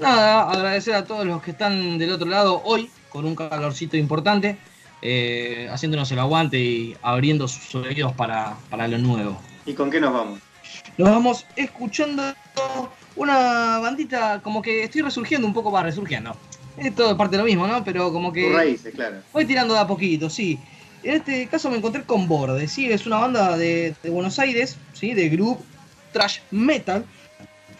Nada, 0.00 0.50
agradecer 0.50 0.94
a 0.94 1.04
todos 1.04 1.26
los 1.26 1.42
que 1.42 1.50
están 1.50 1.98
del 1.98 2.12
otro 2.12 2.26
lado 2.26 2.62
hoy, 2.64 2.88
con 3.10 3.26
un 3.26 3.34
calorcito 3.36 3.98
importante, 3.98 4.56
eh, 5.02 5.68
haciéndonos 5.70 6.10
el 6.12 6.18
aguante 6.18 6.58
y 6.58 6.96
abriendo 7.02 7.46
sus 7.46 7.74
oídos 7.74 8.14
para, 8.14 8.56
para 8.70 8.88
lo 8.88 8.96
nuevo. 8.96 9.38
¿Y 9.66 9.74
con 9.74 9.90
qué 9.90 10.00
nos 10.00 10.14
vamos? 10.14 10.40
Nos 10.96 11.10
vamos 11.10 11.46
escuchando 11.54 12.34
una 13.16 13.78
bandita, 13.78 14.40
como 14.42 14.62
que 14.62 14.84
estoy 14.84 15.02
resurgiendo 15.02 15.46
un 15.46 15.52
poco, 15.52 15.70
va 15.70 15.82
resurgiendo. 15.82 16.34
Es 16.78 16.94
todo 16.94 17.14
parte 17.16 17.36
de 17.36 17.42
lo 17.42 17.46
mismo, 17.46 17.66
¿no? 17.66 17.84
Pero 17.84 18.10
como 18.10 18.32
que... 18.32 18.50
Raíces, 18.50 18.94
claro. 18.94 19.18
Voy 19.34 19.44
tirando 19.44 19.74
de 19.74 19.80
a 19.80 19.86
poquito, 19.86 20.30
sí. 20.30 20.58
En 21.02 21.16
este 21.16 21.46
caso 21.46 21.70
me 21.70 21.76
encontré 21.76 22.04
con 22.04 22.26
Borde, 22.26 22.68
sí, 22.68 22.90
es 22.90 23.06
una 23.06 23.18
banda 23.18 23.56
de, 23.58 23.94
de 24.02 24.10
Buenos 24.10 24.38
Aires, 24.38 24.78
sí, 24.94 25.12
de 25.12 25.28
group 25.28 25.58
trash 26.12 26.38
metal, 26.50 27.04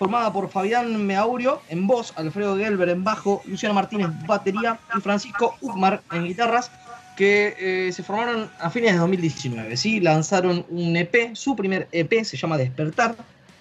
formada 0.00 0.32
por 0.32 0.48
Fabián 0.48 1.06
Meaurio 1.06 1.60
en 1.68 1.86
voz, 1.86 2.14
Alfredo 2.16 2.56
Gelber 2.56 2.88
en 2.88 3.04
bajo, 3.04 3.42
Luciano 3.44 3.74
Martínez 3.74 4.08
batería 4.26 4.80
y 4.96 5.00
Francisco 5.02 5.58
Ukmar 5.60 6.00
en 6.10 6.24
guitarras, 6.24 6.70
que 7.18 7.54
eh, 7.58 7.92
se 7.92 8.02
formaron 8.02 8.50
a 8.60 8.70
fines 8.70 8.94
de 8.94 8.98
2019, 8.98 9.76
sí, 9.76 10.00
lanzaron 10.00 10.64
un 10.70 10.96
EP, 10.96 11.36
su 11.36 11.54
primer 11.54 11.86
EP 11.92 12.24
se 12.24 12.38
llama 12.38 12.56
Despertar, 12.56 13.14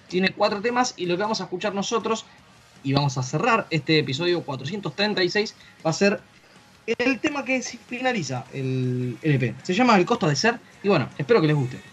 tiene 0.08 0.32
cuatro 0.32 0.62
temas 0.62 0.94
y 0.96 1.04
lo 1.04 1.14
que 1.14 1.22
vamos 1.24 1.42
a 1.42 1.44
escuchar 1.44 1.74
nosotros 1.74 2.24
y 2.82 2.94
vamos 2.94 3.18
a 3.18 3.22
cerrar 3.22 3.66
este 3.68 3.98
episodio 3.98 4.42
436 4.42 5.54
va 5.84 5.90
a 5.90 5.92
ser 5.92 6.20
el 6.86 7.18
tema 7.20 7.44
que 7.44 7.60
finaliza 7.60 8.46
el 8.54 9.18
LP. 9.20 9.56
Se 9.62 9.74
llama 9.74 9.98
El 9.98 10.06
costo 10.06 10.26
de 10.26 10.36
ser 10.36 10.58
y 10.82 10.88
bueno, 10.88 11.06
espero 11.18 11.42
que 11.42 11.48
les 11.48 11.56
guste. 11.56 11.89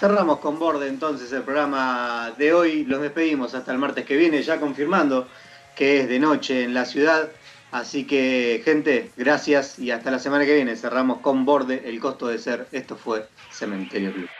Cerramos 0.00 0.38
con 0.38 0.58
Borde 0.58 0.88
entonces 0.88 1.30
el 1.30 1.42
programa 1.42 2.32
de 2.38 2.54
hoy. 2.54 2.84
Los 2.86 3.02
despedimos 3.02 3.54
hasta 3.54 3.70
el 3.70 3.76
martes 3.76 4.06
que 4.06 4.16
viene, 4.16 4.42
ya 4.42 4.58
confirmando 4.58 5.28
que 5.76 6.00
es 6.00 6.08
de 6.08 6.18
noche 6.18 6.64
en 6.64 6.72
la 6.72 6.86
ciudad. 6.86 7.28
Así 7.70 8.06
que, 8.06 8.62
gente, 8.64 9.10
gracias 9.18 9.78
y 9.78 9.90
hasta 9.90 10.10
la 10.10 10.18
semana 10.18 10.46
que 10.46 10.54
viene. 10.54 10.74
Cerramos 10.74 11.18
con 11.18 11.44
Borde 11.44 11.82
el 11.84 12.00
costo 12.00 12.28
de 12.28 12.38
ser. 12.38 12.66
Esto 12.72 12.96
fue 12.96 13.28
Cementerio 13.50 14.14
Club. 14.14 14.39